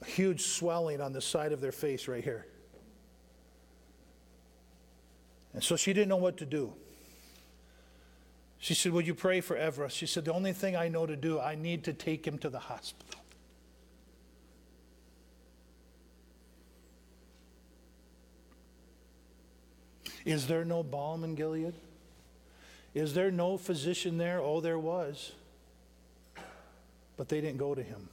a 0.02 0.04
huge 0.04 0.42
swelling 0.42 1.00
on 1.00 1.14
the 1.14 1.22
side 1.22 1.52
of 1.52 1.62
their 1.62 1.72
face 1.72 2.08
right 2.08 2.22
here. 2.22 2.44
And 5.54 5.62
so 5.62 5.76
she 5.76 5.92
didn't 5.92 6.08
know 6.08 6.16
what 6.16 6.36
to 6.38 6.44
do. 6.44 6.72
She 8.58 8.74
said, 8.74 8.92
Would 8.92 9.06
you 9.06 9.14
pray 9.14 9.40
for 9.40 9.56
Everest? 9.56 9.96
She 9.96 10.06
said, 10.06 10.24
The 10.24 10.32
only 10.32 10.52
thing 10.52 10.74
I 10.74 10.88
know 10.88 11.06
to 11.06 11.16
do, 11.16 11.38
I 11.38 11.54
need 11.54 11.84
to 11.84 11.92
take 11.92 12.26
him 12.26 12.38
to 12.38 12.50
the 12.50 12.58
hospital. 12.58 13.20
Is 20.24 20.46
there 20.46 20.64
no 20.64 20.82
balm 20.82 21.22
in 21.22 21.34
Gilead? 21.34 21.74
Is 22.94 23.14
there 23.14 23.30
no 23.30 23.58
physician 23.58 24.18
there? 24.18 24.40
Oh, 24.40 24.60
there 24.60 24.78
was. 24.78 25.32
But 27.16 27.28
they 27.28 27.40
didn't 27.40 27.58
go 27.58 27.74
to 27.74 27.82
him. 27.82 28.08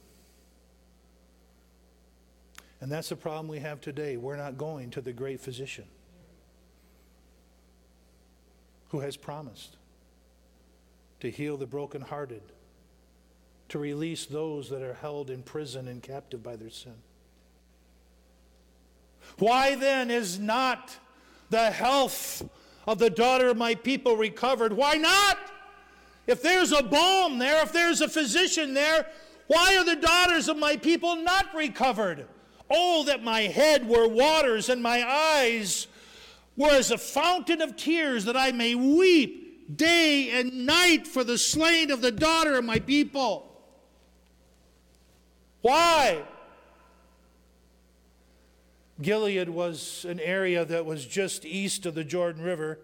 And 2.80 2.92
that's 2.92 3.08
the 3.08 3.16
problem 3.16 3.48
we 3.48 3.60
have 3.60 3.80
today. 3.80 4.16
We're 4.16 4.36
not 4.36 4.58
going 4.58 4.90
to 4.90 5.00
the 5.00 5.12
great 5.12 5.40
physician 5.40 5.84
who 8.92 9.00
has 9.00 9.16
promised 9.16 9.78
to 11.18 11.30
heal 11.30 11.56
the 11.56 11.66
brokenhearted, 11.66 12.42
to 13.70 13.78
release 13.78 14.26
those 14.26 14.68
that 14.68 14.82
are 14.82 14.92
held 14.92 15.30
in 15.30 15.42
prison 15.42 15.88
and 15.88 16.02
captive 16.02 16.42
by 16.42 16.56
their 16.56 16.68
sin. 16.68 16.94
Why 19.38 19.76
then 19.76 20.10
is 20.10 20.38
not 20.38 20.94
the 21.48 21.70
health 21.70 22.46
of 22.86 22.98
the 22.98 23.08
daughter 23.08 23.48
of 23.48 23.56
my 23.56 23.74
people 23.74 24.14
recovered? 24.14 24.74
Why 24.74 24.96
not? 24.96 25.38
If 26.26 26.42
there's 26.42 26.72
a 26.72 26.82
balm 26.82 27.38
there, 27.38 27.62
if 27.62 27.72
there's 27.72 28.02
a 28.02 28.08
physician 28.08 28.74
there, 28.74 29.06
why 29.46 29.74
are 29.78 29.86
the 29.86 29.96
daughters 29.96 30.48
of 30.48 30.58
my 30.58 30.76
people 30.76 31.16
not 31.16 31.46
recovered? 31.54 32.26
Oh, 32.68 33.04
that 33.04 33.22
my 33.22 33.40
head 33.42 33.88
were 33.88 34.06
waters 34.06 34.68
and 34.68 34.82
my 34.82 35.02
eyes 35.02 35.86
were 36.56 36.70
as 36.70 36.90
a 36.90 36.98
fountain 36.98 37.60
of 37.60 37.76
tears, 37.76 38.24
that 38.26 38.36
I 38.36 38.52
may 38.52 38.74
weep 38.74 39.76
day 39.76 40.30
and 40.30 40.66
night 40.66 41.06
for 41.06 41.24
the 41.24 41.38
slain 41.38 41.90
of 41.90 42.00
the 42.00 42.12
daughter 42.12 42.58
of 42.58 42.64
my 42.64 42.78
people. 42.78 43.48
Why? 45.62 46.22
Gilead 49.00 49.48
was 49.48 50.04
an 50.08 50.20
area 50.20 50.64
that 50.64 50.84
was 50.84 51.06
just 51.06 51.44
east 51.44 51.86
of 51.86 51.94
the 51.94 52.04
Jordan 52.04 52.42
River. 52.42 52.78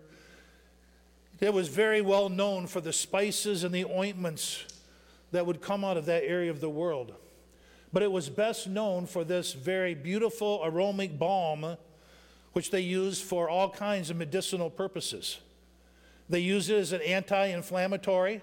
It 1.41 1.53
was 1.53 1.69
very 1.69 2.01
well 2.01 2.29
known 2.29 2.67
for 2.67 2.81
the 2.81 2.93
spices 2.93 3.63
and 3.63 3.75
the 3.75 3.85
ointments 3.85 4.65
that 5.31 5.47
would 5.47 5.61
come 5.61 5.85
out 5.85 5.97
of 5.97 6.07
that 6.07 6.25
area 6.25 6.51
of 6.51 6.61
the 6.61 6.71
world. 6.71 7.15
But 7.93 8.03
it 8.03 8.11
was 8.11 8.29
best 8.29 8.69
known 8.69 9.07
for 9.07 9.25
this 9.25 9.53
very 9.53 9.95
beautiful 9.95 10.63
aromatic 10.65 11.19
balm, 11.19 11.77
which 12.59 12.73
they 12.73 12.81
used 12.81 13.23
for 13.23 13.49
all 13.49 13.71
kinds 13.71 14.11
of 14.11 14.17
medicinal 14.17 14.69
purposes. 14.69 15.39
They 16.29 16.41
used 16.41 16.71
it 16.71 16.79
as 16.79 16.91
an 16.91 17.01
anti 17.03 17.47
inflammatory, 17.47 18.43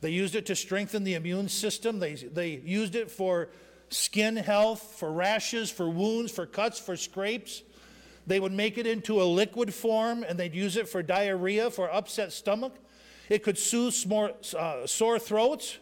they 0.00 0.10
used 0.10 0.34
it 0.34 0.46
to 0.46 0.56
strengthen 0.56 1.04
the 1.04 1.14
immune 1.14 1.48
system, 1.48 2.00
they, 2.00 2.14
they 2.14 2.56
used 2.64 2.96
it 2.96 3.12
for 3.12 3.50
skin 3.90 4.34
health, 4.34 4.96
for 4.98 5.12
rashes, 5.12 5.70
for 5.70 5.88
wounds, 5.88 6.32
for 6.32 6.46
cuts, 6.46 6.80
for 6.80 6.96
scrapes. 6.96 7.62
They 8.26 8.40
would 8.40 8.50
make 8.50 8.76
it 8.76 8.88
into 8.88 9.22
a 9.22 9.24
liquid 9.24 9.72
form 9.72 10.24
and 10.24 10.36
they'd 10.36 10.52
use 10.52 10.76
it 10.76 10.88
for 10.88 11.00
diarrhea, 11.00 11.70
for 11.70 11.88
upset 11.88 12.32
stomach. 12.32 12.74
It 13.28 13.44
could 13.44 13.56
soothe 13.56 13.94
more, 14.04 14.32
uh, 14.58 14.84
sore 14.88 15.20
throats 15.20 15.78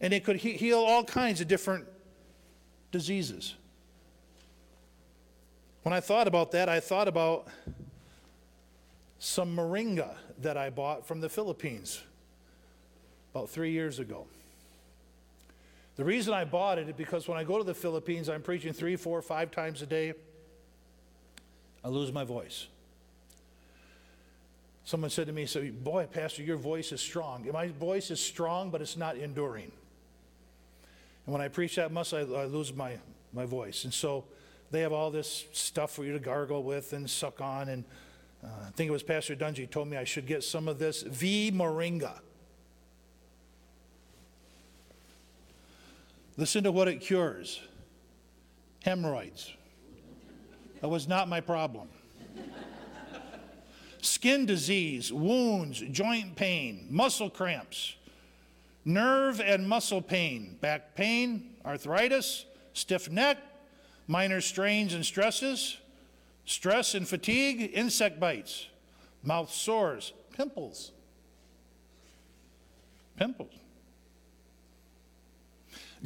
and 0.00 0.14
it 0.14 0.22
could 0.22 0.36
he- 0.36 0.56
heal 0.56 0.78
all 0.78 1.02
kinds 1.02 1.40
of 1.40 1.48
different 1.48 1.88
diseases. 2.92 3.56
When 5.84 5.92
I 5.92 6.00
thought 6.00 6.26
about 6.26 6.52
that, 6.52 6.70
I 6.70 6.80
thought 6.80 7.08
about 7.08 7.46
some 9.18 9.54
moringa 9.54 10.14
that 10.40 10.56
I 10.56 10.70
bought 10.70 11.06
from 11.06 11.20
the 11.20 11.28
Philippines 11.28 12.02
about 13.34 13.50
three 13.50 13.70
years 13.70 13.98
ago. 13.98 14.26
The 15.96 16.04
reason 16.04 16.32
I 16.32 16.46
bought 16.46 16.78
it 16.78 16.88
is 16.88 16.94
because 16.96 17.28
when 17.28 17.36
I 17.36 17.44
go 17.44 17.58
to 17.58 17.64
the 17.64 17.74
Philippines, 17.74 18.30
I'm 18.30 18.40
preaching 18.40 18.72
three, 18.72 18.96
four, 18.96 19.20
five 19.20 19.50
times 19.50 19.82
a 19.82 19.86
day. 19.86 20.14
I 21.84 21.88
lose 21.88 22.10
my 22.10 22.24
voice. 22.24 22.66
Someone 24.84 25.10
said 25.10 25.26
to 25.26 25.34
me, 25.34 25.44
so, 25.44 25.70
Boy, 25.70 26.08
Pastor, 26.10 26.42
your 26.42 26.56
voice 26.56 26.92
is 26.92 27.02
strong. 27.02 27.46
My 27.52 27.68
voice 27.68 28.10
is 28.10 28.20
strong, 28.20 28.70
but 28.70 28.80
it's 28.80 28.96
not 28.96 29.18
enduring. 29.18 29.70
And 31.26 31.32
when 31.34 31.42
I 31.42 31.48
preach 31.48 31.76
that 31.76 31.92
much, 31.92 32.14
I, 32.14 32.20
I 32.20 32.46
lose 32.46 32.72
my, 32.72 32.96
my 33.34 33.44
voice. 33.44 33.84
And 33.84 33.92
so 33.92 34.24
they 34.70 34.80
have 34.80 34.92
all 34.92 35.10
this 35.10 35.46
stuff 35.52 35.92
for 35.92 36.04
you 36.04 36.12
to 36.12 36.18
gargle 36.18 36.62
with 36.62 36.92
and 36.92 37.08
suck 37.08 37.40
on. 37.40 37.68
And 37.68 37.84
uh, 38.42 38.48
I 38.66 38.70
think 38.70 38.88
it 38.88 38.92
was 38.92 39.02
Pastor 39.02 39.36
Dungy 39.36 39.70
told 39.70 39.88
me 39.88 39.96
I 39.96 40.04
should 40.04 40.26
get 40.26 40.42
some 40.44 40.68
of 40.68 40.78
this 40.78 41.02
V 41.02 41.52
Moringa. 41.54 42.18
Listen 46.36 46.64
to 46.64 46.72
what 46.72 46.88
it 46.88 47.00
cures 47.00 47.60
hemorrhoids. 48.84 49.52
That 50.80 50.88
was 50.88 51.08
not 51.08 51.28
my 51.28 51.40
problem. 51.40 51.88
Skin 54.02 54.44
disease, 54.44 55.10
wounds, 55.10 55.80
joint 55.80 56.36
pain, 56.36 56.86
muscle 56.90 57.30
cramps, 57.30 57.96
nerve 58.84 59.40
and 59.40 59.66
muscle 59.66 60.02
pain, 60.02 60.58
back 60.60 60.94
pain, 60.94 61.54
arthritis, 61.64 62.44
stiff 62.74 63.10
neck, 63.10 63.38
minor 64.06 64.40
strains 64.40 64.94
and 64.94 65.04
stresses, 65.04 65.78
stress 66.44 66.94
and 66.94 67.08
fatigue, 67.08 67.70
insect 67.74 68.20
bites, 68.20 68.66
mouth 69.22 69.50
sores, 69.50 70.12
pimples. 70.36 70.92
Pimples 73.16 73.52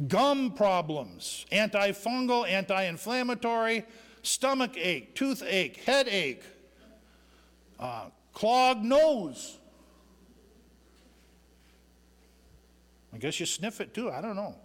gum 0.07 0.51
problems, 0.51 1.45
antifungal, 1.51 2.47
anti 2.49 2.83
inflammatory, 2.83 3.85
stomach 4.23 4.77
ache, 4.77 5.13
toothache, 5.15 5.77
headache, 5.77 6.43
uh, 7.79 8.05
clogged 8.33 8.83
nose. 8.83 9.57
I 13.13 13.17
guess 13.17 13.39
you 13.39 13.45
sniff 13.45 13.81
it 13.81 13.93
too, 13.93 14.11
I 14.11 14.21
don't 14.21 14.35
know. 14.35 14.55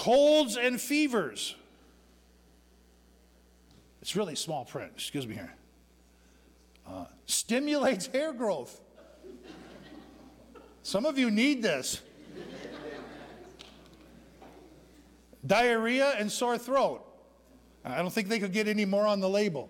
Colds 0.00 0.56
and 0.56 0.80
fevers. 0.80 1.54
It's 4.00 4.16
really 4.16 4.34
small 4.34 4.64
print, 4.64 4.92
excuse 4.94 5.26
me 5.26 5.34
here. 5.34 5.52
Uh, 6.88 7.04
stimulates 7.26 8.06
hair 8.14 8.32
growth. 8.32 8.80
Some 10.82 11.04
of 11.04 11.18
you 11.18 11.30
need 11.30 11.60
this. 11.60 12.00
diarrhea, 15.46 16.14
and 16.16 16.32
sore 16.32 16.56
throat. 16.56 17.04
I 17.84 17.98
don't 17.98 18.08
think 18.08 18.28
they 18.28 18.38
could 18.38 18.54
get 18.54 18.68
any 18.68 18.86
more 18.86 19.06
on 19.06 19.20
the 19.20 19.28
label. 19.28 19.68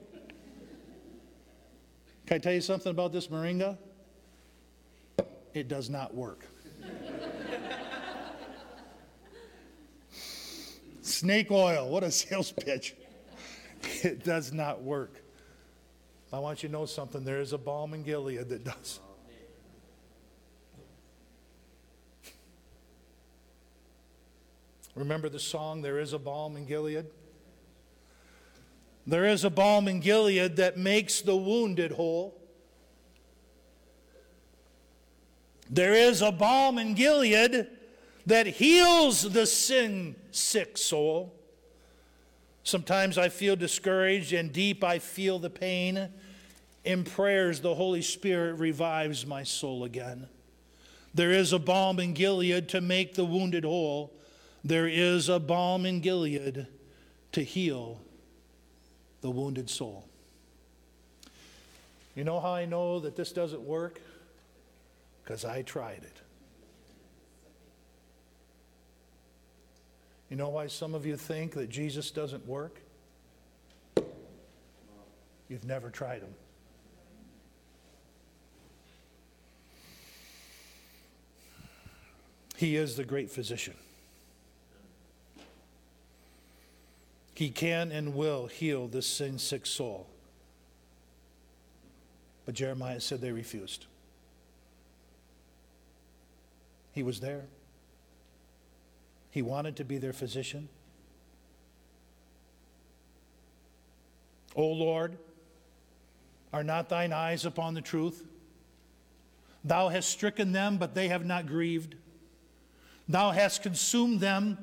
Can 2.26 2.36
I 2.36 2.38
tell 2.38 2.52
you 2.52 2.60
something 2.60 2.90
about 2.90 3.10
this 3.10 3.26
moringa? 3.26 3.76
It 5.54 5.66
does 5.66 5.90
not 5.90 6.14
work. 6.14 6.46
Snake 11.10 11.50
oil, 11.50 11.88
what 11.88 12.02
a 12.02 12.10
sales 12.10 12.52
pitch. 12.52 12.94
It 14.02 14.24
does 14.24 14.52
not 14.52 14.82
work. 14.82 15.22
I 16.32 16.38
want 16.38 16.62
you 16.62 16.68
to 16.68 16.72
know 16.72 16.86
something. 16.86 17.24
There 17.24 17.40
is 17.40 17.52
a 17.52 17.58
balm 17.58 17.94
in 17.94 18.02
Gilead 18.02 18.48
that 18.48 18.64
does. 18.64 19.00
Remember 24.94 25.28
the 25.28 25.38
song, 25.38 25.82
There 25.82 25.98
is 25.98 26.12
a 26.12 26.18
Balm 26.18 26.56
in 26.56 26.66
Gilead? 26.66 27.06
There 29.06 29.24
is 29.24 29.44
a 29.44 29.50
balm 29.50 29.88
in 29.88 30.00
Gilead 30.00 30.56
that 30.56 30.76
makes 30.76 31.22
the 31.22 31.36
wounded 31.36 31.92
whole. 31.92 32.36
There 35.70 35.94
is 35.94 36.20
a 36.20 36.30
balm 36.30 36.78
in 36.78 36.94
Gilead 36.94 37.68
that 38.26 38.46
heals 38.46 39.22
the 39.22 39.46
sin 39.46 40.16
sick 40.30 40.76
soul. 40.78 41.34
Sometimes 42.62 43.18
I 43.18 43.28
feel 43.28 43.56
discouraged 43.56 44.32
and 44.32 44.52
deep 44.52 44.84
I 44.84 44.98
feel 44.98 45.38
the 45.38 45.50
pain. 45.50 46.08
In 46.84 47.04
prayers, 47.04 47.60
the 47.60 47.74
Holy 47.74 48.02
Spirit 48.02 48.54
revives 48.54 49.26
my 49.26 49.42
soul 49.42 49.84
again. 49.84 50.28
There 51.12 51.32
is 51.32 51.52
a 51.52 51.58
balm 51.58 51.98
in 51.98 52.14
Gilead 52.14 52.68
to 52.70 52.80
make 52.80 53.14
the 53.14 53.24
wounded 53.24 53.64
whole. 53.64 54.12
There 54.62 54.86
is 54.86 55.28
a 55.28 55.40
balm 55.40 55.84
in 55.84 56.00
Gilead 56.00 56.66
to 57.32 57.42
heal 57.42 58.00
the 59.20 59.30
wounded 59.30 59.68
soul. 59.68 60.06
You 62.14 62.24
know 62.24 62.40
how 62.40 62.52
I 62.52 62.64
know 62.64 63.00
that 63.00 63.16
this 63.16 63.32
doesn't 63.32 63.62
work? 63.62 64.00
Because 65.22 65.44
I 65.44 65.62
tried 65.62 66.02
it. 66.02 66.20
You 70.30 70.36
know 70.36 70.48
why 70.48 70.68
some 70.68 70.94
of 70.94 71.04
you 71.04 71.16
think 71.16 71.54
that 71.54 71.68
Jesus 71.68 72.12
doesn't 72.12 72.46
work? 72.46 72.80
You've 75.48 75.64
never 75.64 75.90
tried 75.90 76.22
him. 76.22 76.32
He 82.56 82.76
is 82.76 82.96
the 82.96 83.04
great 83.04 83.30
physician. 83.30 83.74
He 87.34 87.50
can 87.50 87.90
and 87.90 88.14
will 88.14 88.46
heal 88.46 88.86
this 88.86 89.06
sin 89.06 89.38
sick 89.38 89.66
soul. 89.66 90.06
But 92.44 92.54
Jeremiah 92.54 93.00
said 93.00 93.20
they 93.20 93.32
refused. 93.32 93.86
He 96.92 97.02
was 97.02 97.20
there. 97.20 97.46
He 99.30 99.42
wanted 99.42 99.76
to 99.76 99.84
be 99.84 99.98
their 99.98 100.12
physician. 100.12 100.68
O 104.56 104.66
Lord, 104.66 105.16
are 106.52 106.64
not 106.64 106.88
thine 106.88 107.12
eyes 107.12 107.44
upon 107.44 107.74
the 107.74 107.80
truth? 107.80 108.26
Thou 109.62 109.88
hast 109.88 110.08
stricken 110.08 110.52
them, 110.52 110.78
but 110.78 110.94
they 110.94 111.08
have 111.08 111.24
not 111.24 111.46
grieved. 111.46 111.94
Thou 113.08 113.30
hast 113.30 113.62
consumed 113.62 114.20
them, 114.20 114.58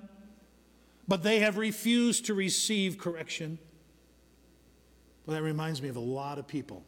but 1.07 1.24
they 1.24 1.39
have 1.39 1.57
refused 1.57 2.26
to 2.26 2.34
receive 2.34 2.97
correction. 2.97 3.59
Well, 5.26 5.36
that 5.36 5.43
reminds 5.43 5.82
me 5.82 5.89
of 5.89 5.95
a 5.95 6.01
lot 6.01 6.39
of 6.39 6.47
people. 6.47 6.84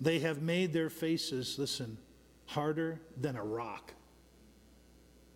They 0.00 0.20
have 0.20 0.40
made 0.40 0.72
their 0.72 0.90
faces, 0.90 1.58
listen, 1.58 1.98
harder 2.46 3.00
than 3.20 3.36
a 3.36 3.44
rock, 3.44 3.92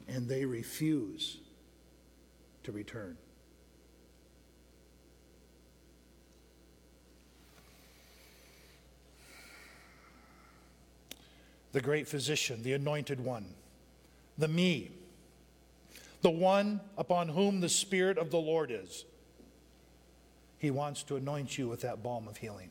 and 0.08 0.28
they 0.28 0.44
refuse 0.44 1.38
to 2.64 2.72
return. 2.72 3.16
The 11.72 11.80
great 11.80 12.06
physician, 12.06 12.62
the 12.62 12.74
anointed 12.74 13.18
one, 13.20 13.46
the 14.36 14.48
me 14.48 14.90
the 16.22 16.30
one 16.30 16.80
upon 16.96 17.28
whom 17.28 17.60
the 17.60 17.68
Spirit 17.68 18.16
of 18.16 18.30
the 18.30 18.38
Lord 18.38 18.70
is. 18.70 19.04
He 20.58 20.70
wants 20.70 21.02
to 21.04 21.16
anoint 21.16 21.58
you 21.58 21.68
with 21.68 21.80
that 21.80 22.02
balm 22.02 22.28
of 22.28 22.36
healing. 22.36 22.70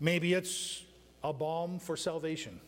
Maybe 0.00 0.34
it's 0.34 0.82
a 1.22 1.32
balm 1.32 1.78
for 1.78 1.96
salvation. 1.96 2.60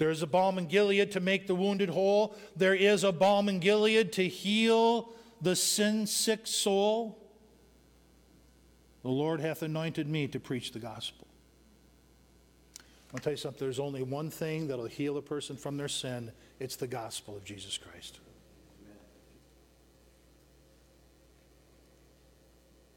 There 0.00 0.08
is 0.08 0.22
a 0.22 0.26
balm 0.26 0.56
in 0.56 0.66
Gilead 0.66 1.12
to 1.12 1.20
make 1.20 1.46
the 1.46 1.54
wounded 1.54 1.90
whole. 1.90 2.34
There 2.56 2.74
is 2.74 3.04
a 3.04 3.12
balm 3.12 3.50
in 3.50 3.60
Gilead 3.60 4.14
to 4.14 4.26
heal 4.26 5.12
the 5.42 5.54
sin 5.54 6.06
sick 6.06 6.46
soul. 6.46 7.18
The 9.02 9.10
Lord 9.10 9.40
hath 9.40 9.62
anointed 9.62 10.08
me 10.08 10.26
to 10.28 10.40
preach 10.40 10.72
the 10.72 10.78
gospel. 10.78 11.26
I'll 13.12 13.20
tell 13.20 13.34
you 13.34 13.36
something, 13.36 13.58
there's 13.60 13.78
only 13.78 14.02
one 14.02 14.30
thing 14.30 14.68
that'll 14.68 14.86
heal 14.86 15.18
a 15.18 15.22
person 15.22 15.58
from 15.58 15.76
their 15.76 15.86
sin 15.86 16.32
it's 16.58 16.76
the 16.76 16.86
gospel 16.86 17.36
of 17.36 17.44
Jesus 17.44 17.76
Christ. 17.76 18.20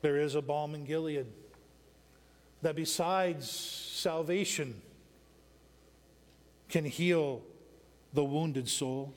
There 0.01 0.15
is 0.15 0.35
a 0.35 0.41
balm 0.41 0.73
in 0.73 0.85
Gilead 0.85 1.27
that, 2.61 2.77
besides 2.77 3.49
salvation, 3.49 4.81
can 6.73 6.85
heal 6.85 7.43
the 8.13 8.23
wounded 8.23 8.67
soul. 8.67 9.13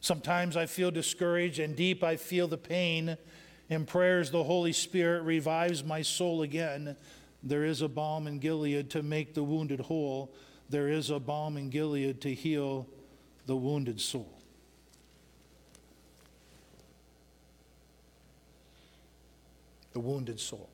Sometimes 0.00 0.56
I 0.56 0.66
feel 0.66 0.92
discouraged, 0.92 1.58
and 1.58 1.74
deep 1.74 2.04
I 2.04 2.14
feel 2.14 2.46
the 2.46 2.56
pain. 2.56 3.18
In 3.68 3.84
prayers, 3.84 4.30
the 4.30 4.44
Holy 4.44 4.72
Spirit 4.72 5.22
revives 5.22 5.82
my 5.82 6.00
soul 6.00 6.42
again 6.42 6.96
there 7.42 7.64
is 7.64 7.82
a 7.82 7.88
balm 7.88 8.28
in 8.28 8.38
Gilead 8.38 8.90
to 8.90 9.02
make 9.02 9.34
the 9.34 9.42
wounded 9.42 9.80
whole. 9.80 10.32
There 10.70 10.88
is 10.88 11.10
a 11.10 11.18
balm 11.18 11.56
in 11.56 11.70
Gilead 11.70 12.20
to 12.20 12.32
heal 12.32 12.86
the 13.46 13.56
wounded 13.56 14.00
soul. 14.00 14.40
The 19.92 20.00
wounded 20.00 20.38
soul. 20.38 20.70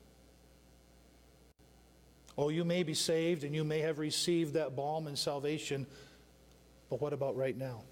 Oh, 2.37 2.49
you 2.49 2.65
may 2.65 2.83
be 2.83 2.93
saved 2.93 3.43
and 3.43 3.55
you 3.55 3.63
may 3.63 3.79
have 3.79 3.97
received 3.97 4.53
that 4.53 4.75
balm 4.75 5.07
and 5.07 5.17
salvation, 5.17 5.87
but 6.89 7.01
what 7.01 7.13
about 7.13 7.35
right 7.37 7.57
now? 7.57 7.83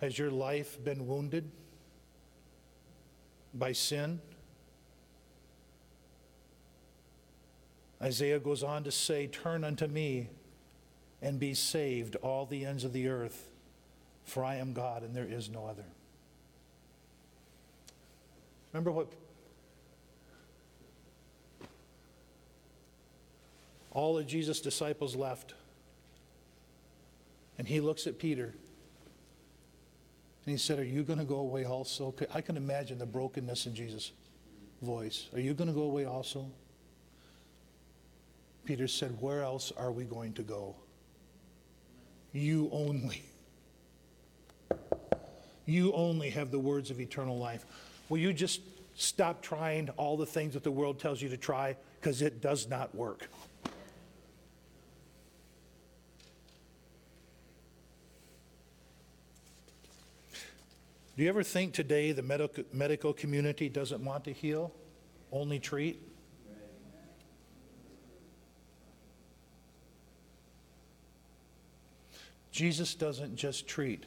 Has 0.00 0.18
your 0.18 0.30
life 0.30 0.82
been 0.84 1.06
wounded 1.06 1.50
by 3.52 3.72
sin? 3.72 4.20
Isaiah 8.02 8.38
goes 8.38 8.62
on 8.62 8.84
to 8.84 8.90
say, 8.90 9.26
Turn 9.26 9.64
unto 9.64 9.86
me 9.86 10.28
and 11.22 11.40
be 11.40 11.54
saved, 11.54 12.16
all 12.16 12.44
the 12.44 12.66
ends 12.66 12.84
of 12.84 12.92
the 12.92 13.08
earth, 13.08 13.50
for 14.24 14.44
I 14.44 14.56
am 14.56 14.74
God 14.74 15.02
and 15.02 15.14
there 15.14 15.26
is 15.26 15.48
no 15.48 15.66
other. 15.66 15.86
Remember 18.72 18.92
what 18.92 19.10
all 23.94 24.18
of 24.18 24.26
Jesus' 24.26 24.60
disciples 24.60 25.16
left. 25.16 25.54
And 27.56 27.66
he 27.66 27.80
looks 27.80 28.06
at 28.06 28.18
Peter 28.18 28.52
and 30.44 30.52
he 30.52 30.58
said, 30.58 30.78
Are 30.78 30.84
you 30.84 31.04
going 31.04 31.20
to 31.20 31.24
go 31.24 31.36
away 31.36 31.64
also? 31.64 32.14
I 32.34 32.40
can 32.40 32.56
imagine 32.56 32.98
the 32.98 33.06
brokenness 33.06 33.66
in 33.66 33.74
Jesus' 33.74 34.12
voice. 34.82 35.28
Are 35.32 35.40
you 35.40 35.54
going 35.54 35.68
to 35.68 35.74
go 35.74 35.82
away 35.82 36.04
also? 36.04 36.46
Peter 38.64 38.88
said, 38.88 39.16
Where 39.20 39.42
else 39.42 39.72
are 39.76 39.92
we 39.92 40.04
going 40.04 40.34
to 40.34 40.42
go? 40.42 40.74
You 42.32 42.68
only. 42.72 43.22
You 45.66 45.92
only 45.92 46.30
have 46.30 46.50
the 46.50 46.58
words 46.58 46.90
of 46.90 47.00
eternal 47.00 47.38
life. 47.38 47.64
Will 48.08 48.18
you 48.18 48.32
just 48.32 48.60
stop 48.96 49.40
trying 49.40 49.88
all 49.96 50.16
the 50.16 50.26
things 50.26 50.54
that 50.54 50.62
the 50.62 50.70
world 50.70 50.98
tells 50.98 51.22
you 51.22 51.28
to 51.30 51.36
try 51.36 51.76
because 52.00 52.20
it 52.20 52.42
does 52.42 52.68
not 52.68 52.94
work? 52.94 53.28
Do 61.16 61.22
you 61.22 61.28
ever 61.28 61.44
think 61.44 61.74
today 61.74 62.10
the 62.10 62.22
medical, 62.22 62.64
medical 62.72 63.12
community 63.12 63.68
doesn't 63.68 64.04
want 64.04 64.24
to 64.24 64.32
heal, 64.32 64.72
only 65.30 65.60
treat? 65.60 66.02
Jesus 72.50 72.94
doesn't 72.94 73.36
just 73.36 73.66
treat, 73.66 74.04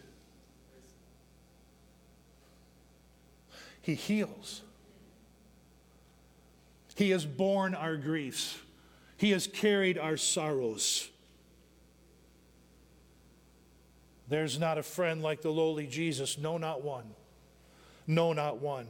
He 3.82 3.94
heals. 3.94 4.62
He 6.96 7.12
has 7.12 7.26
borne 7.26 7.76
our 7.76 7.96
griefs, 7.96 8.58
He 9.18 9.32
has 9.32 9.48
carried 9.48 9.98
our 9.98 10.18
sorrows. 10.18 11.10
There's 14.30 14.60
not 14.60 14.78
a 14.78 14.84
friend 14.84 15.22
like 15.22 15.42
the 15.42 15.50
lowly 15.50 15.88
Jesus, 15.88 16.38
no, 16.38 16.58
not 16.58 16.84
one. 16.84 17.06
No, 18.06 18.34
not 18.34 18.60
one. 18.60 18.88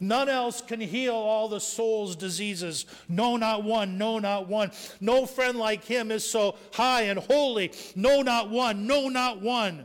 None 0.00 0.28
else 0.28 0.62
can 0.62 0.80
heal 0.80 1.14
all 1.14 1.48
the 1.48 1.60
soul's 1.60 2.16
diseases. 2.16 2.86
No, 3.08 3.36
not 3.36 3.64
one. 3.64 3.98
No, 3.98 4.18
not 4.18 4.48
one. 4.48 4.70
No 5.00 5.26
friend 5.26 5.58
like 5.58 5.84
him 5.84 6.10
is 6.10 6.28
so 6.28 6.56
high 6.72 7.02
and 7.02 7.18
holy. 7.18 7.72
No, 7.94 8.22
not 8.22 8.48
one. 8.48 8.86
No, 8.86 9.08
not 9.08 9.40
one. 9.40 9.84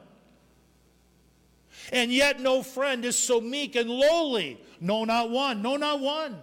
And 1.92 2.12
yet, 2.12 2.40
no 2.40 2.64
friend 2.64 3.06
is 3.06 3.18
so 3.18 3.40
meek 3.40 3.76
and 3.76 3.90
lowly. 3.90 4.60
No, 4.80 5.06
not 5.06 5.30
one. 5.30 5.62
No, 5.62 5.78
not 5.78 6.00
one. 6.00 6.38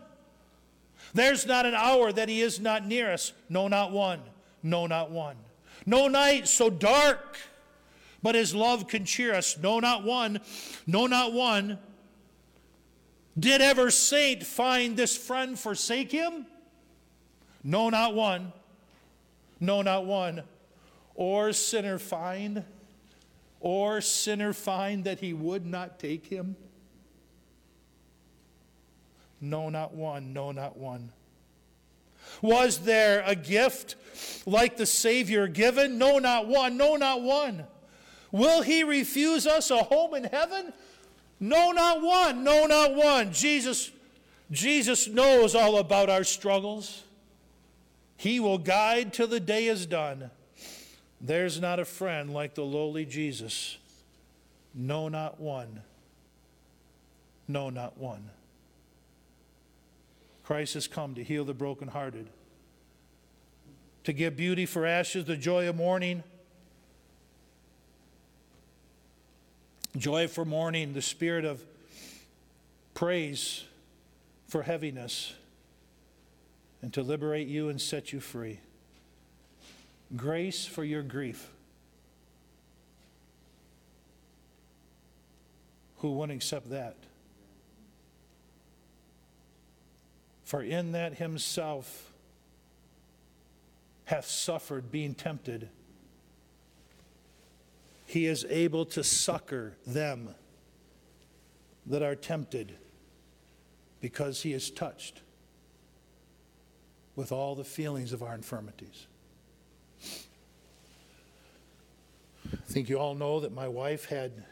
There's 1.13 1.47
not 1.47 1.67
an 1.67 1.75
hour 1.75 2.13
that 2.13 2.29
he 2.29 2.41
is 2.41 2.61
not 2.61 2.87
near 2.87 3.13
us. 3.13 3.33
No, 3.49 3.69
not 3.69 3.93
one. 3.93 4.21
No, 4.63 4.87
not 4.87 5.11
one. 5.11 5.37
No 5.87 6.09
night 6.09 6.49
so 6.49 6.71
dark, 6.71 7.39
but 8.25 8.35
his 8.35 8.55
love 8.55 8.89
can 8.89 9.05
cheer 9.05 9.35
us. 9.35 9.59
No, 9.59 9.81
not 9.81 10.03
one. 10.03 10.41
No, 10.87 11.07
not 11.07 11.35
one. 11.35 11.79
Did 13.39 13.61
ever 13.61 13.91
saint 13.91 14.47
find 14.47 14.97
this 14.97 15.14
friend 15.14 15.59
forsake 15.59 16.11
him? 16.11 16.47
No, 17.62 17.91
not 17.91 18.14
one. 18.14 18.55
No, 19.61 19.83
not 19.83 20.07
one. 20.07 20.43
Or 21.14 21.53
sinner 21.53 21.99
find, 21.99 22.64
or 23.61 24.01
sinner 24.01 24.55
find 24.55 25.05
that 25.05 25.20
he 25.20 25.35
would 25.35 25.66
not 25.66 25.99
take 25.99 26.27
him? 26.27 26.57
No, 29.39 29.68
not 29.68 29.93
one. 29.93 30.33
No, 30.33 30.51
not 30.51 30.79
one. 30.79 31.12
Was 32.41 32.79
there 32.79 33.22
a 33.27 33.35
gift 33.35 33.97
like 34.47 34.79
the 34.79 34.87
Savior 34.87 35.47
given? 35.47 35.99
No, 35.99 36.18
not 36.18 36.49
one. 36.49 36.79
No, 36.79 36.97
not 36.97 37.20
one. 37.20 37.66
Will 38.35 38.62
he 38.62 38.82
refuse 38.82 39.47
us 39.47 39.70
a 39.70 39.85
home 39.85 40.12
in 40.12 40.24
heaven? 40.24 40.72
No, 41.39 41.70
not 41.70 42.03
one. 42.03 42.43
No, 42.43 42.66
not 42.66 42.93
one. 42.93 43.32
Jesus, 43.32 43.93
Jesus 44.51 45.07
knows 45.07 45.55
all 45.55 45.78
about 45.78 46.11
our 46.11 46.24
struggles. 46.24 47.05
He 48.16 48.41
will 48.41 48.59
guide 48.59 49.12
till 49.12 49.28
the 49.28 49.39
day 49.39 49.68
is 49.68 49.87
done. 49.87 50.32
There's 51.20 51.61
not 51.61 51.78
a 51.78 51.85
friend 51.85 52.35
like 52.35 52.57
the 52.57 52.64
lowly 52.64 53.05
Jesus. 53.05 53.78
No, 54.74 55.09
not 55.09 55.39
one. 55.39 55.82
No, 57.47 57.70
not 57.70 57.97
one. 57.99 58.30
Christ 60.43 60.74
has 60.74 60.89
come 60.89 61.14
to 61.14 61.22
heal 61.22 61.45
the 61.45 61.55
brokenhearted, 61.55 62.26
to 64.03 64.12
give 64.12 64.35
beauty 64.35 64.66
for 64.66 64.85
ashes, 64.85 65.24
the 65.24 65.37
joy 65.37 65.68
of 65.68 65.76
mourning. 65.76 66.24
Joy 69.97 70.27
for 70.27 70.45
mourning, 70.45 70.93
the 70.93 71.03
spirit 71.03 71.45
of 71.45 71.63
praise 72.95 73.65
for 74.49 74.63
heaviness, 74.63 75.35
and 76.83 76.93
to 76.95 77.03
liberate 77.03 77.49
you 77.49 77.69
and 77.69 77.81
set 77.81 78.13
you 78.13 78.21
free. 78.21 78.59
Grace 80.17 80.67
for 80.67 80.85
your 80.85 81.03
grief. 81.03 81.49
Who 85.99 86.13
wouldn't 86.13 86.37
accept 86.37 86.71
that? 86.71 86.97
For 90.45 90.63
in 90.63 90.93
that 90.93 91.15
himself 91.15 92.13
hath 94.05 94.27
suffered 94.27 94.93
being 94.93 95.15
tempted, 95.15 95.69
he 98.07 98.27
is 98.27 98.45
able 98.49 98.85
to 98.87 99.03
succor 99.03 99.77
them 99.87 100.35
that 101.87 102.03
are 102.03 102.15
tempted 102.15 102.77
because 104.01 104.43
he 104.43 104.53
is 104.53 104.71
touched 104.71 105.23
with 107.17 107.33
all 107.33 107.55
the 107.55 107.65
feelings 107.65 108.13
of 108.13 108.23
our 108.23 108.35
infirmities. 108.35 109.07
I 112.53 112.57
think 112.67 112.89
you 112.89 112.99
all 112.99 113.15
know 113.15 113.41
that 113.41 113.53
my 113.53 113.69
wife 113.69 114.07
had 114.07 114.45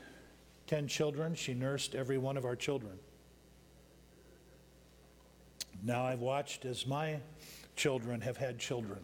10 0.67 0.89
children. 0.89 1.35
She 1.35 1.55
nursed 1.55 1.95
every 1.95 2.19
one 2.19 2.37
of 2.37 2.45
our 2.45 2.57
children. 2.57 2.99
Now 5.83 6.05
I've 6.05 6.21
watched 6.21 6.65
as 6.65 6.87
my 6.87 7.19
children 7.77 8.21
have 8.21 8.37
had 8.37 8.59
children. 8.59 9.01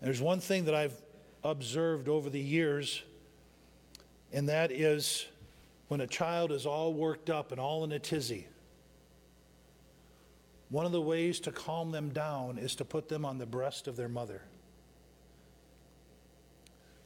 There's 0.00 0.20
one 0.20 0.40
thing 0.40 0.66
that 0.66 0.74
I've 0.74 0.94
observed 1.44 2.08
over 2.08 2.30
the 2.30 2.40
years, 2.40 3.02
and 4.32 4.48
that 4.48 4.70
is 4.70 5.26
when 5.88 6.00
a 6.00 6.06
child 6.06 6.52
is 6.52 6.64
all 6.66 6.94
worked 6.94 7.28
up 7.28 7.52
and 7.52 7.60
all 7.60 7.84
in 7.84 7.92
a 7.92 7.98
tizzy. 7.98 8.46
One 10.70 10.86
of 10.86 10.92
the 10.92 11.02
ways 11.02 11.38
to 11.40 11.52
calm 11.52 11.90
them 11.90 12.10
down 12.10 12.56
is 12.56 12.74
to 12.76 12.84
put 12.84 13.08
them 13.08 13.26
on 13.26 13.36
the 13.36 13.44
breast 13.44 13.88
of 13.88 13.96
their 13.96 14.08
mother. 14.08 14.40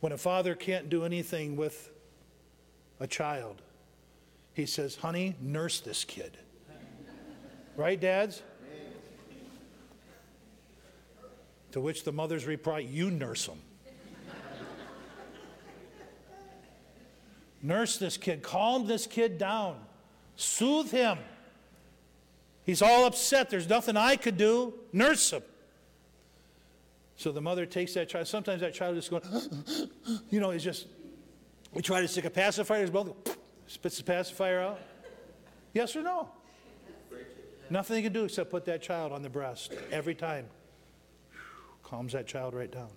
When 0.00 0.12
a 0.12 0.18
father 0.18 0.54
can't 0.54 0.88
do 0.88 1.04
anything 1.04 1.56
with 1.56 1.90
a 3.00 3.08
child, 3.08 3.62
he 4.54 4.66
says, 4.66 4.94
Honey, 4.94 5.34
nurse 5.40 5.80
this 5.80 6.04
kid. 6.04 6.38
Right, 7.76 8.00
dads? 8.00 8.42
To 11.72 11.80
which 11.80 12.04
the 12.04 12.12
mothers 12.12 12.46
reply, 12.46 12.78
You 12.78 13.10
nurse 13.10 13.46
him. 13.46 13.58
Nurse 17.62 17.96
this 17.96 18.16
kid, 18.16 18.42
calm 18.42 18.86
this 18.86 19.06
kid 19.06 19.38
down, 19.38 19.76
soothe 20.36 20.90
him. 20.90 21.18
He's 22.64 22.82
all 22.82 23.06
upset. 23.06 23.48
There's 23.48 23.68
nothing 23.68 23.96
I 23.96 24.16
could 24.16 24.36
do. 24.36 24.74
Nurse 24.92 25.32
him. 25.32 25.42
So 27.16 27.32
the 27.32 27.40
mother 27.40 27.64
takes 27.64 27.94
that 27.94 28.08
child. 28.08 28.26
Sometimes 28.26 28.60
that 28.60 28.74
child 28.74 28.96
is 28.96 29.08
just 29.08 29.10
going, 29.10 29.90
you 30.30 30.40
know, 30.40 30.50
he's 30.50 30.64
just, 30.64 30.86
we 31.72 31.80
try 31.80 32.00
to 32.00 32.08
stick 32.08 32.24
a 32.24 32.30
pacifier 32.30 32.78
in 32.78 32.82
his 32.82 32.92
mouth, 32.92 33.14
spits 33.68 33.98
the 33.98 34.04
pacifier 34.04 34.60
out. 34.60 34.80
Yes 35.72 35.94
or 35.94 36.02
no? 36.02 36.28
Nothing 37.70 37.96
you 37.96 38.02
can 38.02 38.12
do 38.12 38.24
except 38.24 38.50
put 38.50 38.64
that 38.66 38.82
child 38.82 39.12
on 39.12 39.22
the 39.22 39.28
breast 39.28 39.72
every 39.90 40.14
time. 40.14 40.46
Calms 41.82 42.12
that 42.12 42.26
child 42.26 42.54
right 42.54 42.70
down. 42.70 42.88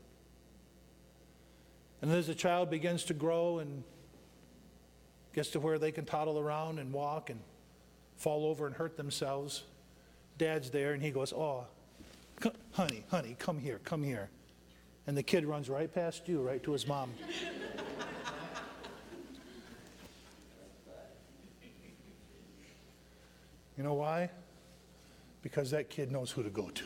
And 2.01 2.09
then 2.09 2.17
as 2.17 2.27
the 2.27 2.35
child 2.35 2.69
begins 2.69 3.03
to 3.05 3.13
grow 3.13 3.59
and 3.59 3.83
gets 5.33 5.49
to 5.51 5.59
where 5.59 5.77
they 5.77 5.91
can 5.91 6.05
toddle 6.05 6.39
around 6.39 6.79
and 6.79 6.91
walk 6.91 7.29
and 7.29 7.39
fall 8.17 8.45
over 8.45 8.67
and 8.67 8.75
hurt 8.75 8.97
themselves, 8.97 9.63
dad's 10.37 10.69
there 10.69 10.93
and 10.93 11.01
he 11.01 11.11
goes, 11.11 11.33
Oh, 11.33 11.65
honey, 12.71 13.03
honey, 13.09 13.35
come 13.39 13.59
here, 13.59 13.79
come 13.83 14.03
here. 14.03 14.29
And 15.07 15.17
the 15.17 15.23
kid 15.23 15.45
runs 15.45 15.69
right 15.69 15.93
past 15.93 16.27
you, 16.27 16.41
right 16.41 16.61
to 16.63 16.71
his 16.71 16.87
mom. 16.87 17.11
you 23.77 23.83
know 23.83 23.95
why? 23.95 24.29
Because 25.41 25.71
that 25.71 25.89
kid 25.89 26.11
knows 26.11 26.31
who 26.31 26.43
to 26.43 26.49
go 26.49 26.69
to. 26.69 26.85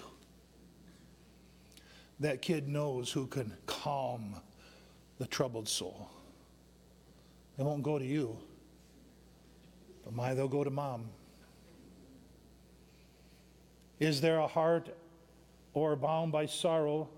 That 2.19 2.41
kid 2.41 2.67
knows 2.69 3.11
who 3.11 3.27
can 3.27 3.57
calm 3.65 4.35
the 5.17 5.27
troubled 5.27 5.67
soul. 5.67 6.09
They 7.57 7.63
won't 7.63 7.83
go 7.83 7.99
to 7.99 8.05
you, 8.05 8.37
but 10.03 10.13
my, 10.13 10.33
they'll 10.33 10.47
go 10.47 10.63
to 10.63 10.71
mom. 10.71 11.09
Is 13.99 14.21
there 14.21 14.39
a 14.39 14.47
heart 14.47 14.89
or 15.73 15.95
bound 15.95 16.31
by 16.31 16.47
sorrow? 16.47 17.09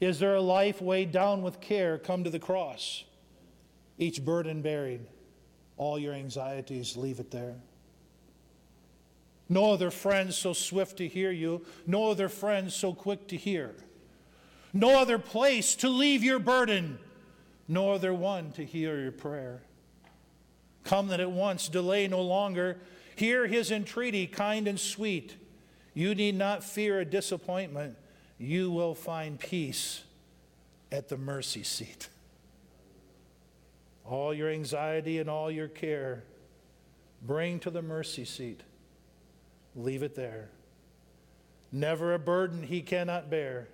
Is 0.00 0.18
there 0.18 0.34
a 0.34 0.40
life 0.40 0.80
weighed 0.80 1.12
down 1.12 1.42
with 1.42 1.60
care? 1.60 1.98
Come 1.98 2.24
to 2.24 2.30
the 2.30 2.38
cross. 2.38 3.04
Each 3.98 4.24
burden 4.24 4.62
buried, 4.62 5.06
all 5.76 5.98
your 5.98 6.14
anxieties, 6.14 6.96
leave 6.96 7.18
it 7.18 7.30
there. 7.30 7.56
No 9.48 9.72
other 9.72 9.90
friend 9.90 10.32
so 10.32 10.52
swift 10.52 10.98
to 10.98 11.08
hear 11.08 11.32
you, 11.32 11.66
no 11.86 12.10
other 12.10 12.28
friend 12.28 12.72
so 12.72 12.94
quick 12.94 13.26
to 13.28 13.36
hear. 13.36 13.74
No 14.72 15.00
other 15.00 15.18
place 15.18 15.74
to 15.76 15.88
leave 15.88 16.22
your 16.22 16.38
burden, 16.38 16.98
no 17.70 17.92
other 17.92 18.12
one 18.12 18.50
to 18.50 18.64
hear 18.64 18.98
your 18.98 19.12
prayer. 19.12 19.62
Come 20.82 21.06
that 21.08 21.20
at 21.20 21.30
once, 21.30 21.68
delay 21.68 22.08
no 22.08 22.20
longer. 22.20 22.78
Hear 23.14 23.46
his 23.46 23.70
entreaty, 23.70 24.26
kind 24.26 24.66
and 24.66 24.78
sweet. 24.78 25.36
You 25.94 26.16
need 26.16 26.34
not 26.34 26.64
fear 26.64 26.98
a 26.98 27.04
disappointment. 27.04 27.96
You 28.38 28.72
will 28.72 28.96
find 28.96 29.38
peace 29.38 30.02
at 30.90 31.08
the 31.08 31.16
mercy 31.16 31.62
seat. 31.62 32.08
All 34.04 34.34
your 34.34 34.48
anxiety 34.48 35.20
and 35.20 35.30
all 35.30 35.48
your 35.48 35.68
care, 35.68 36.24
bring 37.22 37.60
to 37.60 37.70
the 37.70 37.82
mercy 37.82 38.24
seat. 38.24 38.62
Leave 39.76 40.02
it 40.02 40.16
there. 40.16 40.48
Never 41.70 42.14
a 42.14 42.18
burden 42.18 42.64
he 42.64 42.82
cannot 42.82 43.30
bear, 43.30 43.68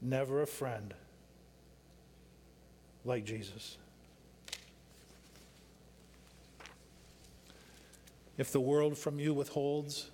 never 0.00 0.40
a 0.40 0.46
friend 0.46 0.94
like 3.04 3.24
Jesus. 3.24 3.76
If 8.38 8.52
the 8.52 8.60
world 8.60 8.96
from 8.96 9.18
you 9.18 9.34
withholds 9.34 10.10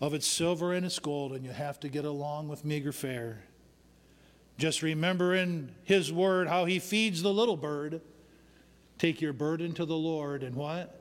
of 0.00 0.14
its 0.14 0.26
silver 0.26 0.72
and 0.72 0.86
its 0.86 0.98
gold, 0.98 1.32
and 1.32 1.44
you 1.44 1.50
have 1.50 1.80
to 1.80 1.88
get 1.88 2.04
along 2.04 2.48
with 2.48 2.64
meager 2.64 2.92
fare, 2.92 3.42
just 4.58 4.82
remember 4.82 5.34
in 5.34 5.72
His 5.84 6.12
Word 6.12 6.48
how 6.48 6.64
He 6.64 6.78
feeds 6.78 7.22
the 7.22 7.32
little 7.32 7.56
bird. 7.56 8.00
Take 8.98 9.20
your 9.20 9.32
burden 9.32 9.72
to 9.74 9.84
the 9.84 9.96
Lord, 9.96 10.42
and 10.42 10.54
what? 10.54 11.00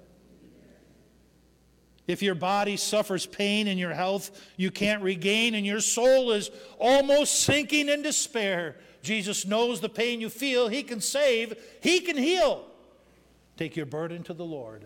If 2.07 2.21
your 2.21 2.35
body 2.35 2.77
suffers 2.77 3.25
pain 3.25 3.67
and 3.67 3.79
your 3.79 3.93
health 3.93 4.39
you 4.57 4.69
can't 4.69 5.01
regain 5.01 5.55
and 5.55 5.65
your 5.65 5.79
soul 5.79 6.31
is 6.31 6.51
almost 6.77 7.41
sinking 7.41 7.89
in 7.89 8.01
despair, 8.03 8.75
Jesus 9.05 9.45
knows 9.45 9.79
the 9.79 9.89
pain 9.89 10.19
you 10.19 10.29
feel. 10.29 10.67
He 10.67 10.83
can 10.83 10.99
save, 10.99 11.53
He 11.81 12.01
can 12.01 12.17
heal. 12.17 12.65
Take 13.55 13.75
your 13.75 13.85
burden 13.85 14.23
to 14.23 14.33
the 14.33 14.43
Lord 14.43 14.85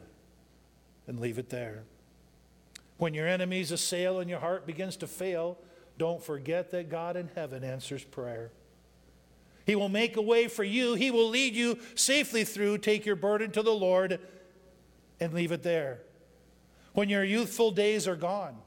and 1.08 1.20
leave 1.20 1.40
it 1.40 1.50
there. 1.50 1.84
When 2.98 3.14
your 3.14 3.28
enemies 3.28 3.72
assail 3.72 4.20
and 4.20 4.30
your 4.30 4.40
heart 4.40 4.68
begins 4.68 4.98
to 4.98 5.08
fail, 5.08 5.58
don't 5.98 6.22
forget 6.22 6.70
that 6.72 6.90
God 6.90 7.16
in 7.16 7.30
heaven 7.34 7.64
answers 7.64 8.04
prayer. 8.04 8.52
He 9.66 9.76
will 9.76 9.90
make 9.90 10.18
a 10.18 10.22
way 10.22 10.48
for 10.48 10.64
you, 10.64 10.96
He 10.96 11.12
will 11.12 11.30
lead 11.30 11.56
you 11.56 11.80
safely 11.96 12.44
through. 12.44 12.80
Take 12.80 13.06
your 13.06 13.16
burden 13.16 13.52
to 13.52 13.64
the 13.64 13.72
Lord 13.72 14.20
and 15.20 15.34
leave 15.34 15.52
it 15.52 15.64
there 15.64 16.02
when 16.94 17.08
your 17.08 17.24
youthful 17.24 17.72
days 17.72 18.08
are 18.08 18.16
gone. 18.16 18.58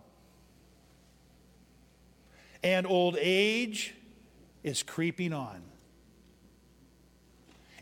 And 2.62 2.86
old 2.86 3.16
age 3.20 3.94
is 4.62 4.82
creeping 4.82 5.32
on. 5.32 5.62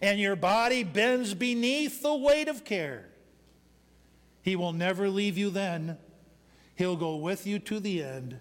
And 0.02 0.18
your 0.18 0.36
body 0.36 0.82
bends 0.82 1.34
beneath 1.34 2.02
the 2.02 2.14
weight 2.14 2.48
of 2.48 2.64
care. 2.64 3.06
He 4.42 4.56
will 4.56 4.72
never 4.72 5.10
leave 5.10 5.36
you 5.36 5.50
then. 5.50 5.98
He'll 6.74 6.96
go 6.96 7.16
with 7.16 7.46
you 7.46 7.58
to 7.58 7.80
the 7.80 8.02
end. 8.02 8.38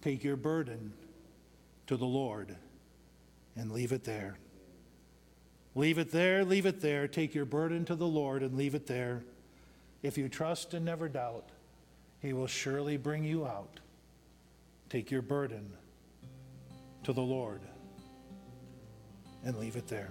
Take 0.00 0.24
your 0.24 0.36
burden 0.36 0.94
to 1.86 1.96
the 1.96 2.06
Lord 2.06 2.56
and 3.56 3.70
leave 3.70 3.92
it 3.92 4.04
there. 4.04 4.38
Leave 5.74 5.98
it 5.98 6.10
there, 6.10 6.44
leave 6.44 6.66
it 6.66 6.80
there. 6.80 7.06
Take 7.08 7.34
your 7.34 7.44
burden 7.44 7.84
to 7.86 7.96
the 7.96 8.06
Lord 8.06 8.42
and 8.42 8.56
leave 8.56 8.74
it 8.74 8.86
there. 8.86 9.24
If 10.02 10.16
you 10.16 10.28
trust 10.28 10.72
and 10.72 10.84
never 10.84 11.08
doubt, 11.08 11.48
He 12.20 12.32
will 12.32 12.46
surely 12.46 12.96
bring 12.96 13.24
you 13.24 13.44
out. 13.44 13.80
Take 14.88 15.10
your 15.10 15.22
burden 15.22 15.72
to 17.04 17.12
the 17.12 17.22
Lord 17.22 17.60
and 19.44 19.56
leave 19.58 19.76
it 19.76 19.86
there. 19.88 20.10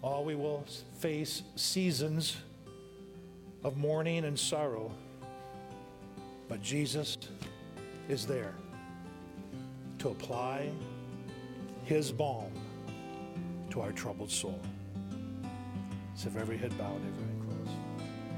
All 0.00 0.24
we 0.24 0.34
will 0.34 0.64
face 0.98 1.42
seasons 1.56 2.36
of 3.62 3.76
mourning 3.76 4.24
and 4.24 4.38
sorrow, 4.38 4.90
but 6.48 6.62
Jesus 6.62 7.18
is 8.08 8.26
there 8.26 8.54
to 9.98 10.08
apply 10.08 10.70
his 11.84 12.10
balm 12.10 12.50
to 13.70 13.80
our 13.80 13.92
troubled 13.92 14.30
soul. 14.30 14.60
So, 16.14 16.30
every 16.38 16.56
head 16.56 16.76
bowed, 16.78 16.96
every. 16.96 17.41